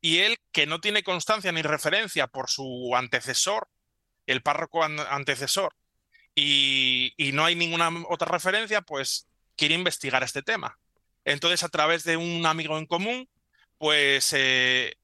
y 0.00 0.18
él, 0.18 0.38
que 0.52 0.66
no 0.66 0.80
tiene 0.80 1.02
constancia 1.02 1.52
ni 1.52 1.62
referencia 1.62 2.26
por 2.26 2.48
su 2.50 2.92
antecesor, 2.96 3.68
el 4.26 4.42
párroco 4.42 4.82
antecesor, 4.84 5.74
y, 6.34 7.30
no 7.32 7.44
hay 7.44 7.54
ninguna 7.54 7.90
otra 8.08 8.30
referencia, 8.30 8.82
pues 8.82 9.28
quiere 9.56 9.74
investigar 9.74 10.22
este 10.22 10.42
tema. 10.42 10.78
Entonces, 11.24 11.62
a 11.62 11.68
través 11.68 12.04
de 12.04 12.16
un 12.16 12.46
amigo 12.46 12.78
en 12.78 12.86
común, 12.86 13.28
pues 13.78 14.32
eh, 14.36 14.94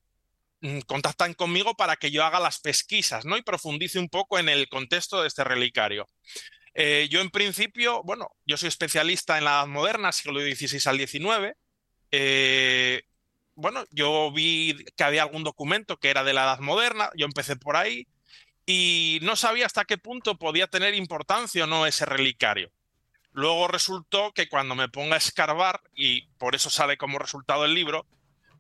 mm, 0.61 0.81
contactan 0.81 1.35
conmigo 1.35 1.75
para 1.75 1.97
que 1.97 2.11
yo 2.11 2.25
haga 2.25 2.41
las 2.41 2.61
pesquisas, 2.61 3.25
¿no? 3.25 3.37
Y 3.37 3.43
profundice 3.43 3.99
un 3.99 4.09
poco 4.09 4.39
en 4.39 4.49
el 4.49 4.69
contexto 4.69 5.23
de 5.23 5.29
este 5.29 5.45
relicario. 5.45 6.07
Eh, 6.75 7.09
yo 7.11 7.21
en 7.21 7.31
principio, 7.31 8.03
bueno, 8.03 8.29
yo 8.45 8.57
soy 8.57 8.69
especialista 8.69 9.39
en 9.39 9.45
la 9.45 9.53
Edad 9.53 9.67
Moderna, 9.67 10.13
siglo 10.13 10.41
XVI 10.41 10.81
al 10.87 10.99
XIX. 10.99 11.57
Eh, 12.11 13.03
bueno, 13.55 13.85
yo 13.91 14.31
vi 14.33 14.85
que 14.97 15.05
había 15.05 15.23
algún 15.23 15.43
documento 15.43 15.97
que 15.97 16.11
era 16.11 16.23
de 16.23 16.35
la 16.35 16.45
Edad 16.45 16.61
Moderna, 16.61 17.11
yo 17.17 17.25
empecé 17.25 17.57
por 17.57 17.77
ahí 17.77 18.07
y 18.67 19.21
no 19.23 19.37
sabía 19.37 19.67
hasta 19.67 19.85
qué 19.85 19.97
punto 19.97 20.39
podía 20.39 20.67
tener 20.67 20.95
importancia 20.95 21.65
o 21.65 21.67
no 21.69 21.87
ese 21.87 22.05
relicario. 22.05 22.71
Luego 23.33 23.69
resultó 23.69 24.33
que 24.33 24.49
cuando 24.49 24.75
me 24.75 24.89
ponga 24.89 25.15
a 25.15 25.19
escarbar, 25.19 25.81
y 25.95 26.23
por 26.39 26.55
eso 26.57 26.69
sale 26.69 26.97
como 26.97 27.19
resultado 27.19 27.65
el 27.65 27.75
libro, 27.75 28.07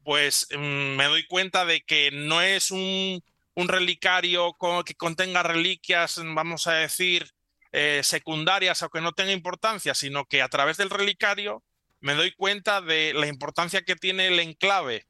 pues 0.04 0.46
mm, 0.56 0.96
me 0.96 1.04
doy 1.06 1.26
cuenta 1.26 1.64
de 1.64 1.80
que 1.80 2.10
no 2.12 2.40
es 2.40 2.70
un, 2.70 3.22
un 3.54 3.68
relicario 3.68 4.56
que 4.84 4.94
contenga 4.94 5.42
reliquias, 5.42 6.20
vamos 6.22 6.66
a 6.68 6.74
decir, 6.74 7.32
eh, 7.72 8.02
secundarias 8.04 8.82
o 8.82 8.90
que 8.90 9.00
no 9.00 9.12
tenga 9.12 9.32
importancia, 9.32 9.94
sino 9.94 10.24
que 10.26 10.42
a 10.42 10.48
través 10.48 10.76
del 10.76 10.90
relicario 10.90 11.64
me 12.00 12.14
doy 12.14 12.32
cuenta 12.32 12.80
de 12.80 13.12
la 13.14 13.26
importancia 13.26 13.82
que 13.82 13.96
tiene 13.96 14.28
el 14.28 14.38
enclave 14.38 15.06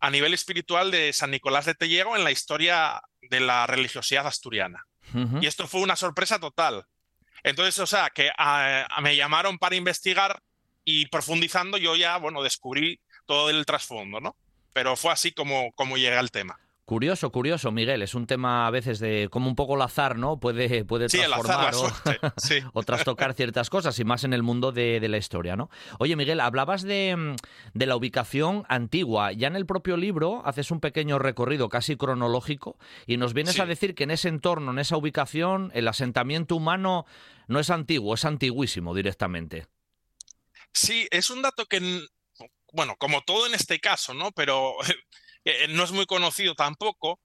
a 0.00 0.10
nivel 0.10 0.34
espiritual 0.34 0.90
de 0.90 1.12
San 1.12 1.30
Nicolás 1.30 1.64
de 1.64 1.74
Tellego 1.74 2.16
en 2.16 2.24
la 2.24 2.32
historia 2.32 3.02
de 3.30 3.40
la 3.40 3.66
religiosidad 3.66 4.26
asturiana. 4.26 4.84
Y 5.40 5.46
esto 5.46 5.66
fue 5.68 5.80
una 5.80 5.96
sorpresa 5.96 6.38
total. 6.38 6.84
Entonces, 7.42 7.78
o 7.78 7.86
sea, 7.86 8.10
que 8.10 8.30
ah, 8.36 8.86
me 9.00 9.14
llamaron 9.16 9.58
para 9.58 9.76
investigar 9.76 10.42
y 10.84 11.06
profundizando 11.06 11.78
yo 11.78 11.94
ya, 11.96 12.16
bueno, 12.16 12.42
descubrí 12.42 13.00
todo 13.24 13.50
el 13.50 13.64
trasfondo, 13.66 14.20
¿no? 14.20 14.36
Pero 14.72 14.96
fue 14.96 15.12
así 15.12 15.32
como, 15.32 15.72
como 15.72 15.96
llegué 15.96 16.16
al 16.16 16.30
tema. 16.30 16.58
Curioso, 16.86 17.32
curioso, 17.32 17.72
Miguel. 17.72 18.00
Es 18.02 18.14
un 18.14 18.28
tema 18.28 18.68
a 18.68 18.70
veces 18.70 19.00
de 19.00 19.26
como 19.28 19.48
un 19.48 19.56
poco 19.56 19.74
el 19.74 19.82
azar, 19.82 20.16
¿no? 20.16 20.38
Puede, 20.38 20.84
puede 20.84 21.08
transformar 21.08 21.74
o, 22.72 22.82
trastocar 22.84 23.34
ciertas 23.34 23.70
cosas 23.70 23.98
y 23.98 24.04
más 24.04 24.22
en 24.22 24.32
el 24.32 24.44
mundo 24.44 24.70
de, 24.70 25.00
la 25.08 25.16
historia, 25.16 25.56
¿no? 25.56 25.68
Oye, 25.98 26.14
Miguel, 26.14 26.38
hablabas 26.38 26.84
de, 26.84 27.34
de, 27.74 27.86
la 27.86 27.96
ubicación 27.96 28.64
antigua. 28.68 29.32
Ya 29.32 29.48
en 29.48 29.56
el 29.56 29.66
propio 29.66 29.96
libro 29.96 30.42
haces 30.46 30.70
un 30.70 30.78
pequeño 30.78 31.18
recorrido 31.18 31.68
casi 31.68 31.96
cronológico 31.96 32.78
y 33.04 33.16
nos 33.16 33.34
vienes 33.34 33.58
a 33.58 33.66
decir 33.66 33.96
que 33.96 34.04
en 34.04 34.12
ese 34.12 34.28
entorno, 34.28 34.70
en 34.70 34.78
esa 34.78 34.96
ubicación, 34.96 35.72
el 35.74 35.88
asentamiento 35.88 36.54
humano 36.54 37.04
no 37.48 37.58
es 37.58 37.70
antiguo, 37.70 38.14
es 38.14 38.24
antiguísimo 38.24 38.94
directamente. 38.94 39.66
Sí, 40.72 41.08
es 41.10 41.30
un 41.30 41.42
dato 41.42 41.66
que, 41.66 42.06
bueno, 42.72 42.94
como 42.96 43.22
todo 43.22 43.48
en 43.48 43.54
este 43.54 43.80
caso, 43.80 44.14
¿no? 44.14 44.30
Pero 44.30 44.76
eh, 45.46 45.68
no 45.68 45.84
es 45.84 45.92
muy 45.92 46.06
conocido 46.06 46.54
tampoco. 46.54 47.20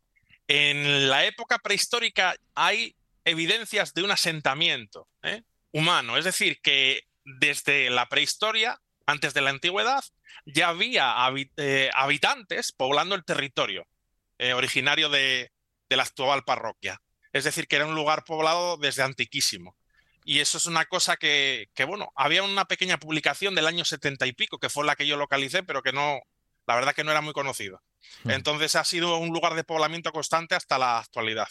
En 0.47 1.09
la 1.09 1.25
época 1.25 1.57
prehistórica 1.57 2.35
hay 2.53 2.95
evidencias 3.25 3.93
de 3.93 4.03
un 4.03 4.11
asentamiento 4.11 5.07
¿eh? 5.23 5.41
humano, 5.71 6.17
es 6.17 6.25
decir, 6.25 6.61
que 6.61 7.07
desde 7.25 7.89
la 7.89 8.07
prehistoria, 8.09 8.79
antes 9.07 9.33
de 9.33 9.41
la 9.41 9.49
antigüedad, 9.49 10.03
ya 10.45 10.69
había 10.69 11.15
eh, 11.57 11.89
habitantes 11.95 12.71
poblando 12.71 13.15
el 13.15 13.25
territorio 13.25 13.85
originario 14.55 15.09
de, 15.09 15.51
la 15.89 16.01
actual 16.01 16.43
parroquia. 16.43 16.99
Es 17.31 17.43
decir, 17.43 17.67
que 17.67 17.75
era 17.75 17.85
un 17.85 17.93
lugar 17.93 18.23
poblado 18.23 18.77
desde 18.77 19.03
antiquísimo. 19.03 19.75
Y 20.25 20.39
eso 20.39 20.57
es 20.57 20.65
una 20.65 20.85
cosa 20.85 21.15
que, 21.15 21.69
que, 21.75 21.83
bueno, 21.83 22.11
había 22.15 22.41
una 22.41 22.65
pequeña 22.65 22.97
publicación 22.97 23.53
del 23.53 23.67
año 23.67 23.85
setenta 23.85 24.25
y 24.25 24.33
pico, 24.33 24.57
que 24.57 24.69
fue 24.69 24.83
la 24.83 24.95
que 24.95 25.05
yo 25.05 25.15
localicé, 25.15 25.61
pero 25.61 25.83
que 25.83 25.93
no, 25.93 26.21
la 26.65 26.75
verdad 26.75 26.95
que 26.95 27.03
no 27.03 27.11
era 27.11 27.21
muy 27.21 27.33
conocido. 27.33 27.83
Entonces 28.25 28.75
ha 28.75 28.83
sido 28.83 29.17
un 29.17 29.29
lugar 29.29 29.55
de 29.55 29.63
poblamiento 29.63 30.11
constante 30.11 30.55
hasta 30.55 30.77
la 30.77 30.99
actualidad. 30.99 31.47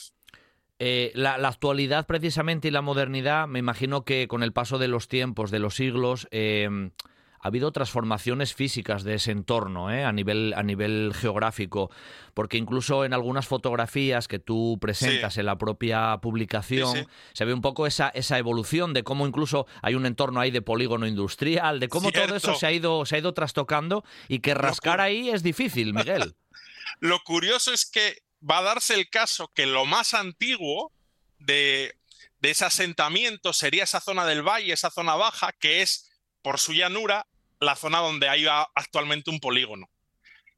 Eh, 0.82 1.12
la, 1.14 1.34
actualidad 1.34 2.06
precisamente 2.06 2.68
y 2.68 2.70
la 2.70 2.80
modernidad, 2.80 3.46
me 3.46 3.58
imagino 3.58 4.02
que 4.02 4.26
con 4.28 4.42
el 4.42 4.54
paso 4.54 4.78
de 4.78 4.88
los 4.88 5.08
tiempos, 5.08 5.50
de 5.50 5.58
los 5.58 5.74
siglos, 5.74 6.26
em, 6.30 6.92
ha 7.42 7.48
habido 7.48 7.72
transformaciones 7.72 8.54
físicas 8.54 9.02
de 9.02 9.14
ese 9.14 9.30
entorno 9.30 9.90
¿eh? 9.90 10.04
a, 10.04 10.12
nivel, 10.12 10.52
a 10.54 10.62
nivel 10.62 11.12
geográfico, 11.14 11.90
porque 12.34 12.58
incluso 12.58 13.04
en 13.04 13.14
algunas 13.14 13.46
fotografías 13.46 14.28
que 14.28 14.38
tú 14.38 14.78
presentas 14.80 15.38
en 15.38 15.46
la 15.46 15.56
propia 15.56 16.18
publicación 16.20 17.08
se 17.32 17.44
ve 17.44 17.54
un 17.54 17.62
poco 17.62 17.86
esa, 17.86 18.10
esa 18.10 18.38
evolución 18.38 18.92
de 18.92 19.04
cómo 19.04 19.26
incluso 19.26 19.66
hay 19.80 19.94
un 19.94 20.04
entorno 20.04 20.40
ahí 20.40 20.50
de 20.50 20.60
polígono 20.60 21.06
industrial, 21.06 21.80
de 21.80 21.88
cómo 21.88 22.12
todo 22.12 22.36
eso 22.36 22.54
se 22.54 22.66
ha, 22.66 22.72
ido, 22.72 23.06
se 23.06 23.16
ha 23.16 23.18
ido 23.20 23.32
trastocando 23.32 24.04
y 24.28 24.40
que 24.40 24.52
rascar 24.52 25.00
ahí 25.00 25.30
es 25.30 25.42
difícil, 25.42 25.94
Miguel. 25.94 26.34
Lo 26.98 27.20
curioso 27.20 27.72
es 27.72 27.86
que 27.86 28.22
va 28.48 28.58
a 28.58 28.62
darse 28.62 28.94
el 28.94 29.08
caso 29.08 29.50
que 29.54 29.64
lo 29.64 29.86
más 29.86 30.12
antiguo 30.12 30.92
de, 31.38 31.94
de 32.40 32.50
ese 32.50 32.66
asentamiento 32.66 33.54
sería 33.54 33.84
esa 33.84 34.00
zona 34.00 34.26
del 34.26 34.42
valle, 34.42 34.74
esa 34.74 34.90
zona 34.90 35.14
baja, 35.14 35.52
que 35.52 35.80
es 35.80 36.09
por 36.42 36.58
su 36.58 36.72
llanura 36.72 37.26
la 37.60 37.76
zona 37.76 37.98
donde 37.98 38.28
hay 38.28 38.46
actualmente 38.74 39.30
un 39.30 39.38
polígono. 39.38 39.90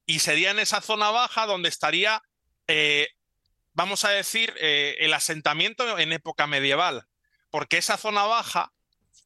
Y 0.06 0.20
sería 0.20 0.50
en 0.50 0.58
esa 0.58 0.80
zona 0.80 1.10
baja 1.10 1.46
donde 1.46 1.68
estaría, 1.68 2.22
eh, 2.68 3.08
vamos 3.72 4.04
a 4.04 4.10
decir, 4.10 4.54
eh, 4.60 4.96
el 5.00 5.12
asentamiento 5.12 5.98
en 5.98 6.12
época 6.12 6.46
medieval, 6.46 7.04
porque 7.50 7.78
esa 7.78 7.96
zona 7.96 8.24
baja, 8.24 8.72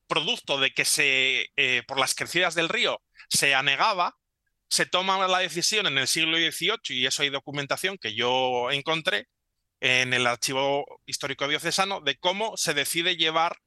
producto 0.06 0.58
de 0.58 0.72
que 0.72 0.84
se, 0.84 1.50
eh, 1.56 1.82
por 1.86 1.98
las 1.98 2.14
crecidas 2.14 2.54
del 2.54 2.68
río 2.68 3.02
se 3.28 3.54
anegaba, 3.54 4.16
se 4.68 4.86
toma 4.86 5.26
la 5.28 5.38
decisión 5.38 5.86
en 5.86 5.98
el 5.98 6.08
siglo 6.08 6.36
XVIII, 6.36 6.78
y 6.88 7.06
eso 7.06 7.22
hay 7.22 7.30
documentación 7.30 7.98
que 7.98 8.14
yo 8.14 8.70
encontré 8.70 9.28
en 9.80 10.12
el 10.12 10.26
archivo 10.26 11.00
histórico 11.06 11.46
diocesano, 11.46 12.00
de 12.00 12.18
cómo 12.18 12.56
se 12.56 12.74
decide 12.74 13.16
llevar 13.16 13.58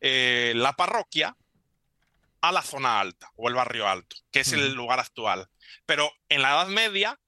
la 0.00 0.74
parroquia 0.74 1.34
a 2.48 2.52
la 2.52 2.62
zona 2.62 3.00
alta 3.00 3.30
o 3.36 3.48
el 3.48 3.54
barrio 3.54 3.88
alto, 3.88 4.16
que 4.30 4.40
es 4.40 4.52
el 4.52 4.74
lugar 4.74 5.00
actual. 5.00 5.48
Pero 5.86 6.10
en 6.28 6.42
la 6.42 6.50
Edad 6.50 6.68
Media, 6.68 7.18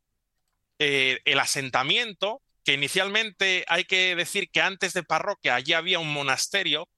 eh, 0.79 1.21
el 1.25 1.39
asentamiento, 1.39 2.43
que 2.65 2.75
inicialmente 2.75 3.65
hay 3.69 3.85
que 3.85 4.15
decir 4.17 4.51
que 4.51 4.61
antes 4.61 4.93
de 4.93 5.03
parroquia 5.03 5.55
allí 5.55 5.73
había 5.73 5.99
un 5.99 6.13
monasterio, 6.13 6.89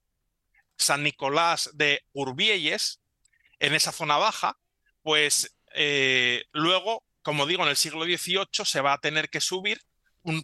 San 0.77 1.03
Nicolás 1.03 1.69
de 1.73 2.01
Urbielles, 2.13 3.01
en 3.59 3.73
esa 3.73 3.91
zona 3.91 4.17
baja, 4.17 4.57
pues 5.01 5.55
eh, 5.75 6.43
luego, 6.51 7.03
como 7.21 7.45
digo, 7.45 7.63
en 7.63 7.69
el 7.69 7.77
siglo 7.77 8.05
XVIII 8.05 8.65
se 8.65 8.81
va 8.81 8.93
a 8.93 8.99
tener 8.99 9.29
que 9.29 9.41
subir 9.41 9.81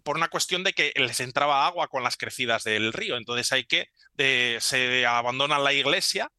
por 0.04 0.16
una 0.16 0.30
cuestión 0.30 0.64
de 0.64 0.74
que 0.74 0.93
les 0.95 1.20
entraba 1.20 1.66
agua 1.66 1.88
con 1.88 2.04
las 2.04 2.18
crecidas 2.18 2.64
del 2.64 2.93
río. 2.93 3.18
Entonces 3.18 3.52
hay 3.52 3.66
que, 3.66 3.89
se 4.60 5.06
abandona 5.06 5.60
la 5.60 5.74
iglesia 5.74 6.32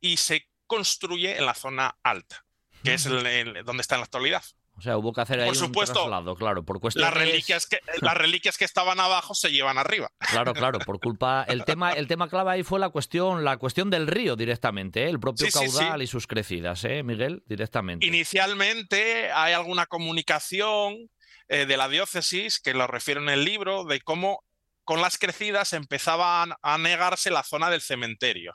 y 0.00 0.16
se 0.16 0.48
construye 0.66 1.36
en 1.36 1.46
la 1.46 1.54
zona 1.54 1.96
alta, 2.02 2.44
que 2.82 2.94
es 2.94 3.04
donde 3.04 3.80
está 3.80 3.96
en 3.96 4.00
la 4.00 4.04
actualidad. 4.04 4.44
O 4.76 4.80
sea, 4.80 4.96
hubo 4.96 5.12
que 5.12 5.20
hacer 5.20 5.40
ahí 5.40 5.46
por 5.46 5.56
supuesto, 5.56 6.00
un 6.00 6.10
traslado, 6.10 6.34
claro, 6.34 6.64
por 6.64 6.80
las 6.96 7.14
reliquias 7.14 7.66
que 7.66 7.78
las 8.00 8.16
reliquias 8.16 8.58
que 8.58 8.64
estaban 8.64 8.98
abajo 8.98 9.34
se 9.34 9.52
llevan 9.52 9.78
arriba. 9.78 10.10
Claro, 10.18 10.52
claro, 10.54 10.78
por 10.80 10.98
culpa 10.98 11.44
el 11.48 11.64
tema 11.64 11.92
el 11.92 12.08
tema 12.08 12.28
clave 12.28 12.52
ahí 12.52 12.62
fue 12.64 12.80
la 12.80 12.88
cuestión 12.88 13.44
la 13.44 13.56
cuestión 13.56 13.88
del 13.88 14.08
río 14.08 14.34
directamente, 14.34 15.04
¿eh? 15.04 15.10
el 15.10 15.20
propio 15.20 15.46
caudal 15.52 16.02
y 16.02 16.06
sus 16.06 16.26
crecidas, 16.26 16.84
¿eh, 16.84 17.02
Miguel? 17.04 17.42
Directamente. 17.46 18.04
Inicialmente 18.04 19.30
hay 19.30 19.52
alguna 19.52 19.86
comunicación 19.86 21.08
eh, 21.48 21.66
de 21.66 21.76
la 21.76 21.88
diócesis 21.88 22.58
que 22.58 22.74
lo 22.74 22.86
refiere 22.88 23.20
en 23.20 23.28
el 23.28 23.44
libro 23.44 23.84
de 23.84 24.00
cómo 24.00 24.42
con 24.82 25.00
las 25.00 25.18
crecidas 25.18 25.72
empezaban 25.72 26.52
a 26.62 26.78
negarse 26.78 27.30
la 27.30 27.44
zona 27.44 27.70
del 27.70 27.80
cementerio 27.80 28.54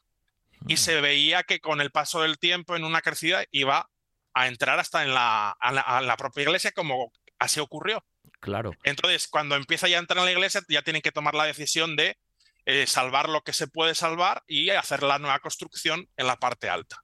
y 0.68 0.78
se 0.78 1.02
veía 1.02 1.44
que 1.44 1.60
con 1.60 1.82
el 1.82 1.92
paso 1.92 2.22
del 2.22 2.38
tiempo 2.38 2.76
en 2.76 2.84
una 2.84 3.02
crecida 3.02 3.44
iba 3.52 3.90
a 4.34 4.48
entrar 4.48 4.80
hasta 4.80 5.04
en 5.04 5.14
la, 5.14 5.58
la, 5.62 6.18
propia 6.18 6.44
iglesia 6.44 6.72
como 6.72 7.12
así 7.40 7.60
ocurrió. 7.60 8.06
Claro. 8.40 8.72
Entonces, 8.84 9.28
cuando 9.28 9.56
empieza 9.56 9.88
ya 9.88 9.98
a 9.98 10.00
entrar 10.00 10.20
en 10.20 10.26
la 10.26 10.32
iglesia, 10.32 10.62
ya 10.70 10.82
tienen 10.82 11.02
que 11.02 11.12
tomar 11.12 11.36
la 11.36 11.46
decisión 11.46 11.96
de 11.96 12.18
eh, 12.66 12.86
salvar 12.88 13.30
lo 13.30 13.42
que 13.42 13.54
se 13.54 13.68
puede 13.68 13.96
salvar 13.96 14.44
y 14.48 14.70
hacer 14.70 15.04
la 15.04 15.20
nueva 15.20 15.40
construcción 15.40 16.08
en 16.16 16.28
la 16.28 16.38
parte 16.38 16.70
alta. 16.70 17.04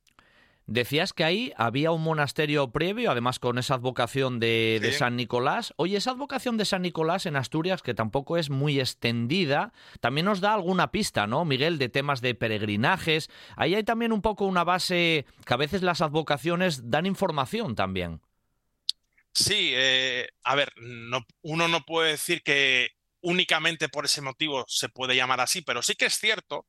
Decías 0.68 1.13
que 1.13 1.24
ahí 1.24 1.53
había 1.57 1.91
un 1.91 2.01
monasterio 2.01 2.72
previo, 2.72 3.11
además 3.11 3.38
con 3.38 3.59
esa 3.59 3.76
advocación 3.76 4.39
de, 4.39 4.95
San 4.97 5.16
Nicolás. 5.16 5.74
Oye, 5.78 5.97
esa 5.97 6.11
advocación 6.11 6.57
de 6.57 6.66
San 6.66 6.82
Nicolás 6.82 7.28
en 7.28 7.36
Asturias, 7.36 7.84
que 7.84 7.93
tampoco 7.93 8.38
es 8.38 8.49
muy 8.49 8.80
extendida, 8.80 9.74
también 9.99 10.26
nos 10.26 10.41
da 10.41 10.55
alguna 10.55 10.91
pista, 10.91 11.28
¿no, 11.28 11.45
Miguel, 11.45 11.78
de 11.78 11.89
temas 11.89 12.22
de 12.22 12.34
peregrinajes? 12.34 13.30
Ahí 13.55 13.76
hay 13.76 13.84
también 13.84 14.11
un 14.11 14.24
poco 14.24 14.45
una 14.45 14.63
base 14.63 15.26
que 15.45 15.53
a 15.53 15.57
veces 15.57 15.84
las 15.84 16.01
advocaciones 16.01 16.89
dan 16.89 17.05
información 17.05 17.76
también. 17.76 18.22
Sí, 19.34 19.72
eh, 19.76 20.30
a 20.43 20.55
ver, 20.55 20.74
uno 21.41 21.68
no 21.68 21.86
puede 21.86 22.11
decir 22.11 22.41
que 22.41 22.91
únicamente 23.22 23.89
por 23.89 24.05
ese 24.05 24.22
motivo 24.22 24.66
se 24.68 24.89
puede 24.89 25.16
llamar 25.16 25.41
así, 25.41 25.61
pero 25.61 25.84
sí 25.84 25.95
que 25.95 26.05
es 26.05 26.18
cierto 26.18 26.66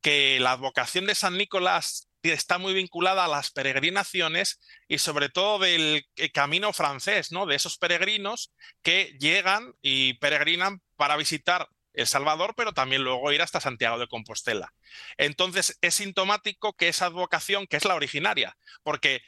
que 0.00 0.38
la 0.40 0.52
advocación 0.52 1.06
de 1.06 1.14
San 1.14 1.36
Nicolás 1.36 2.10
está 2.22 2.58
muy 2.58 2.74
vinculada 2.74 3.24
a 3.24 3.28
las 3.28 3.50
peregrinaciones 3.50 4.60
y 4.88 4.98
sobre 4.98 5.28
todo 5.28 5.58
del 5.58 6.04
eh, 6.16 6.30
camino 6.30 6.72
francés, 6.72 7.32
¿no? 7.32 7.46
De 7.46 7.56
esos 7.56 7.78
peregrinos 7.78 8.52
que 8.82 9.16
llegan 9.18 9.72
y 9.80 10.14
peregrinan 10.14 10.82
para 10.96 11.16
visitar 11.16 11.68
El 11.94 12.06
Salvador, 12.06 12.54
pero 12.56 12.72
también 12.72 13.02
luego 13.02 13.32
ir 13.32 13.42
hasta 13.42 13.60
Santiago 13.60 13.98
de 13.98 14.08
Compostela. 14.08 14.74
Entonces 15.16 15.78
es 15.80 15.94
sintomático 15.94 16.74
que 16.74 16.88
esa 16.88 17.06
advocación, 17.06 17.66
que 17.66 17.78
es 17.78 17.84
la 17.84 17.94
originaria, 17.94 18.56
porque 18.82 19.22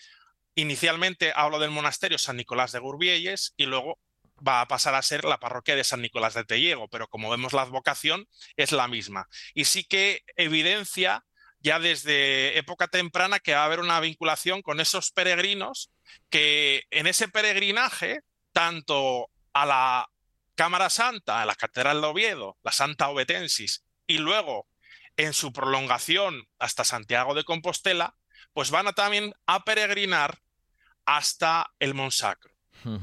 inicialmente 0.54 1.32
hablo 1.34 1.58
del 1.58 1.70
monasterio 1.70 2.18
San 2.18 2.36
Nicolás 2.36 2.72
de 2.72 2.78
Gurbielles 2.78 3.54
y 3.56 3.64
luego 3.64 3.98
va 4.46 4.60
a 4.60 4.68
pasar 4.68 4.94
a 4.94 5.02
ser 5.02 5.24
la 5.24 5.38
parroquia 5.38 5.76
de 5.76 5.84
San 5.84 6.02
Nicolás 6.02 6.34
de 6.34 6.44
Telliego, 6.44 6.88
pero 6.88 7.08
como 7.08 7.30
vemos 7.30 7.52
la 7.52 7.62
advocación 7.62 8.28
es 8.56 8.72
la 8.72 8.88
misma. 8.88 9.28
Y 9.54 9.64
sí 9.66 9.84
que 9.84 10.24
evidencia 10.36 11.24
ya 11.60 11.78
desde 11.78 12.58
época 12.58 12.88
temprana 12.88 13.38
que 13.38 13.54
va 13.54 13.62
a 13.62 13.66
haber 13.66 13.80
una 13.80 14.00
vinculación 14.00 14.62
con 14.62 14.80
esos 14.80 15.12
peregrinos 15.12 15.90
que 16.28 16.84
en 16.90 17.06
ese 17.06 17.28
peregrinaje, 17.28 18.20
tanto 18.52 19.30
a 19.52 19.66
la 19.66 20.08
Cámara 20.54 20.90
Santa, 20.90 21.40
a 21.40 21.46
la 21.46 21.54
Catedral 21.54 22.00
de 22.00 22.06
Oviedo, 22.08 22.58
la 22.62 22.72
Santa 22.72 23.08
Obetensis, 23.08 23.84
y 24.06 24.18
luego 24.18 24.66
en 25.16 25.32
su 25.32 25.52
prolongación 25.52 26.48
hasta 26.58 26.84
Santiago 26.84 27.34
de 27.34 27.44
Compostela, 27.44 28.16
pues 28.52 28.70
van 28.70 28.88
a 28.88 28.92
también 28.92 29.34
a 29.46 29.64
peregrinar 29.64 30.40
hasta 31.06 31.72
el 31.78 31.94
Monsacro. 31.94 32.52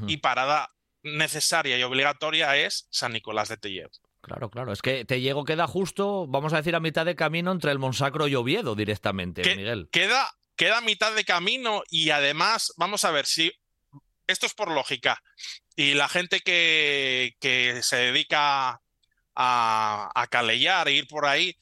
Y 0.06 0.18
parada 0.18 0.68
necesaria 1.02 1.78
y 1.78 1.82
obligatoria 1.82 2.56
es 2.56 2.86
San 2.90 3.12
Nicolás 3.12 3.48
de 3.48 3.56
Telledo. 3.56 3.90
Claro, 4.20 4.50
claro. 4.50 4.72
Es 4.72 4.82
que 4.82 5.04
Tellego 5.04 5.44
queda 5.44 5.66
justo, 5.66 6.26
vamos 6.26 6.52
a 6.52 6.58
decir, 6.58 6.74
a 6.74 6.80
mitad 6.80 7.06
de 7.06 7.16
camino 7.16 7.52
entre 7.52 7.72
el 7.72 7.78
Monsacro 7.78 8.28
y 8.28 8.34
Oviedo 8.34 8.74
directamente, 8.74 9.42
Miguel. 9.56 9.88
Queda, 9.90 10.30
queda 10.56 10.78
a 10.78 10.82
mitad 10.82 11.14
de 11.14 11.24
camino 11.24 11.82
y 11.88 12.10
además, 12.10 12.72
vamos 12.76 13.04
a 13.04 13.10
ver 13.10 13.26
si. 13.26 13.52
Esto 14.26 14.46
es 14.46 14.54
por 14.54 14.70
lógica. 14.70 15.22
Y 15.74 15.94
la 15.94 16.08
gente 16.08 16.40
que, 16.40 17.34
que 17.40 17.82
se 17.82 17.96
dedica 17.96 18.80
a, 19.34 20.12
a 20.14 20.26
calellar, 20.28 20.86
e 20.88 20.92
ir 20.92 21.08
por 21.08 21.26
ahí, 21.26 21.56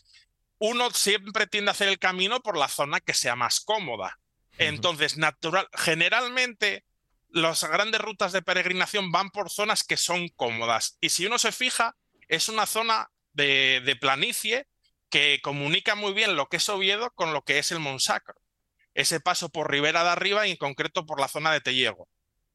uno 0.58 0.90
siempre 0.90 1.46
tiende 1.46 1.70
a 1.70 1.72
hacer 1.72 1.88
el 1.88 1.98
camino 1.98 2.40
por 2.40 2.58
la 2.58 2.68
zona 2.68 3.00
que 3.00 3.14
sea 3.14 3.36
más 3.36 3.60
cómoda. 3.60 4.18
Entonces, 4.58 5.16
natural, 5.16 5.68
generalmente 5.72 6.84
las 7.30 7.64
grandes 7.64 8.00
rutas 8.00 8.32
de 8.32 8.42
peregrinación 8.42 9.12
van 9.12 9.30
por 9.30 9.50
zonas 9.50 9.84
que 9.84 9.96
son 9.96 10.28
cómodas. 10.28 10.96
Y 11.00 11.10
si 11.10 11.26
uno 11.26 11.38
se 11.38 11.52
fija, 11.52 11.96
es 12.28 12.48
una 12.48 12.66
zona 12.66 13.10
de, 13.32 13.96
planicie 14.00 14.66
que 15.10 15.40
comunica 15.42 15.94
muy 15.94 16.12
bien 16.12 16.36
lo 16.36 16.48
que 16.48 16.58
es 16.58 16.68
Oviedo 16.68 17.10
con 17.14 17.32
lo 17.32 17.42
que 17.42 17.58
es 17.58 17.72
el 17.72 17.80
Monsacro. 17.80 18.34
Ese 18.94 19.20
paso 19.20 19.48
por 19.48 19.70
Ribera 19.70 20.02
de 20.02 20.10
Arriba 20.10 20.46
y 20.46 20.52
en 20.52 20.56
concreto 20.56 21.06
por 21.06 21.20
la 21.20 21.28
zona 21.28 21.52
de 21.52 21.60
Telliego. 21.60 22.08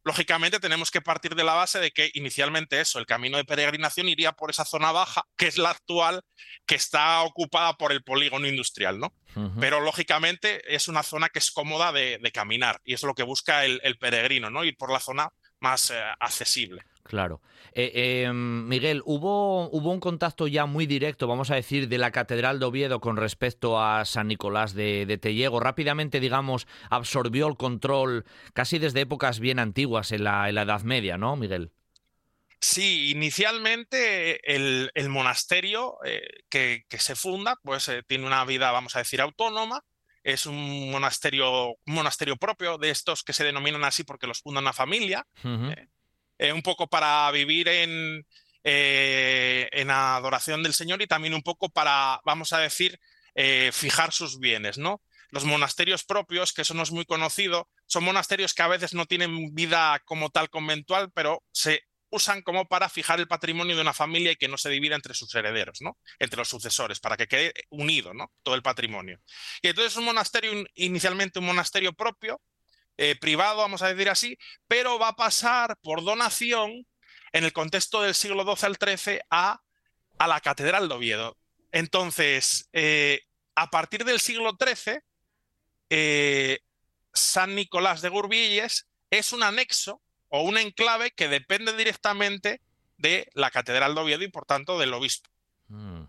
Lógicamente 0.03 0.59
tenemos 0.59 0.91
que 0.91 1.01
partir 1.01 1.33
de 1.35 1.43
la 1.43 1.53
base 1.53 1.79
de 1.79 1.91
que 1.91 2.11
inicialmente 2.13 2.81
eso, 2.81 2.99
el 2.99 3.05
camino 3.05 3.37
de 3.37 3.45
peregrinación 3.45 4.09
iría 4.09 4.33
por 4.33 4.49
esa 4.49 4.65
zona 4.65 4.91
baja, 4.91 5.23
que 5.37 5.47
es 5.47 5.57
la 5.57 5.69
actual, 5.69 6.21
que 6.65 6.75
está 6.75 7.21
ocupada 7.21 7.73
por 7.73 7.91
el 7.91 8.03
polígono 8.03 8.47
industrial, 8.47 8.99
¿no? 8.99 9.13
Pero 9.59 9.79
lógicamente 9.79 10.61
es 10.75 10.87
una 10.87 11.01
zona 11.01 11.29
que 11.29 11.39
es 11.39 11.49
cómoda 11.51 11.91
de, 11.91 12.19
caminar 12.33 12.79
y 12.83 12.93
es 12.93 13.01
lo 13.03 13.15
que 13.15 13.23
busca 13.23 13.65
el, 13.65 13.97
peregrino, 13.97 14.49
¿no? 14.49 14.63
Ir 14.63 14.77
por 14.77 14.91
la 14.91 14.99
zona 14.99 15.29
más 15.59 15.89
eh, 15.89 16.03
accesible. 16.19 16.83
Claro. 17.03 17.41
Eh, 17.73 18.23
em, 18.25 18.67
Miguel, 18.67 19.01
¿hubo, 19.05 19.69
¿hubo 19.69 19.91
un 19.91 19.99
contacto 19.99 20.47
ya 20.47 20.65
muy 20.65 20.85
directo, 20.85 21.27
vamos 21.27 21.51
a 21.51 21.55
decir, 21.55 21.89
de 21.89 21.97
la 21.97 22.11
Catedral 22.11 22.59
de 22.59 22.65
Oviedo 22.65 23.01
con 23.01 23.17
respecto 23.17 23.81
a 23.81 24.05
San 24.05 24.27
Nicolás 24.29 24.73
de, 24.73 25.05
de 25.05 25.17
Telliego? 25.17 25.59
Rápidamente, 25.59 26.19
digamos, 26.19 26.67
absorbió 26.89 27.47
el 27.47 27.57
control 27.57 28.25
casi 28.53 28.79
desde 28.79 29.01
épocas 29.01 29.39
bien 29.39 29.59
antiguas 29.59 30.11
en 30.11 30.23
la, 30.23 30.49
Edad 30.49 30.83
Media, 30.83 31.17
¿no, 31.17 31.35
Miguel? 31.35 31.71
Sí, 32.59 33.11
inicialmente 33.11 34.39
el, 34.55 35.09
monasterio 35.09 35.97
eh, 36.05 36.21
que, 36.49 36.85
se 36.97 37.15
funda, 37.15 37.59
pues 37.61 37.89
eh, 37.89 38.03
tiene 38.07 38.25
una 38.25 38.45
vida, 38.45 38.71
vamos 38.71 38.95
a 38.95 38.99
decir, 38.99 39.19
autónoma. 39.19 39.83
Es 40.23 40.45
un 40.45 40.89
monasterio, 40.89 41.71
un 41.71 41.93
monasterio 41.93 42.37
propio 42.37 42.77
de 42.77 42.89
estos 42.89 43.23
que 43.23 43.33
se 43.33 43.43
denominan 43.43 43.83
así 43.83 44.05
porque 44.05 44.27
los 44.27 44.39
funda 44.39 44.61
una 44.61 44.71
familia. 44.71 45.27
Eh, 45.43 45.87
un 46.39 46.61
poco 46.61 46.87
para 46.87 47.29
vivir 47.31 47.67
en, 47.67 48.25
eh, 48.63 49.67
en 49.73 49.91
adoración 49.91 50.63
del 50.63 50.73
Señor 50.73 51.01
y 51.01 51.07
también 51.07 51.33
un 51.33 51.41
poco 51.41 51.69
para, 51.69 52.21
vamos 52.23 52.53
a 52.53 52.59
decir, 52.59 52.97
eh, 53.35 53.71
fijar 53.73 54.13
sus 54.13 54.39
bienes, 54.39 54.77
¿no? 54.77 55.01
Los 55.31 55.43
monasterios 55.43 56.05
propios, 56.05 56.53
que 56.53 56.61
eso 56.61 56.73
no 56.73 56.83
es 56.83 56.91
muy 56.91 57.05
conocido, 57.05 57.69
son 57.87 58.05
monasterios 58.05 58.53
que 58.53 58.61
a 58.61 58.67
veces 58.67 58.93
no 58.93 59.05
tienen 59.05 59.53
vida 59.53 60.01
como 60.05 60.29
tal 60.29 60.49
conventual, 60.49 61.11
pero 61.11 61.43
se 61.51 61.81
usan 62.09 62.41
como 62.43 62.65
para 62.65 62.87
fijar 62.89 63.19
el 63.19 63.27
patrimonio 63.27 63.75
de 63.75 63.81
una 63.81 63.93
familia 63.93 64.31
y 64.31 64.35
que 64.35 64.47
no 64.47 64.57
se 64.57 64.69
divida 64.69 64.95
entre 64.95 65.15
sus 65.15 65.33
herederos, 65.33 65.79
¿no? 65.81 65.97
Entre 66.19 66.37
los 66.37 66.47
sucesores, 66.47 66.99
para 66.99 67.17
que 67.17 67.27
quede 67.27 67.53
unido, 67.69 68.13
¿no? 68.13 68.31
Todo 68.43 68.55
el 68.55 68.61
patrimonio. 68.61 69.19
Y 69.61 69.69
entonces 69.69 69.97
un 69.97 70.05
monasterio, 70.05 70.63
inicialmente 70.75 71.39
un 71.39 71.47
monasterio 71.47 71.91
propio, 71.93 72.39
eh, 72.97 73.15
privado, 73.19 73.57
vamos 73.57 73.81
a 73.81 73.87
decir 73.87 74.09
así, 74.09 74.37
pero 74.67 74.99
va 74.99 75.09
a 75.09 75.15
pasar 75.15 75.77
por 75.81 76.03
donación 76.03 76.85
en 77.31 77.43
el 77.43 77.53
contexto 77.53 78.01
del 78.01 78.13
siglo 78.13 78.43
XII 78.43 78.67
al 78.67 78.77
XIII 78.77 79.19
a, 79.29 79.61
a 80.19 80.27
la 80.27 80.39
Catedral 80.39 80.87
de 80.87 80.95
Oviedo. 80.95 81.37
Entonces, 81.71 82.69
eh, 82.71 83.21
a 83.55 83.69
partir 83.69 84.05
del 84.05 84.19
siglo 84.19 84.55
XIII, 84.59 84.99
eh, 85.89 86.59
San 87.13 87.55
Nicolás 87.55 88.01
de 88.01 88.09
Gurbilles 88.09 88.87
es 89.09 89.33
un 89.33 89.43
anexo 89.43 90.01
o 90.29 90.43
un 90.43 90.57
enclave 90.57 91.11
que 91.11 91.27
depende 91.27 91.75
directamente 91.75 92.61
de 92.97 93.27
la 93.33 93.51
Catedral 93.51 93.95
de 93.95 94.01
Oviedo 94.01 94.23
y 94.23 94.29
por 94.29 94.45
tanto 94.45 94.79
del 94.79 94.93
obispo. 94.93 95.29
Mm. 95.67 96.02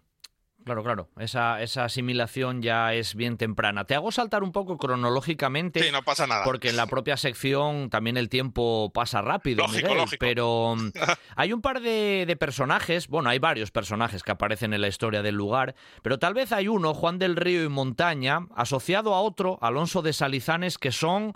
Claro, 0.64 0.82
claro. 0.82 1.08
Esa, 1.18 1.60
esa 1.62 1.84
asimilación 1.84 2.62
ya 2.62 2.94
es 2.94 3.14
bien 3.14 3.36
temprana. 3.36 3.84
Te 3.84 3.94
hago 3.94 4.10
saltar 4.10 4.42
un 4.42 4.52
poco 4.52 4.78
cronológicamente. 4.78 5.82
Sí, 5.82 5.92
no 5.92 6.02
pasa 6.02 6.26
nada. 6.26 6.42
Porque 6.44 6.70
en 6.70 6.76
la 6.76 6.86
propia 6.86 7.16
sección 7.18 7.90
también 7.90 8.16
el 8.16 8.30
tiempo 8.30 8.90
pasa 8.94 9.20
rápido. 9.20 9.66
Lógico, 9.66 9.94
lógico. 9.94 10.20
Pero 10.20 10.74
mm, 10.78 10.90
hay 11.36 11.52
un 11.52 11.60
par 11.60 11.80
de, 11.80 12.36
personajes, 12.40 13.08
bueno, 13.08 13.28
hay 13.28 13.38
varios 13.38 13.70
personajes 13.70 14.22
que 14.22 14.32
aparecen 14.32 14.72
en 14.72 14.80
la 14.80 14.88
historia 14.88 15.22
del 15.22 15.34
lugar, 15.34 15.74
pero 16.02 16.18
tal 16.18 16.34
vez 16.34 16.50
hay 16.52 16.68
uno, 16.68 16.94
Juan 16.94 17.18
del 17.18 17.36
Río 17.36 17.62
y 17.64 17.68
Montaña, 17.68 18.46
asociado 18.56 19.14
a 19.14 19.20
otro, 19.20 19.58
Alonso 19.60 20.02
de 20.02 20.12
Salizanes, 20.12 20.78
que 20.78 20.92
son 20.92 21.34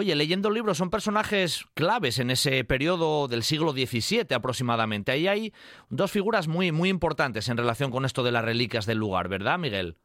Oye, 0.00 0.14
leyendo 0.14 0.48
libros 0.48 0.78
son 0.78 0.90
personajes 0.90 1.64
claves 1.74 2.20
en 2.20 2.30
ese 2.30 2.62
periodo 2.62 3.26
del 3.26 3.42
siglo 3.42 3.72
XVII 3.72 4.32
aproximadamente. 4.32 5.10
Ahí 5.10 5.26
hay 5.26 5.52
dos 5.88 6.12
figuras 6.12 6.46
muy, 6.46 6.70
muy 6.70 6.88
importantes 6.88 7.48
en 7.48 7.56
relación 7.56 7.90
con 7.90 8.04
esto 8.04 8.22
de 8.22 8.30
las 8.30 8.44
reliquias 8.44 8.86
del 8.86 8.98
lugar, 8.98 9.26
¿verdad, 9.26 9.58
Miguel? 9.58 9.96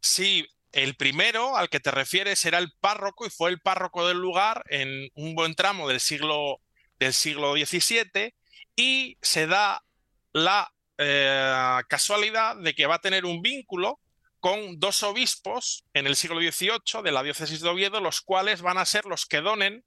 Sí, 0.00 0.46
el 0.72 0.94
primero 0.96 1.54
al 1.54 1.68
que 1.68 1.80
te 1.80 1.90
refieres 1.90 2.46
era 2.46 2.56
el 2.56 2.72
párroco 2.80 3.26
y 3.26 3.28
fue 3.28 3.50
el 3.50 3.60
párroco 3.60 4.08
del 4.08 4.16
lugar 4.16 4.64
en 4.70 5.10
un 5.16 5.34
buen 5.34 5.54
tramo 5.54 5.86
del 5.86 6.00
siglo, 6.00 6.62
del 6.98 7.12
siglo 7.12 7.52
XVII 7.56 8.32
y 8.74 9.18
se 9.20 9.46
da 9.46 9.84
la 10.32 10.72
eh, 10.96 11.82
casualidad 11.88 12.56
de 12.56 12.72
que 12.74 12.86
va 12.86 12.94
a 12.94 13.02
tener 13.02 13.26
un 13.26 13.42
vínculo 13.42 14.00
con 14.44 14.78
dos 14.78 15.02
obispos 15.02 15.86
en 15.94 16.06
el 16.06 16.16
siglo 16.16 16.38
XVIII 16.38 17.02
de 17.02 17.12
la 17.12 17.22
diócesis 17.22 17.62
de 17.62 17.70
Oviedo, 17.70 17.98
los 18.00 18.20
cuales 18.20 18.60
van 18.60 18.76
a 18.76 18.84
ser 18.84 19.06
los 19.06 19.24
que 19.24 19.40
donen 19.40 19.86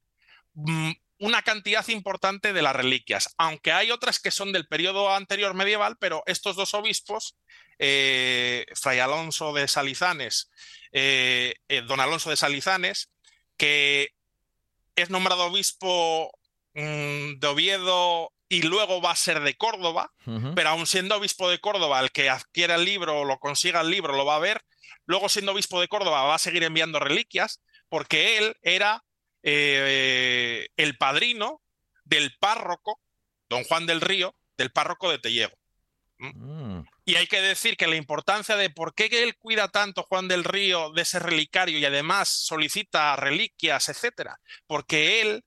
mm, 0.56 0.94
una 1.20 1.44
cantidad 1.44 1.88
importante 1.90 2.54
de 2.54 2.64
las 2.64 2.76
reliquias, 2.76 3.36
aunque 3.38 3.72
hay 3.72 3.92
otras 3.92 4.20
que 4.20 4.32
son 4.32 4.52
del 4.52 4.68
periodo 4.68 5.14
anterior 5.14 5.54
medieval, 5.54 5.98
pero 6.00 6.24
estos 6.26 6.56
dos 6.56 6.74
obispos, 6.74 7.38
eh, 7.78 8.66
Fray 8.74 8.98
Alonso 8.98 9.54
de 9.54 9.68
Salizanes, 9.68 10.50
eh, 10.92 11.54
eh, 11.68 11.84
don 11.84 12.00
Alonso 12.00 12.32
de 12.32 12.38
Salizanes, 12.38 13.12
que 13.58 14.16
es 14.96 15.12
nombrado 15.12 15.46
obispo 15.46 16.32
mm, 16.74 17.34
de 17.38 17.48
Oviedo 17.48 18.34
y 18.50 18.62
luego 18.62 19.02
va 19.02 19.12
a 19.12 19.16
ser 19.16 19.42
de 19.42 19.56
Córdoba, 19.56 20.14
pero 20.56 20.70
aún 20.70 20.88
siendo 20.88 21.18
obispo 21.18 21.50
de 21.50 21.60
Córdoba, 21.60 22.00
el 22.00 22.12
que 22.12 22.30
adquiera 22.30 22.76
el 22.76 22.86
libro 22.86 23.22
o 23.22 23.26
lo 23.26 23.40
consiga 23.40 23.82
el 23.82 23.90
libro 23.90 24.16
lo 24.16 24.26
va 24.26 24.38
a 24.38 24.40
ver, 24.40 24.62
luego 25.06 25.28
siendo 25.28 25.52
obispo 25.52 25.82
de 25.82 25.88
Córdoba 25.88 26.24
va 26.24 26.36
a 26.36 26.40
seguir 26.40 26.64
enviando 26.64 27.00
reliquias, 27.00 27.62
porque 27.90 28.38
él 28.38 28.56
era 28.62 29.04
eh, 29.44 30.68
el 30.78 30.98
padrino 30.98 31.62
del 32.06 32.36
párroco, 32.38 33.02
don 33.50 33.64
Juan 33.66 33.86
del 33.86 34.02
Río, 34.02 34.36
del 34.58 34.72
párroco 34.72 35.12
de 35.12 35.20
Tellego. 35.20 35.56
¿Mm? 36.20 36.78
Mm. 36.78 36.86
Y 37.06 37.16
hay 37.16 37.28
que 37.28 37.42
decir 37.42 37.76
que 37.76 37.88
la 37.88 37.96
importancia 37.96 38.56
de 38.56 38.70
por 38.70 38.94
qué 38.94 39.10
él 39.24 39.36
cuida 39.38 39.68
tanto 39.68 40.04
Juan 40.04 40.28
del 40.28 40.44
Río 40.44 40.92
de 40.92 41.02
ese 41.02 41.20
relicario 41.20 41.78
y 41.78 41.86
además 41.86 42.30
solicita 42.30 43.16
reliquias, 43.18 43.90
etcétera, 43.90 44.40
porque 44.68 45.22
él 45.22 45.44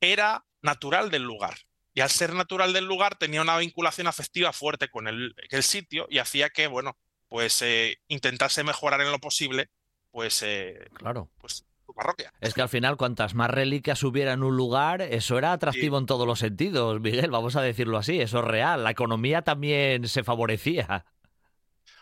era 0.00 0.44
natural 0.62 1.10
del 1.10 1.22
lugar 1.22 1.67
y 1.98 2.00
al 2.00 2.10
ser 2.10 2.32
natural 2.32 2.72
del 2.72 2.84
lugar 2.84 3.16
tenía 3.16 3.42
una 3.42 3.58
vinculación 3.58 4.06
afectiva 4.06 4.52
fuerte 4.52 4.88
con 4.88 5.08
el, 5.08 5.34
sitio 5.62 6.06
y 6.08 6.18
hacía 6.18 6.48
que, 6.48 6.68
bueno, 6.68 6.96
pues 7.26 7.60
eh, 7.62 7.96
intentase 8.06 8.62
mejorar 8.62 9.00
en 9.00 9.10
lo 9.10 9.18
posible, 9.18 9.66
pues, 10.12 10.44
eh, 10.44 10.78
claro. 10.94 11.28
pues 11.40 11.66
su 11.84 11.92
parroquia. 11.92 12.32
Es 12.40 12.54
que 12.54 12.62
al 12.62 12.68
final, 12.68 12.96
cuantas 12.96 13.34
más 13.34 13.50
reliquias 13.50 14.00
hubiera 14.04 14.34
en 14.34 14.44
un 14.44 14.56
lugar, 14.56 15.02
eso 15.02 15.38
era 15.38 15.50
atractivo 15.50 15.98
en 15.98 16.06
todos 16.06 16.24
los 16.24 16.38
sentidos, 16.38 17.00
Miguel, 17.00 17.32
vamos 17.32 17.56
a 17.56 17.62
decirlo 17.62 17.98
así, 17.98 18.20
eso 18.20 18.38
es 18.38 18.44
real. 18.44 18.84
La 18.84 18.92
economía 18.92 19.42
también 19.42 20.06
se 20.06 20.22
favorecía 20.22 21.04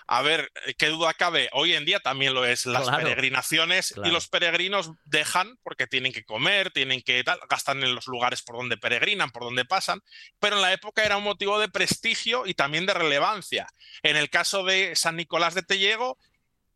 a 0.08 0.22
ver, 0.22 0.52
eh, 0.66 0.74
qué 0.74 0.86
duda 0.86 1.14
cabe, 1.14 1.48
hoy 1.52 1.74
en 1.74 1.84
día 1.84 2.00
también 2.00 2.32
lo 2.34 2.44
es. 2.44 2.66
Las 2.66 2.88
peregrinaciones 2.88 3.94
y 4.04 4.10
los 4.10 4.28
peregrinos 4.28 4.92
dejan 5.04 5.58
porque 5.62 5.86
tienen 5.86 6.12
que 6.12 6.24
comer, 6.24 6.70
tienen 6.70 7.02
que 7.02 7.22
tal, 7.24 7.40
gastan 7.48 7.82
en 7.82 7.94
los 7.94 8.06
lugares 8.06 8.42
por 8.42 8.56
donde 8.56 8.76
peregrinan, 8.76 9.30
por 9.30 9.42
donde 9.42 9.64
pasan, 9.64 10.02
pero 10.38 10.56
en 10.56 10.62
la 10.62 10.72
época 10.72 11.04
era 11.04 11.16
un 11.16 11.24
motivo 11.24 11.58
de 11.58 11.68
prestigio 11.68 12.46
y 12.46 12.54
también 12.54 12.86
de 12.86 12.94
relevancia. 12.94 13.66
En 14.02 14.16
el 14.16 14.30
caso 14.30 14.64
de 14.64 14.94
San 14.94 15.16
Nicolás 15.16 15.54
de 15.54 15.62
Tellego, 15.62 16.18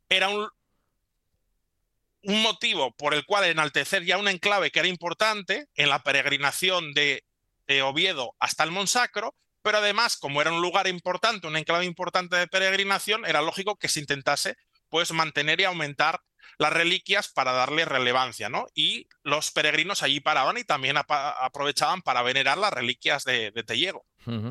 era 0.08 0.28
un, 0.28 0.48
un 2.22 2.42
motivo 2.42 2.90
por 2.96 3.14
el 3.14 3.24
cual 3.24 3.44
enaltecer 3.44 4.04
ya 4.04 4.18
un 4.18 4.28
enclave 4.28 4.72
que 4.72 4.80
era 4.80 4.88
importante 4.88 5.68
en 5.76 5.88
la 5.88 6.02
peregrinación 6.02 6.92
de, 6.94 7.24
de 7.68 7.82
Oviedo 7.82 8.34
hasta 8.40 8.64
el 8.64 8.72
Monsacro, 8.72 9.36
pero 9.62 9.78
además, 9.78 10.16
como 10.16 10.40
era 10.40 10.52
un 10.52 10.62
lugar 10.62 10.86
importante, 10.86 11.46
un 11.46 11.56
enclave 11.56 11.84
importante 11.84 12.36
de 12.36 12.46
peregrinación, 12.46 13.24
era 13.26 13.42
lógico 13.42 13.76
que 13.76 13.88
se 13.88 14.00
intentase 14.00 14.56
pues 14.88 15.12
mantener 15.12 15.60
y 15.60 15.64
aumentar 15.64 16.20
las 16.58 16.72
reliquias 16.72 17.28
para 17.28 17.52
darle 17.52 17.86
relevancia, 17.86 18.50
¿no? 18.50 18.66
Y 18.74 19.08
los 19.22 19.50
peregrinos 19.50 20.02
allí 20.02 20.20
paraban 20.20 20.58
y 20.58 20.64
también 20.64 20.96
aprovechaban 20.98 22.02
para 22.02 22.22
venerar 22.22 22.58
las 22.58 22.72
reliquias 22.72 23.24
de, 23.24 23.50
Tellego, 23.66 24.04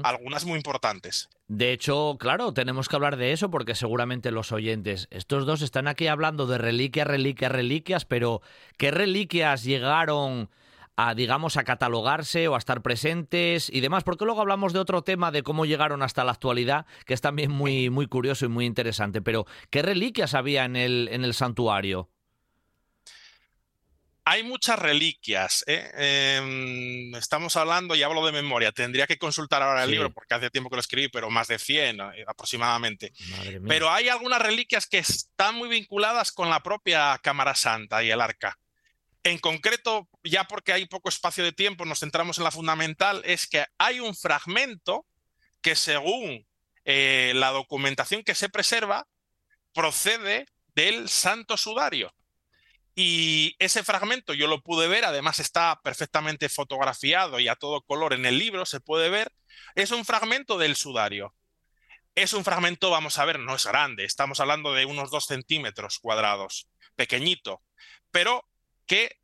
algunas 0.04 0.44
muy 0.46 0.58
importantes. 0.58 1.30
De 1.48 1.72
hecho, 1.72 2.18
claro, 2.20 2.52
tenemos 2.54 2.90
que 2.90 2.96
hablar 2.96 3.16
de 3.18 3.32
eso 3.32 3.52
porque 3.52 3.76
seguramente 3.76 4.32
los 4.32 4.52
oyentes, 4.52 5.08
estos 5.12 5.46
dos 5.46 5.62
están 5.62 5.88
aquí 5.88 6.08
hablando 6.08 6.48
de 6.48 6.58
reliquias, 6.58 7.06
reliquias, 7.06 7.52
reliquias, 7.52 8.06
pero 8.06 8.42
¿qué 8.78 8.90
reliquias 8.90 9.64
llegaron 9.64 10.50
a, 11.00 11.16
digamos, 11.16 11.56
a 11.56 11.64
catalogarse 11.64 12.50
o 12.50 12.56
a 12.56 12.58
estar 12.58 12.82
presentes 12.82 13.70
y 13.70 13.80
demás, 13.80 14.04
porque 14.04 14.26
luego 14.26 14.42
hablamos 14.42 14.74
de 14.74 14.80
otro 14.80 15.02
tema 15.02 15.32
de 15.32 15.44
cómo 15.44 15.66
llegaron 15.66 16.02
hasta 16.02 16.26
la 16.26 16.34
actualidad, 16.34 16.86
que 17.06 17.14
es 17.14 17.22
también 17.22 17.52
muy, 17.52 17.90
muy 17.90 18.08
curioso 18.08 18.46
y 18.46 18.50
muy 18.50 18.66
interesante. 18.66 19.22
Pero, 19.22 19.46
¿qué 19.70 19.82
reliquias 19.82 20.34
había 20.34 20.66
en 20.66 20.76
el, 20.76 21.08
en 21.12 21.24
el 21.24 21.34
santuario? 21.34 22.10
Hay 24.26 24.44
muchas 24.44 24.78
reliquias. 24.78 25.64
¿eh? 25.68 25.90
Em, 26.38 27.16
estamos 27.16 27.56
hablando, 27.56 27.96
y 27.96 28.04
hablo 28.04 28.26
de 28.26 28.34
memoria, 28.34 28.74
tendría 28.74 29.08
que 29.08 29.18
consultar 29.18 29.62
ahora 29.62 29.86
el 29.86 29.92
libro 29.92 30.12
porque 30.12 30.36
hace 30.36 30.50
tiempo 30.50 30.70
que 30.70 30.76
lo 30.76 30.82
escribí, 30.82 31.08
pero 31.08 31.30
más 31.30 31.48
de 31.48 31.60
100 31.60 32.00
eh, 32.02 32.26
aproximadamente. 32.28 33.14
Pero 33.66 33.90
hay 33.90 34.10
algunas 34.10 34.42
reliquias 34.42 34.86
que 34.86 34.98
están 34.98 35.56
muy 35.56 35.70
vinculadas 35.70 36.34
con 36.34 36.50
la 36.50 36.62
propia 36.62 37.18
Cámara 37.24 37.56
Santa 37.56 38.04
y 38.04 38.12
el 38.12 38.20
arca. 38.20 38.60
En 39.24 39.38
concreto, 39.38 40.08
ya 40.24 40.46
porque 40.46 40.72
hay 40.72 40.86
poco 40.86 41.10
espacio 41.10 41.44
de 41.44 41.52
tiempo, 41.52 41.86
nos 41.86 42.00
centramos 42.00 42.38
en 42.38 42.46
la 42.46 42.52
fundamental, 42.52 43.22
es 43.26 43.48
que 43.48 43.66
hay 43.78 44.00
un 44.00 44.16
fragmento 44.16 45.06
que 45.62 45.76
según 45.76 46.48
eh, 46.86 47.34
la 47.36 47.50
documentación 47.50 48.24
que 48.24 48.36
se 48.36 48.50
preserva, 48.50 49.08
procede 49.74 50.46
del 50.74 51.10
Santo 51.10 51.58
Sudario. 51.58 52.14
Y 52.96 53.56
ese 53.60 53.84
fragmento 53.84 54.34
yo 54.34 54.48
lo 54.48 54.62
pude 54.62 54.88
ver, 54.88 55.06
además 55.06 55.40
está 55.40 55.80
perfectamente 55.84 56.50
fotografiado 56.50 57.40
y 57.40 57.48
a 57.48 57.56
todo 57.56 57.82
color 57.82 58.14
en 58.14 58.26
el 58.26 58.38
libro, 58.38 58.66
se 58.66 58.80
puede 58.80 59.10
ver, 59.10 59.32
es 59.76 59.92
un 59.92 60.06
fragmento 60.06 60.58
del 60.58 60.76
sudario. 60.76 61.34
Es 62.16 62.34
un 62.34 62.44
fragmento, 62.44 62.90
vamos 62.90 63.18
a 63.18 63.26
ver, 63.26 63.40
no 63.40 63.56
es 63.56 63.66
grande, 63.66 64.04
estamos 64.04 64.40
hablando 64.40 64.74
de 64.74 64.86
unos 64.86 65.12
dos 65.12 65.26
centímetros 65.28 66.00
cuadrados, 66.00 66.68
pequeñito, 66.96 67.62
pero 68.12 68.46
que 68.90 69.20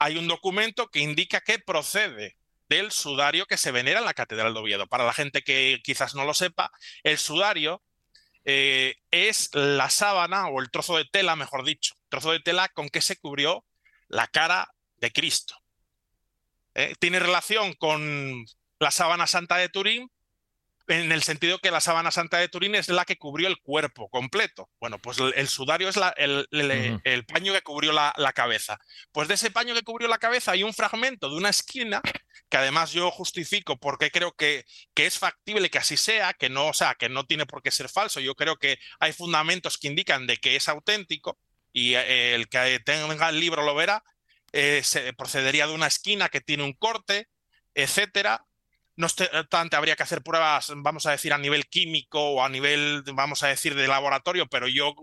hay 0.00 0.18
un 0.18 0.26
documento 0.26 0.88
que 0.88 0.98
indica 0.98 1.40
que 1.40 1.60
procede 1.60 2.36
del 2.68 2.90
sudario 2.90 3.46
que 3.46 3.56
se 3.56 3.70
venera 3.70 4.00
en 4.00 4.04
la 4.04 4.14
Catedral 4.14 4.52
de 4.52 4.58
Oviedo. 4.60 4.88
Para 4.88 5.06
la 5.06 5.12
gente 5.12 5.42
que 5.42 5.80
quizás 5.84 6.16
no 6.16 6.24
lo 6.24 6.34
sepa, 6.34 6.72
el 7.04 7.16
sudario 7.16 7.82
eh, 8.44 8.96
es 9.12 9.54
la 9.54 9.88
sábana 9.90 10.48
o 10.48 10.60
el 10.60 10.72
trozo 10.72 10.96
de 10.96 11.04
tela, 11.04 11.36
mejor 11.36 11.64
dicho, 11.64 11.94
trozo 12.08 12.32
de 12.32 12.40
tela 12.40 12.68
con 12.68 12.88
que 12.88 13.00
se 13.00 13.16
cubrió 13.16 13.64
la 14.08 14.26
cara 14.26 14.74
de 14.96 15.12
Cristo. 15.12 15.54
Eh, 16.74 16.96
tiene 16.98 17.20
relación 17.20 17.74
con 17.74 18.44
la 18.80 18.90
sábana 18.90 19.28
santa 19.28 19.56
de 19.56 19.68
Turín, 19.68 20.10
en 20.88 21.10
el 21.10 21.22
sentido 21.22 21.58
que 21.58 21.70
la 21.70 21.80
sábana 21.80 22.10
santa 22.10 22.38
de 22.38 22.48
Turín 22.48 22.74
es 22.74 22.88
la 22.88 23.04
que 23.04 23.18
cubrió 23.18 23.48
el 23.48 23.58
cuerpo 23.58 24.08
completo. 24.08 24.70
Bueno, 24.80 24.98
pues 24.98 25.18
el, 25.18 25.48
sudario 25.48 25.88
es 25.88 25.98
el, 26.16 27.26
paño 27.26 27.52
que 27.52 27.62
cubrió 27.62 27.92
la, 27.92 28.32
cabeza. 28.34 28.78
Pues 29.12 29.28
de 29.28 29.34
ese 29.34 29.50
paño 29.50 29.74
que 29.74 29.82
cubrió 29.82 30.08
la 30.08 30.18
cabeza 30.18 30.52
hay 30.52 30.62
un 30.62 30.74
fragmento 30.74 31.28
de 31.28 31.36
una 31.36 31.48
esquina 31.48 32.02
que 32.48 32.56
además 32.56 32.92
yo 32.92 33.10
justifico 33.10 33.78
porque 33.78 34.10
creo 34.10 34.32
que, 34.32 34.64
que 34.94 35.06
es 35.06 35.18
factible 35.18 35.70
que 35.70 35.78
así 35.78 35.96
sea, 35.96 36.32
que 36.34 36.48
no, 36.48 36.68
o 36.68 36.74
sea, 36.74 36.94
que 36.94 37.08
no 37.08 37.26
tiene 37.26 37.46
por 37.46 37.62
qué 37.62 37.70
ser 37.70 37.88
falso. 37.88 38.20
Yo 38.20 38.34
creo 38.34 38.56
que 38.56 38.78
hay 39.00 39.12
fundamentos 39.12 39.78
que 39.78 39.88
indican 39.88 40.26
de 40.26 40.36
que 40.36 40.56
es 40.56 40.68
auténtico 40.68 41.38
y 41.72 41.94
eh, 41.94 42.34
el 42.34 42.48
que 42.48 42.80
tenga 42.84 43.28
el 43.28 43.40
libro 43.40 43.62
lo 43.62 43.74
verá. 43.74 44.04
Eh, 44.52 44.82
se 44.84 45.12
procedería 45.12 45.66
de 45.66 45.74
una 45.74 45.88
esquina 45.88 46.28
que 46.28 46.40
tiene 46.40 46.62
un 46.62 46.72
corte, 46.72 47.28
etcétera, 47.74 48.46
no 48.96 49.06
obstante, 49.06 49.76
habría 49.76 49.94
que 49.94 50.02
hacer 50.02 50.22
pruebas, 50.22 50.72
vamos 50.76 51.06
a 51.06 51.10
decir, 51.10 51.32
a 51.32 51.38
nivel 51.38 51.66
químico 51.66 52.18
o 52.18 52.42
a 52.42 52.48
nivel, 52.48 53.02
vamos 53.14 53.42
a 53.42 53.48
decir, 53.48 53.74
de 53.74 53.86
laboratorio, 53.86 54.46
pero 54.46 54.68
yo 54.68 54.94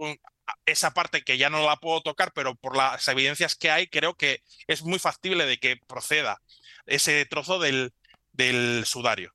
esa 0.66 0.94
parte 0.94 1.24
que 1.24 1.38
ya 1.38 1.50
no 1.50 1.64
la 1.64 1.78
puedo 1.78 2.02
tocar, 2.02 2.32
pero 2.34 2.56
por 2.56 2.76
las 2.76 3.08
evidencias 3.08 3.56
que 3.56 3.72
hay, 3.72 3.88
creo 3.88 4.16
que 4.16 4.42
es 4.68 4.84
muy 4.84 5.00
factible 5.00 5.46
de 5.46 5.58
que 5.58 5.78
proceda 5.88 6.42
ese 6.86 7.26
trozo 7.26 7.60
del, 7.60 7.94
del 8.32 8.84
sudario. 8.86 9.34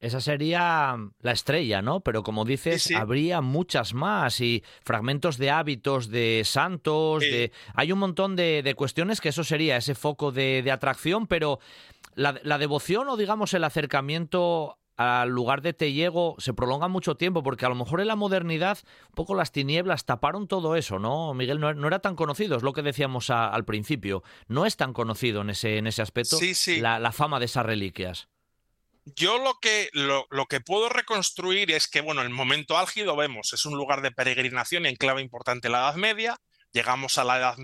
Esa 0.00 0.20
sería 0.20 0.96
la 1.20 1.32
estrella, 1.32 1.82
¿no? 1.82 2.00
Pero 2.00 2.22
como 2.22 2.44
dices, 2.44 2.90
habría 2.92 3.42
muchas 3.42 3.92
más 3.92 4.40
y 4.40 4.64
fragmentos 4.82 5.36
de 5.36 5.50
hábitos 5.50 6.08
de 6.08 6.42
santos, 6.44 7.22
de... 7.22 7.52
hay 7.74 7.92
un 7.92 7.98
montón 7.98 8.34
de, 8.34 8.74
cuestiones 8.76 9.20
que 9.20 9.28
eso 9.28 9.44
sería 9.44 9.76
ese 9.76 9.94
foco 9.94 10.32
de, 10.32 10.62
de 10.62 10.70
atracción, 10.70 11.26
pero 11.26 11.58
la, 12.14 12.58
devoción 12.58 13.08
o 13.08 13.16
digamos 13.16 13.54
el 13.54 13.64
acercamiento 13.64 14.78
al 14.96 15.30
lugar 15.30 15.62
de 15.62 15.72
Tellego 15.72 16.34
se 16.38 16.52
prolonga 16.52 16.86
mucho 16.86 17.14
tiempo, 17.14 17.42
porque 17.42 17.64
a 17.64 17.70
lo 17.70 17.74
mejor 17.74 18.02
en 18.02 18.08
la 18.08 18.16
modernidad 18.16 18.78
un 19.08 19.14
poco 19.14 19.34
las 19.34 19.50
tinieblas 19.50 20.04
taparon 20.04 20.46
todo 20.46 20.76
eso, 20.76 20.98
¿no? 20.98 21.32
Miguel, 21.32 21.58
no, 21.58 21.86
era 21.86 22.00
tan 22.00 22.16
conocido, 22.16 22.58
es 22.58 22.62
lo 22.62 22.74
que 22.74 22.82
decíamos 22.82 23.30
al 23.30 23.64
principio, 23.64 24.22
no 24.48 24.66
es 24.66 24.76
tan 24.76 24.92
conocido 24.92 25.40
en 25.40 25.50
ese, 25.50 25.78
en 25.78 25.86
ese 25.86 26.02
aspecto 26.02 26.36
La, 26.80 27.12
fama 27.12 27.38
de 27.38 27.46
esas 27.46 27.64
reliquias. 27.64 28.28
Yo 29.14 29.38
lo 29.38 29.58
que, 29.60 29.88
lo, 29.92 30.26
lo, 30.30 30.46
que 30.46 30.60
puedo 30.60 30.88
reconstruir 30.88 31.70
es 31.70 31.88
que, 31.88 32.00
bueno, 32.00 32.22
el 32.22 32.30
momento 32.30 32.78
álgido 32.78 33.16
vemos, 33.16 33.52
es 33.52 33.64
un 33.64 33.76
lugar 33.76 34.02
de 34.02 34.12
peregrinación 34.12 34.84
y 34.84 34.88
enclave 34.88 35.22
importante 35.22 35.68
en 35.68 35.72
la 35.72 35.80
Edad 35.80 35.94
Media, 35.96 36.36
llegamos 36.72 37.18
a 37.18 37.24
la 37.24 37.38
Edad 37.38 37.56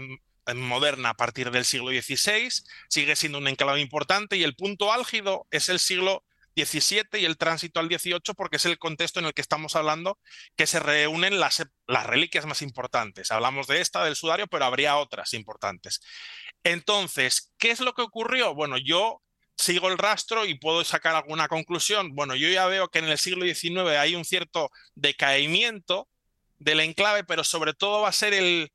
moderna 0.54 1.10
a 1.10 1.14
partir 1.14 1.50
del 1.50 1.64
siglo 1.64 1.88
XVI, 1.88 2.48
sigue 2.88 3.16
siendo 3.16 3.38
un 3.38 3.48
enclave 3.48 3.80
importante 3.80 4.36
y 4.36 4.44
el 4.44 4.54
punto 4.54 4.92
álgido 4.92 5.46
es 5.50 5.68
el 5.68 5.80
siglo 5.80 6.24
XVII 6.56 7.20
y 7.20 7.24
el 7.26 7.36
tránsito 7.36 7.80
al 7.80 7.88
XVIII 7.88 8.34
porque 8.34 8.56
es 8.56 8.64
el 8.64 8.78
contexto 8.78 9.20
en 9.20 9.26
el 9.26 9.34
que 9.34 9.42
estamos 9.42 9.76
hablando 9.76 10.18
que 10.56 10.66
se 10.66 10.80
reúnen 10.80 11.38
las, 11.38 11.66
las 11.86 12.06
reliquias 12.06 12.46
más 12.46 12.62
importantes. 12.62 13.30
Hablamos 13.30 13.66
de 13.66 13.80
esta, 13.80 14.04
del 14.04 14.16
sudario, 14.16 14.46
pero 14.46 14.64
habría 14.64 14.96
otras 14.96 15.34
importantes. 15.34 16.00
Entonces, 16.62 17.52
¿qué 17.58 17.70
es 17.70 17.80
lo 17.80 17.92
que 17.92 18.02
ocurrió? 18.02 18.54
Bueno, 18.54 18.78
yo 18.78 19.22
sigo 19.56 19.88
el 19.88 19.98
rastro 19.98 20.44
y 20.44 20.54
puedo 20.54 20.84
sacar 20.84 21.14
alguna 21.14 21.48
conclusión. 21.48 22.14
Bueno, 22.14 22.34
yo 22.36 22.48
ya 22.48 22.66
veo 22.66 22.88
que 22.88 22.98
en 22.98 23.06
el 23.06 23.18
siglo 23.18 23.44
XIX 23.44 23.96
hay 23.98 24.14
un 24.14 24.24
cierto 24.24 24.70
decaimiento 24.94 26.08
del 26.58 26.80
enclave, 26.80 27.24
pero 27.24 27.44
sobre 27.44 27.74
todo 27.74 28.02
va 28.02 28.08
a 28.08 28.12
ser 28.12 28.34
el, 28.34 28.70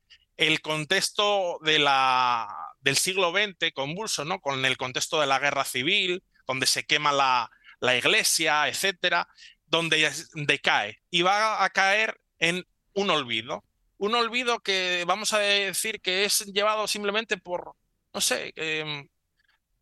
contexto 0.62 1.58
de 1.62 1.78
la, 1.78 2.48
del 2.80 2.96
siglo 2.96 3.32
XX 3.32 3.72
convulso, 3.72 4.24
¿no? 4.24 4.40
Con 4.40 4.64
el 4.64 4.76
contexto 4.76 5.20
de 5.20 5.26
la 5.26 5.38
guerra 5.38 5.64
civil, 5.64 6.22
donde 6.46 6.66
se 6.66 6.84
quema 6.84 7.12
la, 7.12 7.50
la 7.80 7.96
iglesia, 7.96 8.68
etcétera, 8.68 9.28
donde 9.66 10.10
decae 10.34 11.00
y 11.10 11.22
va 11.22 11.64
a 11.64 11.70
caer 11.70 12.20
en 12.38 12.66
un 12.94 13.10
olvido. 13.10 13.64
Un 13.98 14.14
olvido 14.14 14.60
que 14.60 15.04
vamos 15.06 15.32
a 15.32 15.38
decir 15.38 16.00
que 16.00 16.24
es 16.24 16.44
llevado 16.46 16.86
simplemente 16.86 17.36
por, 17.36 17.74
no 18.12 18.20
sé, 18.20 18.52
em, 18.56 19.08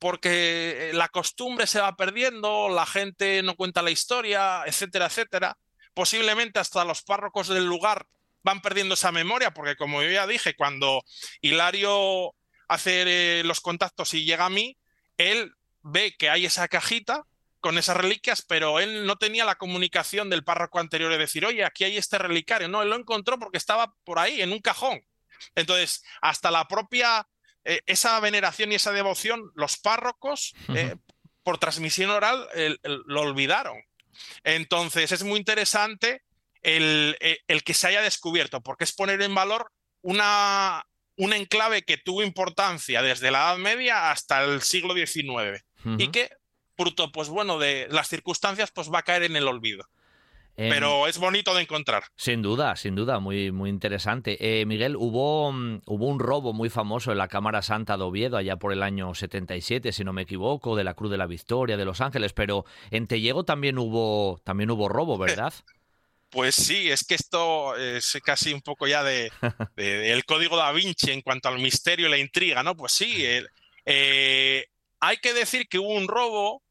porque 0.00 0.90
la 0.94 1.08
costumbre 1.08 1.66
se 1.66 1.80
va 1.80 1.94
perdiendo, 1.94 2.68
la 2.70 2.86
gente 2.86 3.42
no 3.42 3.54
cuenta 3.54 3.82
la 3.82 3.90
historia, 3.90 4.62
etcétera, 4.66 5.06
etcétera. 5.06 5.58
Posiblemente 5.94 6.58
hasta 6.58 6.84
los 6.84 7.02
párrocos 7.02 7.48
del 7.48 7.66
lugar 7.66 8.06
van 8.42 8.62
perdiendo 8.62 8.94
esa 8.94 9.12
memoria, 9.12 9.52
porque 9.52 9.76
como 9.76 10.02
yo 10.02 10.10
ya 10.10 10.26
dije, 10.26 10.56
cuando 10.56 11.04
Hilario 11.42 12.34
hace 12.66 13.40
eh, 13.40 13.44
los 13.44 13.60
contactos 13.60 14.14
y 14.14 14.24
llega 14.24 14.46
a 14.46 14.50
mí, 14.50 14.78
él 15.18 15.54
ve 15.82 16.16
que 16.18 16.30
hay 16.30 16.46
esa 16.46 16.66
cajita 16.68 17.26
con 17.60 17.76
esas 17.76 17.96
reliquias, 17.96 18.42
pero 18.42 18.80
él 18.80 19.04
no 19.04 19.16
tenía 19.16 19.44
la 19.44 19.56
comunicación 19.56 20.30
del 20.30 20.44
párroco 20.44 20.78
anterior 20.78 21.12
de 21.12 21.18
decir, 21.18 21.44
oye, 21.44 21.62
aquí 21.64 21.84
hay 21.84 21.98
este 21.98 22.16
relicario. 22.16 22.68
No, 22.68 22.82
él 22.82 22.88
lo 22.88 22.96
encontró 22.96 23.38
porque 23.38 23.58
estaba 23.58 23.94
por 24.04 24.18
ahí, 24.18 24.40
en 24.40 24.52
un 24.52 24.60
cajón. 24.60 25.04
Entonces, 25.54 26.02
hasta 26.22 26.50
la 26.50 26.66
propia, 26.68 27.28
eh, 27.64 27.80
esa 27.86 28.18
veneración 28.20 28.72
y 28.72 28.76
esa 28.76 28.92
devoción, 28.92 29.50
los 29.54 29.78
párrocos, 29.78 30.54
eh, 30.74 30.96
por 31.42 31.58
transmisión 31.58 32.10
oral, 32.10 32.48
lo 32.82 33.22
olvidaron. 33.22 33.78
Entonces, 34.44 35.12
es 35.12 35.24
muy 35.24 35.38
interesante 35.38 36.22
eh, 36.62 37.38
el, 37.48 37.62
que 37.64 37.74
se 37.74 37.86
haya 37.88 38.02
descubierto, 38.02 38.60
porque 38.60 38.84
es 38.84 38.92
poner 38.92 39.22
en 39.22 39.34
valor 39.34 39.72
una, 40.02 40.84
un 41.16 41.32
enclave 41.32 41.82
que 41.82 41.96
tuvo 41.96 42.22
importancia 42.22 43.02
desde 43.02 43.30
la 43.30 43.38
Edad 43.38 43.58
Media 43.58 44.10
hasta 44.10 44.42
el 44.44 44.62
siglo 44.62 44.94
XIX 44.94 45.64
y 45.96 46.08
que, 46.08 46.30
fruto, 46.76 47.10
pues 47.10 47.28
bueno, 47.28 47.58
de 47.58 47.88
las 47.90 48.08
circunstancias, 48.08 48.70
pues 48.70 48.92
va 48.92 48.98
a 48.98 49.02
caer 49.02 49.22
en 49.22 49.36
el 49.36 49.48
olvido. 49.48 49.88
Em, 50.60 50.68
Pero 50.68 51.06
es 51.06 51.16
bonito 51.16 51.54
de 51.54 51.62
encontrar. 51.62 52.04
Sin 52.16 52.42
duda, 52.42 52.76
sin 52.76 52.94
duda, 52.94 53.18
muy, 53.18 53.50
muy 53.50 53.70
interesante. 53.70 54.36
Eh, 54.60 54.66
Miguel, 54.66 54.94
hubo, 54.94 55.50
mm, 55.50 55.80
hubo 55.86 56.06
un 56.06 56.18
robo 56.18 56.52
muy 56.52 56.68
famoso 56.68 57.12
en 57.12 57.16
la 57.16 57.28
Cámara 57.28 57.62
Santa 57.62 57.96
de 57.96 58.02
Oviedo, 58.02 58.36
allá 58.36 58.56
por 58.56 58.74
el 58.74 58.82
año 58.82 59.14
77, 59.14 59.90
si 59.90 60.04
no 60.04 60.12
me 60.12 60.20
equivoco, 60.20 60.76
de 60.76 60.84
la 60.84 60.92
Cruz 60.92 61.10
de 61.10 61.16
la 61.16 61.26
Victoria, 61.26 61.78
de 61.78 61.86
Los 61.86 62.02
Ángeles, 62.02 62.34
pero 62.34 62.66
en 62.90 63.06
Tellego 63.06 63.42
también 63.42 63.78
hubo, 63.78 64.38
también 64.44 64.70
hubo 64.70 64.90
robo, 64.90 65.16
¿verdad? 65.46 65.54
Pues 66.28 66.56
sí, 66.56 66.90
es 66.90 67.04
que 67.04 67.14
esto 67.14 67.74
es 67.76 68.18
casi 68.22 68.52
un 68.52 68.60
poco 68.60 68.86
ya 68.86 69.02
de, 69.02 69.32
el 69.76 70.26
código 70.26 70.58
da 70.58 70.72
Vinci 70.72 71.10
en 71.10 71.22
cuanto 71.22 71.48
al 71.48 71.58
misterio 71.58 72.06
y 72.06 72.10
la 72.10 72.18
intriga, 72.18 72.62
¿no? 72.62 72.76
Pues 72.76 72.92
sí, 72.92 73.24
eh, 73.86 74.66
hay 75.00 75.16
que 75.16 75.32
decir 75.32 75.68
que 75.68 75.78
hubo 75.78 75.94
un 75.94 76.06
robo, 76.06 76.62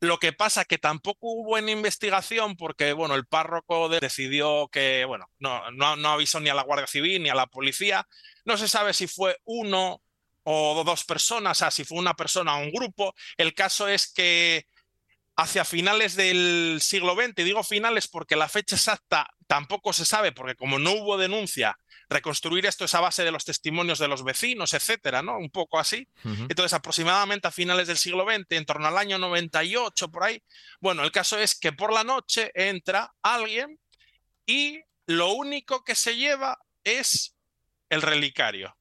lo 0.00 0.18
que 0.18 0.32
pasa 0.32 0.64
que 0.64 0.78
tampoco 0.78 1.28
hubo 1.32 1.58
en 1.58 1.68
investigación 1.68 2.56
porque, 2.56 2.92
bueno, 2.92 3.14
el 3.14 3.26
párroco 3.26 3.88
decidió 3.88 4.68
que, 4.68 5.04
bueno, 5.04 5.26
no, 5.38 5.70
no, 5.72 5.96
no 5.96 6.10
avisó 6.10 6.40
ni 6.40 6.48
a 6.50 6.54
la 6.54 6.62
Guardia 6.62 6.86
Civil 6.86 7.22
ni 7.22 7.28
a 7.28 7.34
la 7.34 7.46
policía, 7.46 8.06
no 8.44 8.56
se 8.56 8.68
sabe 8.68 8.94
si 8.94 9.06
fue 9.06 9.38
uno 9.44 10.02
o 10.44 10.82
dos 10.84 11.04
personas, 11.04 11.58
o 11.58 11.60
sea, 11.60 11.70
si 11.70 11.84
fue 11.84 11.98
una 11.98 12.14
persona 12.14 12.56
o 12.56 12.62
un 12.62 12.70
grupo, 12.70 13.14
el 13.36 13.54
caso 13.54 13.88
es 13.88 14.10
que 14.12 14.66
hacia 15.38 15.64
finales 15.64 16.16
del 16.16 16.78
siglo 16.82 17.14
XX. 17.14 17.44
Digo 17.44 17.62
finales 17.62 18.08
porque 18.08 18.34
la 18.34 18.48
fecha 18.48 18.74
exacta 18.74 19.30
tampoco 19.46 19.92
se 19.92 20.04
sabe, 20.04 20.32
porque 20.32 20.56
como 20.56 20.78
no 20.78 20.92
hubo 20.92 21.16
denuncia, 21.16 21.78
reconstruir 22.08 22.66
esto 22.66 22.84
es 22.84 22.94
a 22.94 23.00
base 23.00 23.24
de 23.24 23.30
los 23.30 23.44
testimonios 23.44 23.98
de 23.98 24.08
los 24.08 24.24
vecinos, 24.24 24.74
etcétera, 24.74 25.22
¿no? 25.22 25.38
Un 25.38 25.50
poco 25.50 25.78
así. 25.78 26.08
Entonces, 26.24 26.72
aproximadamente 26.72 27.48
a 27.48 27.52
finales 27.52 27.86
del 27.86 27.98
siglo 27.98 28.24
XX, 28.24 28.46
en 28.50 28.66
torno 28.66 28.88
al 28.88 28.98
año 28.98 29.18
98, 29.18 30.08
por 30.10 30.24
ahí. 30.24 30.42
Bueno, 30.80 31.04
el 31.04 31.12
caso 31.12 31.38
es 31.38 31.58
que 31.58 31.72
por 31.72 31.92
la 31.92 32.04
noche 32.04 32.50
entra 32.54 33.12
alguien 33.22 33.78
y 34.46 34.80
lo 35.06 35.32
único 35.32 35.84
que 35.84 35.94
se 35.94 36.16
lleva 36.16 36.58
es 36.84 37.34
el 37.90 38.02
relicario. 38.02 38.74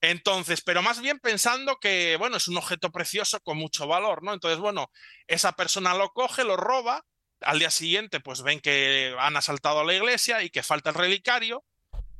Entonces, 0.00 0.60
pero 0.60 0.80
más 0.80 1.00
bien 1.00 1.18
pensando 1.18 1.78
que, 1.80 2.16
bueno, 2.18 2.36
es 2.36 2.46
un 2.46 2.56
objeto 2.56 2.92
precioso 2.92 3.40
con 3.40 3.58
mucho 3.58 3.86
valor, 3.86 4.22
¿no? 4.22 4.32
Entonces, 4.32 4.58
bueno, 4.58 4.92
esa 5.26 5.52
persona 5.52 5.94
lo 5.94 6.10
coge, 6.12 6.44
lo 6.44 6.56
roba, 6.56 7.04
al 7.40 7.58
día 7.58 7.70
siguiente, 7.70 8.20
pues 8.20 8.42
ven 8.42 8.60
que 8.60 9.14
han 9.18 9.36
asaltado 9.36 9.80
a 9.80 9.84
la 9.84 9.94
iglesia 9.94 10.42
y 10.42 10.50
que 10.50 10.62
falta 10.62 10.90
el 10.90 10.96
relicario, 10.96 11.64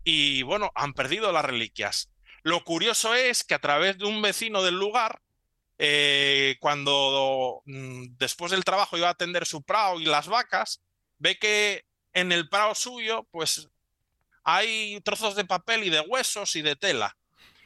y 0.05 0.43
bueno, 0.43 0.71
han 0.75 0.95
perdido 0.95 1.33
las 1.33 1.45
reliquias. 1.45 2.11
Lo 2.43 2.65
curioso 2.65 3.15
es 3.15 3.45
que 3.45 3.55
a 3.55 3.59
través 3.59 3.99
de 3.99 4.07
un 4.07 4.23
vecino 4.23 4.63
del 4.63 4.77
lugar, 4.77 5.21
eh, 5.79 6.57
cuando 6.61 7.63
mm, 7.67 8.17
después 8.19 8.51
del 8.51 8.65
trabajo 8.65 8.97
iba 8.97 9.09
a 9.09 9.13
atender 9.13 9.47
su 9.47 9.63
prado 9.63 10.01
y 10.01 10.05
las 10.05 10.29
vacas, 10.29 10.81
ve 11.19 11.39
que 11.39 11.85
en 12.13 12.33
el 12.33 12.49
prado 12.49 12.75
suyo, 12.75 13.27
pues 13.31 13.69
hay 14.45 15.01
trozos 15.03 15.37
de 15.37 15.45
papel 15.45 15.85
y 15.85 15.91
de 15.91 16.01
huesos 16.01 16.57
y 16.57 16.63
de 16.63 16.75
tela. 16.75 17.17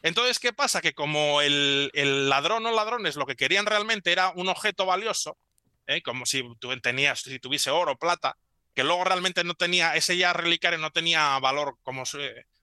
Entonces, 0.03 0.41
¿qué 0.41 0.53
pasa? 0.53 0.81
Que 0.81 0.95
como 0.95 1.41
el, 1.41 1.91
ladrón 2.29 2.67
o 2.67 2.73
ladrones 2.73 3.17
lo 3.17 3.25
que 3.25 3.37
querían 3.37 3.67
realmente 3.67 4.11
era 4.11 4.31
un 4.31 4.49
objeto 4.49 4.85
valioso, 4.85 5.39
¿eh? 5.87 6.03
como 6.03 6.27
si, 6.27 6.43
tenías, 6.83 7.21
si 7.21 7.39
tuviese 7.39 7.71
oro, 7.71 7.97
plata, 7.97 8.37
que 8.75 8.85
luego 8.85 9.05
realmente 9.05 9.45
no 9.45 9.55
tenía, 9.55 9.95
ese 9.97 10.17
ya 10.17 10.33
relicario 10.33 10.79
no 10.79 10.91
tenía 10.91 11.39
valor 11.39 11.77
como, 11.83 12.05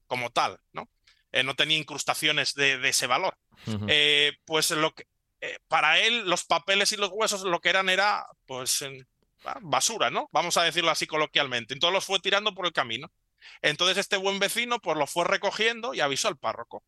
como 0.07 0.29
tal, 0.31 0.59
¿no? 0.73 0.89
Eh, 1.31 1.43
no 1.43 1.55
tenía 1.55 1.77
incrustaciones 1.77 2.55
de, 2.55 2.87
ese 2.87 3.07
valor. 3.07 3.37
Eh, 3.87 4.33
pues 4.45 4.71
lo 4.71 4.93
que, 4.95 5.05
para 5.67 5.99
él 5.99 6.27
los 6.27 6.45
papeles 6.45 6.91
y 6.91 6.97
los 6.97 7.11
huesos 7.11 7.43
lo 7.43 7.59
que 7.59 7.69
eran 7.69 7.89
era 7.89 8.25
pues 8.45 8.83
ah, 9.45 9.59
basura, 9.61 10.09
¿no? 10.09 10.27
Vamos 10.31 10.57
a 10.57 10.63
decirlo 10.63 10.89
así 10.89 11.05
coloquialmente. 11.05 11.73
Entonces 11.73 11.93
los 11.93 12.05
fue 12.05 12.19
tirando 12.19 12.55
por 12.55 12.65
el 12.65 12.73
camino. 12.73 13.11
Entonces 13.61 13.97
este 13.97 14.17
buen 14.17 14.39
vecino 14.39 14.79
pues 14.79 14.97
lo 14.97 15.05
fue 15.05 15.25
recogiendo 15.25 15.93
y 15.93 15.99
avisó 15.99 16.27
al 16.27 16.37
párroco 16.37 16.83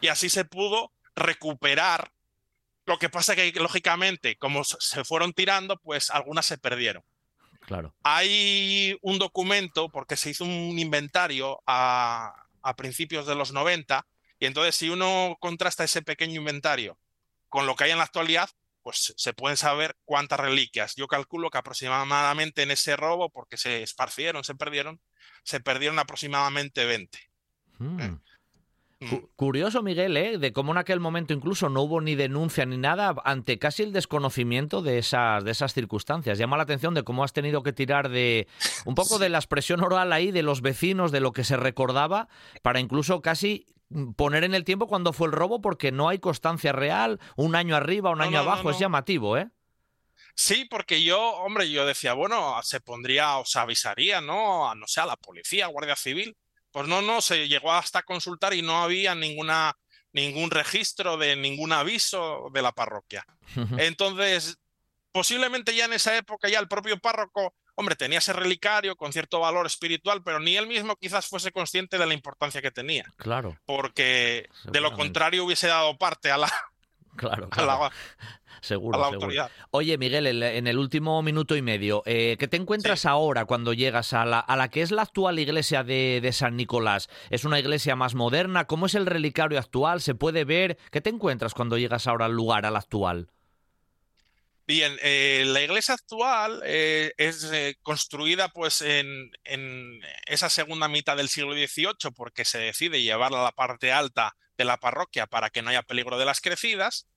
y 0.00 0.08
así 0.08 0.28
se 0.28 0.44
pudo 0.44 0.92
recuperar. 1.14 2.12
Lo 2.88 2.98
que 2.98 3.10
pasa 3.10 3.36
que, 3.36 3.52
lógicamente, 3.52 4.38
como 4.38 4.64
se 4.64 5.04
fueron 5.04 5.34
tirando, 5.34 5.76
pues 5.76 6.08
algunas 6.08 6.46
se 6.46 6.56
perdieron. 6.56 7.04
Claro. 7.66 7.94
Hay 8.02 8.96
un 9.02 9.18
documento, 9.18 9.90
porque 9.90 10.16
se 10.16 10.30
hizo 10.30 10.44
un 10.44 10.78
inventario 10.78 11.60
a, 11.66 12.46
a 12.62 12.76
principios 12.76 13.26
de 13.26 13.34
los 13.34 13.52
90, 13.52 14.06
y 14.40 14.46
entonces 14.46 14.74
si 14.74 14.88
uno 14.88 15.36
contrasta 15.38 15.84
ese 15.84 16.00
pequeño 16.00 16.36
inventario 16.36 16.98
con 17.50 17.66
lo 17.66 17.76
que 17.76 17.84
hay 17.84 17.90
en 17.90 17.98
la 17.98 18.04
actualidad, 18.04 18.48
pues 18.82 19.12
se 19.18 19.34
pueden 19.34 19.58
saber 19.58 19.94
cuántas 20.06 20.40
reliquias. 20.40 20.94
Yo 20.96 21.08
calculo 21.08 21.50
que 21.50 21.58
aproximadamente 21.58 22.62
en 22.62 22.70
ese 22.70 22.96
robo, 22.96 23.28
porque 23.28 23.58
se 23.58 23.82
esparcieron, 23.82 24.44
se 24.44 24.54
perdieron, 24.54 24.98
se 25.44 25.60
perdieron 25.60 25.98
aproximadamente 25.98 26.86
20. 26.86 27.18
Mm. 29.00 29.14
Curioso, 29.36 29.82
Miguel, 29.82 30.16
¿eh? 30.16 30.38
de 30.38 30.52
cómo 30.52 30.72
en 30.72 30.78
aquel 30.78 30.98
momento 30.98 31.32
incluso 31.32 31.68
no 31.68 31.82
hubo 31.82 32.00
ni 32.00 32.16
denuncia 32.16 32.66
ni 32.66 32.78
nada 32.78 33.14
ante 33.24 33.58
casi 33.58 33.84
el 33.84 33.92
desconocimiento 33.92 34.82
de 34.82 34.98
esas, 34.98 35.44
de 35.44 35.52
esas 35.52 35.72
circunstancias. 35.72 36.36
Llama 36.36 36.56
la 36.56 36.64
atención 36.64 36.94
de 36.94 37.04
cómo 37.04 37.22
has 37.22 37.32
tenido 37.32 37.62
que 37.62 37.72
tirar 37.72 38.08
de 38.08 38.48
un 38.86 38.96
poco 38.96 39.18
de 39.18 39.28
la 39.28 39.38
expresión 39.38 39.84
oral 39.84 40.12
ahí 40.12 40.32
de 40.32 40.42
los 40.42 40.62
vecinos, 40.62 41.12
de 41.12 41.20
lo 41.20 41.32
que 41.32 41.44
se 41.44 41.56
recordaba, 41.56 42.28
para 42.62 42.80
incluso 42.80 43.22
casi 43.22 43.66
poner 44.16 44.42
en 44.44 44.54
el 44.54 44.64
tiempo 44.64 44.88
cuando 44.88 45.12
fue 45.12 45.28
el 45.28 45.32
robo, 45.32 45.60
porque 45.60 45.92
no 45.92 46.08
hay 46.08 46.18
constancia 46.18 46.72
real, 46.72 47.20
un 47.36 47.54
año 47.54 47.76
arriba, 47.76 48.10
un 48.10 48.20
año 48.20 48.40
abajo, 48.40 48.70
es 48.70 48.78
llamativo, 48.78 49.38
¿eh? 49.38 49.48
Sí, 50.34 50.66
porque 50.70 51.02
yo, 51.02 51.20
hombre, 51.20 51.70
yo 51.70 51.84
decía, 51.86 52.12
bueno, 52.12 52.60
se 52.62 52.80
pondría 52.80 53.38
o 53.38 53.44
se 53.44 53.58
avisaría, 53.58 54.20
¿no? 54.20 54.70
A, 54.70 54.74
no 54.74 54.86
sé, 54.86 55.00
a 55.00 55.06
la 55.06 55.16
policía, 55.16 55.66
Guardia 55.66 55.96
Civil. 55.96 56.36
Pues 56.78 56.86
no, 56.86 57.02
no, 57.02 57.20
se 57.20 57.48
llegó 57.48 57.72
hasta 57.72 58.04
consultar 58.04 58.54
y 58.54 58.62
no 58.62 58.80
había 58.80 59.12
ninguna, 59.16 59.76
ningún 60.12 60.48
registro 60.48 61.16
de 61.16 61.34
ningún 61.34 61.72
aviso 61.72 62.50
de 62.52 62.62
la 62.62 62.70
parroquia. 62.70 63.24
Entonces, 63.78 64.58
posiblemente 65.10 65.74
ya 65.74 65.86
en 65.86 65.94
esa 65.94 66.16
época 66.16 66.48
ya 66.48 66.60
el 66.60 66.68
propio 66.68 66.96
párroco, 67.00 67.52
hombre, 67.74 67.96
tenía 67.96 68.18
ese 68.18 68.32
relicario 68.32 68.94
con 68.94 69.12
cierto 69.12 69.40
valor 69.40 69.66
espiritual, 69.66 70.22
pero 70.22 70.38
ni 70.38 70.56
él 70.56 70.68
mismo 70.68 70.94
quizás 70.94 71.26
fuese 71.26 71.50
consciente 71.50 71.98
de 71.98 72.06
la 72.06 72.14
importancia 72.14 72.62
que 72.62 72.70
tenía. 72.70 73.12
Claro. 73.16 73.58
Porque 73.66 74.48
de 74.62 74.80
lo 74.80 74.92
contrario 74.92 75.46
hubiese 75.46 75.66
dado 75.66 75.98
parte 75.98 76.30
a 76.30 76.38
la, 76.38 76.52
Claro, 77.18 77.50
claro. 77.50 77.90
seguro, 78.60 79.10
seguro. 79.10 79.48
Oye, 79.72 79.98
Miguel, 79.98 80.26
en 80.26 80.66
el 80.66 80.78
último 80.78 81.20
minuto 81.22 81.56
y 81.56 81.62
medio, 81.62 82.02
eh, 82.06 82.36
¿qué 82.38 82.46
te 82.48 82.56
encuentras 82.56 83.06
ahora 83.06 83.44
cuando 83.44 83.72
llegas 83.72 84.12
a 84.12 84.24
la, 84.24 84.38
a 84.38 84.56
la 84.56 84.68
que 84.68 84.82
es 84.82 84.92
la 84.92 85.02
actual 85.02 85.38
iglesia 85.38 85.82
de, 85.82 86.20
de, 86.22 86.32
San 86.32 86.56
Nicolás? 86.56 87.10
¿Es 87.30 87.44
una 87.44 87.58
iglesia 87.58 87.96
más 87.96 88.14
moderna? 88.14 88.66
¿Cómo 88.66 88.86
es 88.86 88.94
el 88.94 89.06
relicario 89.06 89.58
actual? 89.58 90.00
¿Se 90.00 90.14
puede 90.14 90.44
ver? 90.44 90.78
¿Qué 90.92 91.00
te 91.00 91.10
encuentras 91.10 91.54
cuando 91.54 91.76
llegas 91.76 92.06
ahora 92.06 92.26
al 92.26 92.32
lugar, 92.32 92.64
al 92.64 92.76
actual? 92.76 93.28
Bien, 94.66 94.96
eh, 95.02 95.44
la 95.46 95.62
iglesia 95.62 95.94
actual 95.94 96.60
eh, 96.64 97.12
es 97.16 97.50
construida 97.82 98.50
pues 98.50 98.82
en, 98.82 99.30
en, 99.44 100.00
esa 100.26 100.50
segunda 100.50 100.88
mitad 100.88 101.16
del 101.16 101.30
siglo 101.30 101.54
XVIII 101.54 102.12
porque 102.14 102.44
se 102.44 102.58
decide 102.58 103.02
llevarla 103.02 103.40
a 103.40 103.44
la 103.44 103.52
parte 103.52 103.92
alta 103.92 104.36
de 104.58 104.64
la 104.66 104.76
parroquia 104.76 105.26
para 105.26 105.48
que 105.48 105.62
no 105.62 105.70
haya 105.70 105.82
peligro 105.82 106.18
de 106.18 106.26
las 106.26 106.40
crecidas. 106.40 107.07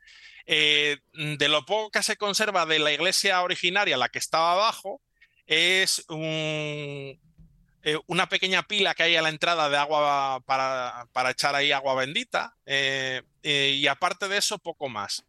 Eh, 0.45 0.97
de 1.13 1.47
lo 1.47 1.65
poco 1.65 1.91
que 1.91 2.03
se 2.03 2.17
conserva 2.17 2.65
de 2.65 2.79
la 2.79 2.91
iglesia 2.91 3.41
originaria, 3.41 3.97
la 3.97 4.09
que 4.09 4.19
estaba 4.19 4.53
abajo, 4.53 5.01
es 5.45 6.05
eh, 6.09 7.17
una 8.07 8.29
pequeña 8.29 8.63
pila 8.63 8.93
que 8.93 9.03
hay 9.03 9.15
a 9.15 9.21
la 9.21 9.29
entrada 9.29 9.69
de 9.69 9.77
agua 9.77 10.41
para, 10.45 11.07
para 11.11 11.31
echar 11.31 11.55
ahí 11.55 11.71
agua 11.71 11.95
bendita. 11.95 12.55
Eh, 12.65 13.21
y 13.43 13.85
aparte 13.87 14.27
de 14.27 14.37
eso, 14.37 14.59
poco 14.59 14.89
más. 14.89 15.23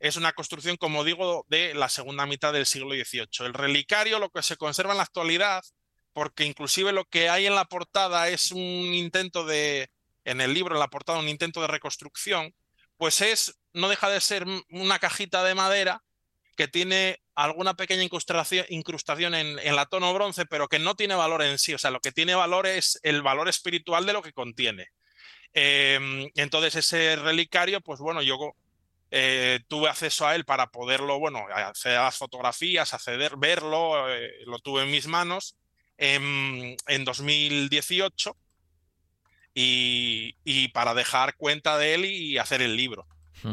Es 0.00 0.16
una 0.16 0.32
construcción, 0.32 0.76
como 0.76 1.04
digo, 1.04 1.46
de 1.48 1.74
la 1.74 1.88
segunda 1.88 2.26
mitad 2.26 2.52
del 2.52 2.66
siglo 2.66 2.90
XVIII. 2.90 3.46
El 3.46 3.54
relicario, 3.54 4.18
lo 4.18 4.30
que 4.30 4.42
se 4.42 4.56
conserva 4.56 4.92
en 4.92 4.96
la 4.96 5.04
actualidad, 5.04 5.62
porque 6.12 6.44
inclusive 6.44 6.92
lo 6.92 7.04
que 7.04 7.28
hay 7.28 7.46
en 7.46 7.54
la 7.54 7.66
portada 7.66 8.28
es 8.28 8.50
un 8.50 8.60
intento 8.60 9.44
de, 9.44 9.90
en 10.24 10.40
el 10.40 10.54
libro, 10.54 10.74
en 10.74 10.80
la 10.80 10.88
portada, 10.88 11.18
un 11.18 11.28
intento 11.28 11.60
de 11.60 11.68
reconstrucción, 11.68 12.54
pues 12.96 13.20
es, 13.20 13.58
no 13.72 13.88
deja 13.88 14.08
de 14.10 14.20
ser 14.20 14.46
una 14.70 14.98
cajita 14.98 15.44
de 15.44 15.54
madera 15.54 16.02
que 16.56 16.68
tiene 16.68 17.20
alguna 17.34 17.74
pequeña 17.74 18.02
incrustación, 18.02 18.66
incrustación 18.68 19.34
en, 19.34 19.58
en, 19.58 19.76
la 19.76 19.86
tono 19.86 20.12
bronce, 20.12 20.44
pero 20.44 20.68
que 20.68 20.78
no 20.78 20.94
tiene 20.94 21.14
valor 21.14 21.42
en 21.42 21.58
sí. 21.58 21.72
O 21.74 21.78
sea, 21.78 21.90
lo 21.90 22.00
que 22.00 22.12
tiene 22.12 22.34
valor 22.34 22.66
es 22.66 23.00
el 23.02 23.22
valor 23.22 23.48
espiritual 23.48 24.04
de 24.04 24.12
lo 24.12 24.22
que 24.22 24.32
contiene. 24.32 24.88
Eh, 25.54 26.30
entonces, 26.34 26.76
ese 26.76 27.16
relicario, 27.16 27.80
pues 27.80 28.00
bueno, 28.00 28.22
yo 28.22 28.38
eh, 29.10 29.60
tuve 29.68 29.88
acceso 29.88 30.26
a 30.26 30.34
él 30.34 30.44
para 30.44 30.68
poderlo, 30.68 31.18
bueno, 31.18 31.44
hacer 31.54 31.92
las 31.92 32.16
fotografías, 32.16 32.94
acceder, 32.94 33.36
verlo, 33.36 34.12
eh, 34.12 34.30
lo 34.46 34.58
tuve 34.58 34.82
en 34.82 34.90
mis 34.90 35.06
manos 35.06 35.56
en, 35.98 36.76
en 36.86 37.04
2018 37.04 38.36
y, 39.54 40.68
para 40.68 40.94
dejar 40.94 41.36
cuenta 41.36 41.76
de 41.76 41.94
él 41.94 42.04
y 42.06 42.38
hacer 42.38 42.62
el 42.62 42.76
libro. 42.76 43.06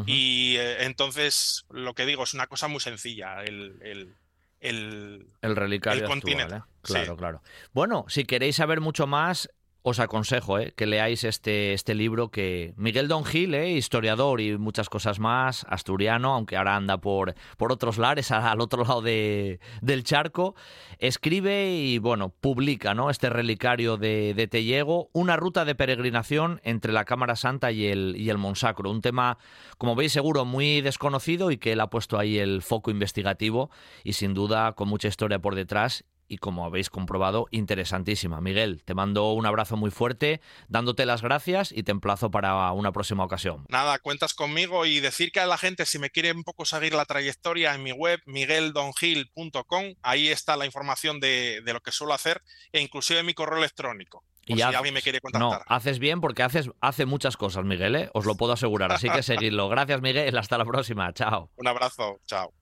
Y 0.06 0.56
eh, 0.56 0.84
entonces, 0.84 1.64
lo 1.70 1.94
que 1.94 2.06
digo, 2.06 2.22
es 2.24 2.34
una 2.34 2.46
cosa 2.46 2.68
muy 2.68 2.80
sencilla, 2.80 3.42
el, 3.42 3.78
el, 3.82 4.14
el, 4.60 5.26
el 5.42 5.56
relicario. 5.56 6.06
continente. 6.06 6.56
¿eh? 6.56 6.62
Claro, 6.82 7.16
claro. 7.16 7.42
Bueno, 7.72 8.04
si 8.08 8.24
queréis 8.24 8.56
saber 8.56 8.80
mucho 8.80 9.06
más, 9.06 9.50
os 9.82 9.98
aconsejo 9.98 10.58
eh, 10.58 10.72
que 10.76 10.86
leáis 10.86 11.24
este, 11.24 11.72
este 11.72 11.94
libro 11.94 12.30
que 12.30 12.74
Miguel 12.76 13.08
Don 13.08 13.24
Gil, 13.24 13.54
eh, 13.54 13.72
historiador 13.72 14.40
y 14.40 14.58
muchas 14.58 14.88
cosas 14.88 15.18
más, 15.18 15.64
asturiano, 15.68 16.34
aunque 16.34 16.56
ahora 16.56 16.76
anda 16.76 16.98
por, 16.98 17.34
por 17.56 17.72
otros 17.72 17.98
lares, 17.98 18.30
al 18.30 18.60
otro 18.60 18.84
lado 18.84 19.02
de, 19.02 19.60
del 19.80 20.04
charco, 20.04 20.54
escribe 20.98 21.70
y 21.72 21.98
bueno, 21.98 22.28
publica 22.28 22.94
¿no? 22.94 23.10
este 23.10 23.30
relicario 23.30 23.96
de, 23.96 24.34
de 24.34 24.48
Tellego, 24.48 25.08
una 25.12 25.36
ruta 25.36 25.64
de 25.64 25.74
peregrinación 25.74 26.60
entre 26.64 26.92
la 26.92 27.04
Cámara 27.04 27.36
Santa 27.36 27.72
y 27.72 27.86
el, 27.86 28.14
y 28.16 28.30
el 28.30 28.38
Monsacro, 28.38 28.90
un 28.90 29.00
tema, 29.00 29.38
como 29.78 29.94
veis 29.96 30.12
seguro, 30.12 30.44
muy 30.44 30.80
desconocido 30.82 31.50
y 31.50 31.58
que 31.58 31.72
él 31.72 31.80
ha 31.80 31.90
puesto 31.90 32.18
ahí 32.18 32.38
el 32.38 32.62
foco 32.62 32.90
investigativo 32.90 33.70
y 34.04 34.12
sin 34.14 34.34
duda 34.34 34.72
con 34.72 34.88
mucha 34.88 35.08
historia 35.08 35.38
por 35.38 35.54
detrás 35.54 36.04
y 36.30 36.38
como 36.38 36.64
habéis 36.64 36.88
comprobado, 36.88 37.48
interesantísima. 37.50 38.40
Miguel, 38.40 38.82
te 38.84 38.94
mando 38.94 39.32
un 39.32 39.46
abrazo 39.46 39.76
muy 39.76 39.90
fuerte, 39.90 40.40
dándote 40.68 41.04
las 41.04 41.22
gracias 41.22 41.72
y 41.72 41.82
te 41.82 41.90
emplazo 41.90 42.30
para 42.30 42.70
una 42.70 42.92
próxima 42.92 43.24
ocasión. 43.24 43.66
Nada, 43.68 43.98
cuentas 43.98 44.32
conmigo 44.32 44.86
y 44.86 45.00
decir 45.00 45.32
que 45.32 45.40
a 45.40 45.46
la 45.46 45.58
gente, 45.58 45.84
si 45.86 45.98
me 45.98 46.10
quiere 46.10 46.32
un 46.32 46.44
poco 46.44 46.64
seguir 46.64 46.94
la 46.94 47.04
trayectoria 47.04 47.74
en 47.74 47.82
mi 47.82 47.90
web, 47.90 48.20
migueldongil.com, 48.26 49.94
ahí 50.02 50.28
está 50.28 50.56
la 50.56 50.66
información 50.66 51.18
de, 51.18 51.60
lo 51.64 51.80
que 51.80 51.90
suelo 51.90 52.14
hacer 52.14 52.42
e 52.72 52.80
inclusive 52.80 53.24
mi 53.24 53.34
correo 53.34 53.58
electrónico. 53.58 54.24
Y 54.46 54.54
si 54.54 54.62
alguien 54.62 54.94
me 54.94 55.02
quiere 55.02 55.20
contactar. 55.20 55.60
No, 55.60 55.64
haces 55.66 55.98
bien 55.98 56.20
porque 56.20 56.44
haces, 56.44 56.70
hace 56.80 57.06
muchas 57.06 57.36
cosas, 57.36 57.64
Miguel, 57.64 57.96
¿eh? 57.96 58.10
os 58.14 58.24
lo 58.24 58.36
puedo 58.36 58.52
asegurar. 58.52 58.92
Así 58.92 59.10
que 59.10 59.22
seguidlo. 59.22 59.68
Gracias, 59.68 60.00
Miguel. 60.00 60.36
Hasta 60.38 60.58
la 60.58 60.64
próxima. 60.64 61.12
Chao. 61.12 61.50
Un 61.56 61.66
abrazo. 61.68 62.20
Chao. 62.26 62.52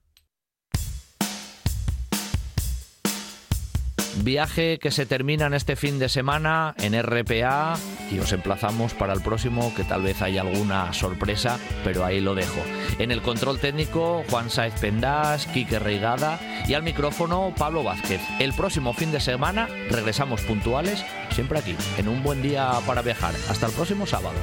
Viaje 4.23 4.79
que 4.79 4.91
se 4.91 5.05
termina 5.05 5.45
en 5.45 5.53
este 5.53 5.75
fin 5.75 5.97
de 5.97 6.09
semana 6.09 6.75
en 6.77 7.01
RPA 7.01 7.75
y 8.11 8.19
os 8.19 8.33
emplazamos 8.33 8.93
para 8.93 9.13
el 9.13 9.21
próximo 9.21 9.73
que 9.75 9.83
tal 9.83 10.01
vez 10.01 10.21
haya 10.21 10.41
alguna 10.41 10.91
sorpresa, 10.93 11.57
pero 11.83 12.03
ahí 12.03 12.19
lo 12.19 12.35
dejo. 12.35 12.59
En 12.97 13.11
el 13.11 13.21
control 13.21 13.59
técnico 13.59 14.23
Juan 14.29 14.49
Saez 14.49 14.73
Pendás, 14.79 15.45
Quique 15.47 15.79
Reigada 15.79 16.39
y 16.67 16.73
al 16.73 16.83
micrófono 16.83 17.53
Pablo 17.57 17.83
Vázquez. 17.83 18.21
El 18.39 18.53
próximo 18.53 18.93
fin 18.93 19.11
de 19.11 19.21
semana 19.21 19.67
regresamos 19.89 20.41
puntuales, 20.41 21.05
siempre 21.31 21.59
aquí, 21.59 21.75
en 21.97 22.09
un 22.09 22.21
buen 22.21 22.41
día 22.41 22.71
para 22.85 23.01
viajar. 23.01 23.33
Hasta 23.49 23.67
el 23.67 23.71
próximo 23.71 24.05
sábado. 24.05 24.37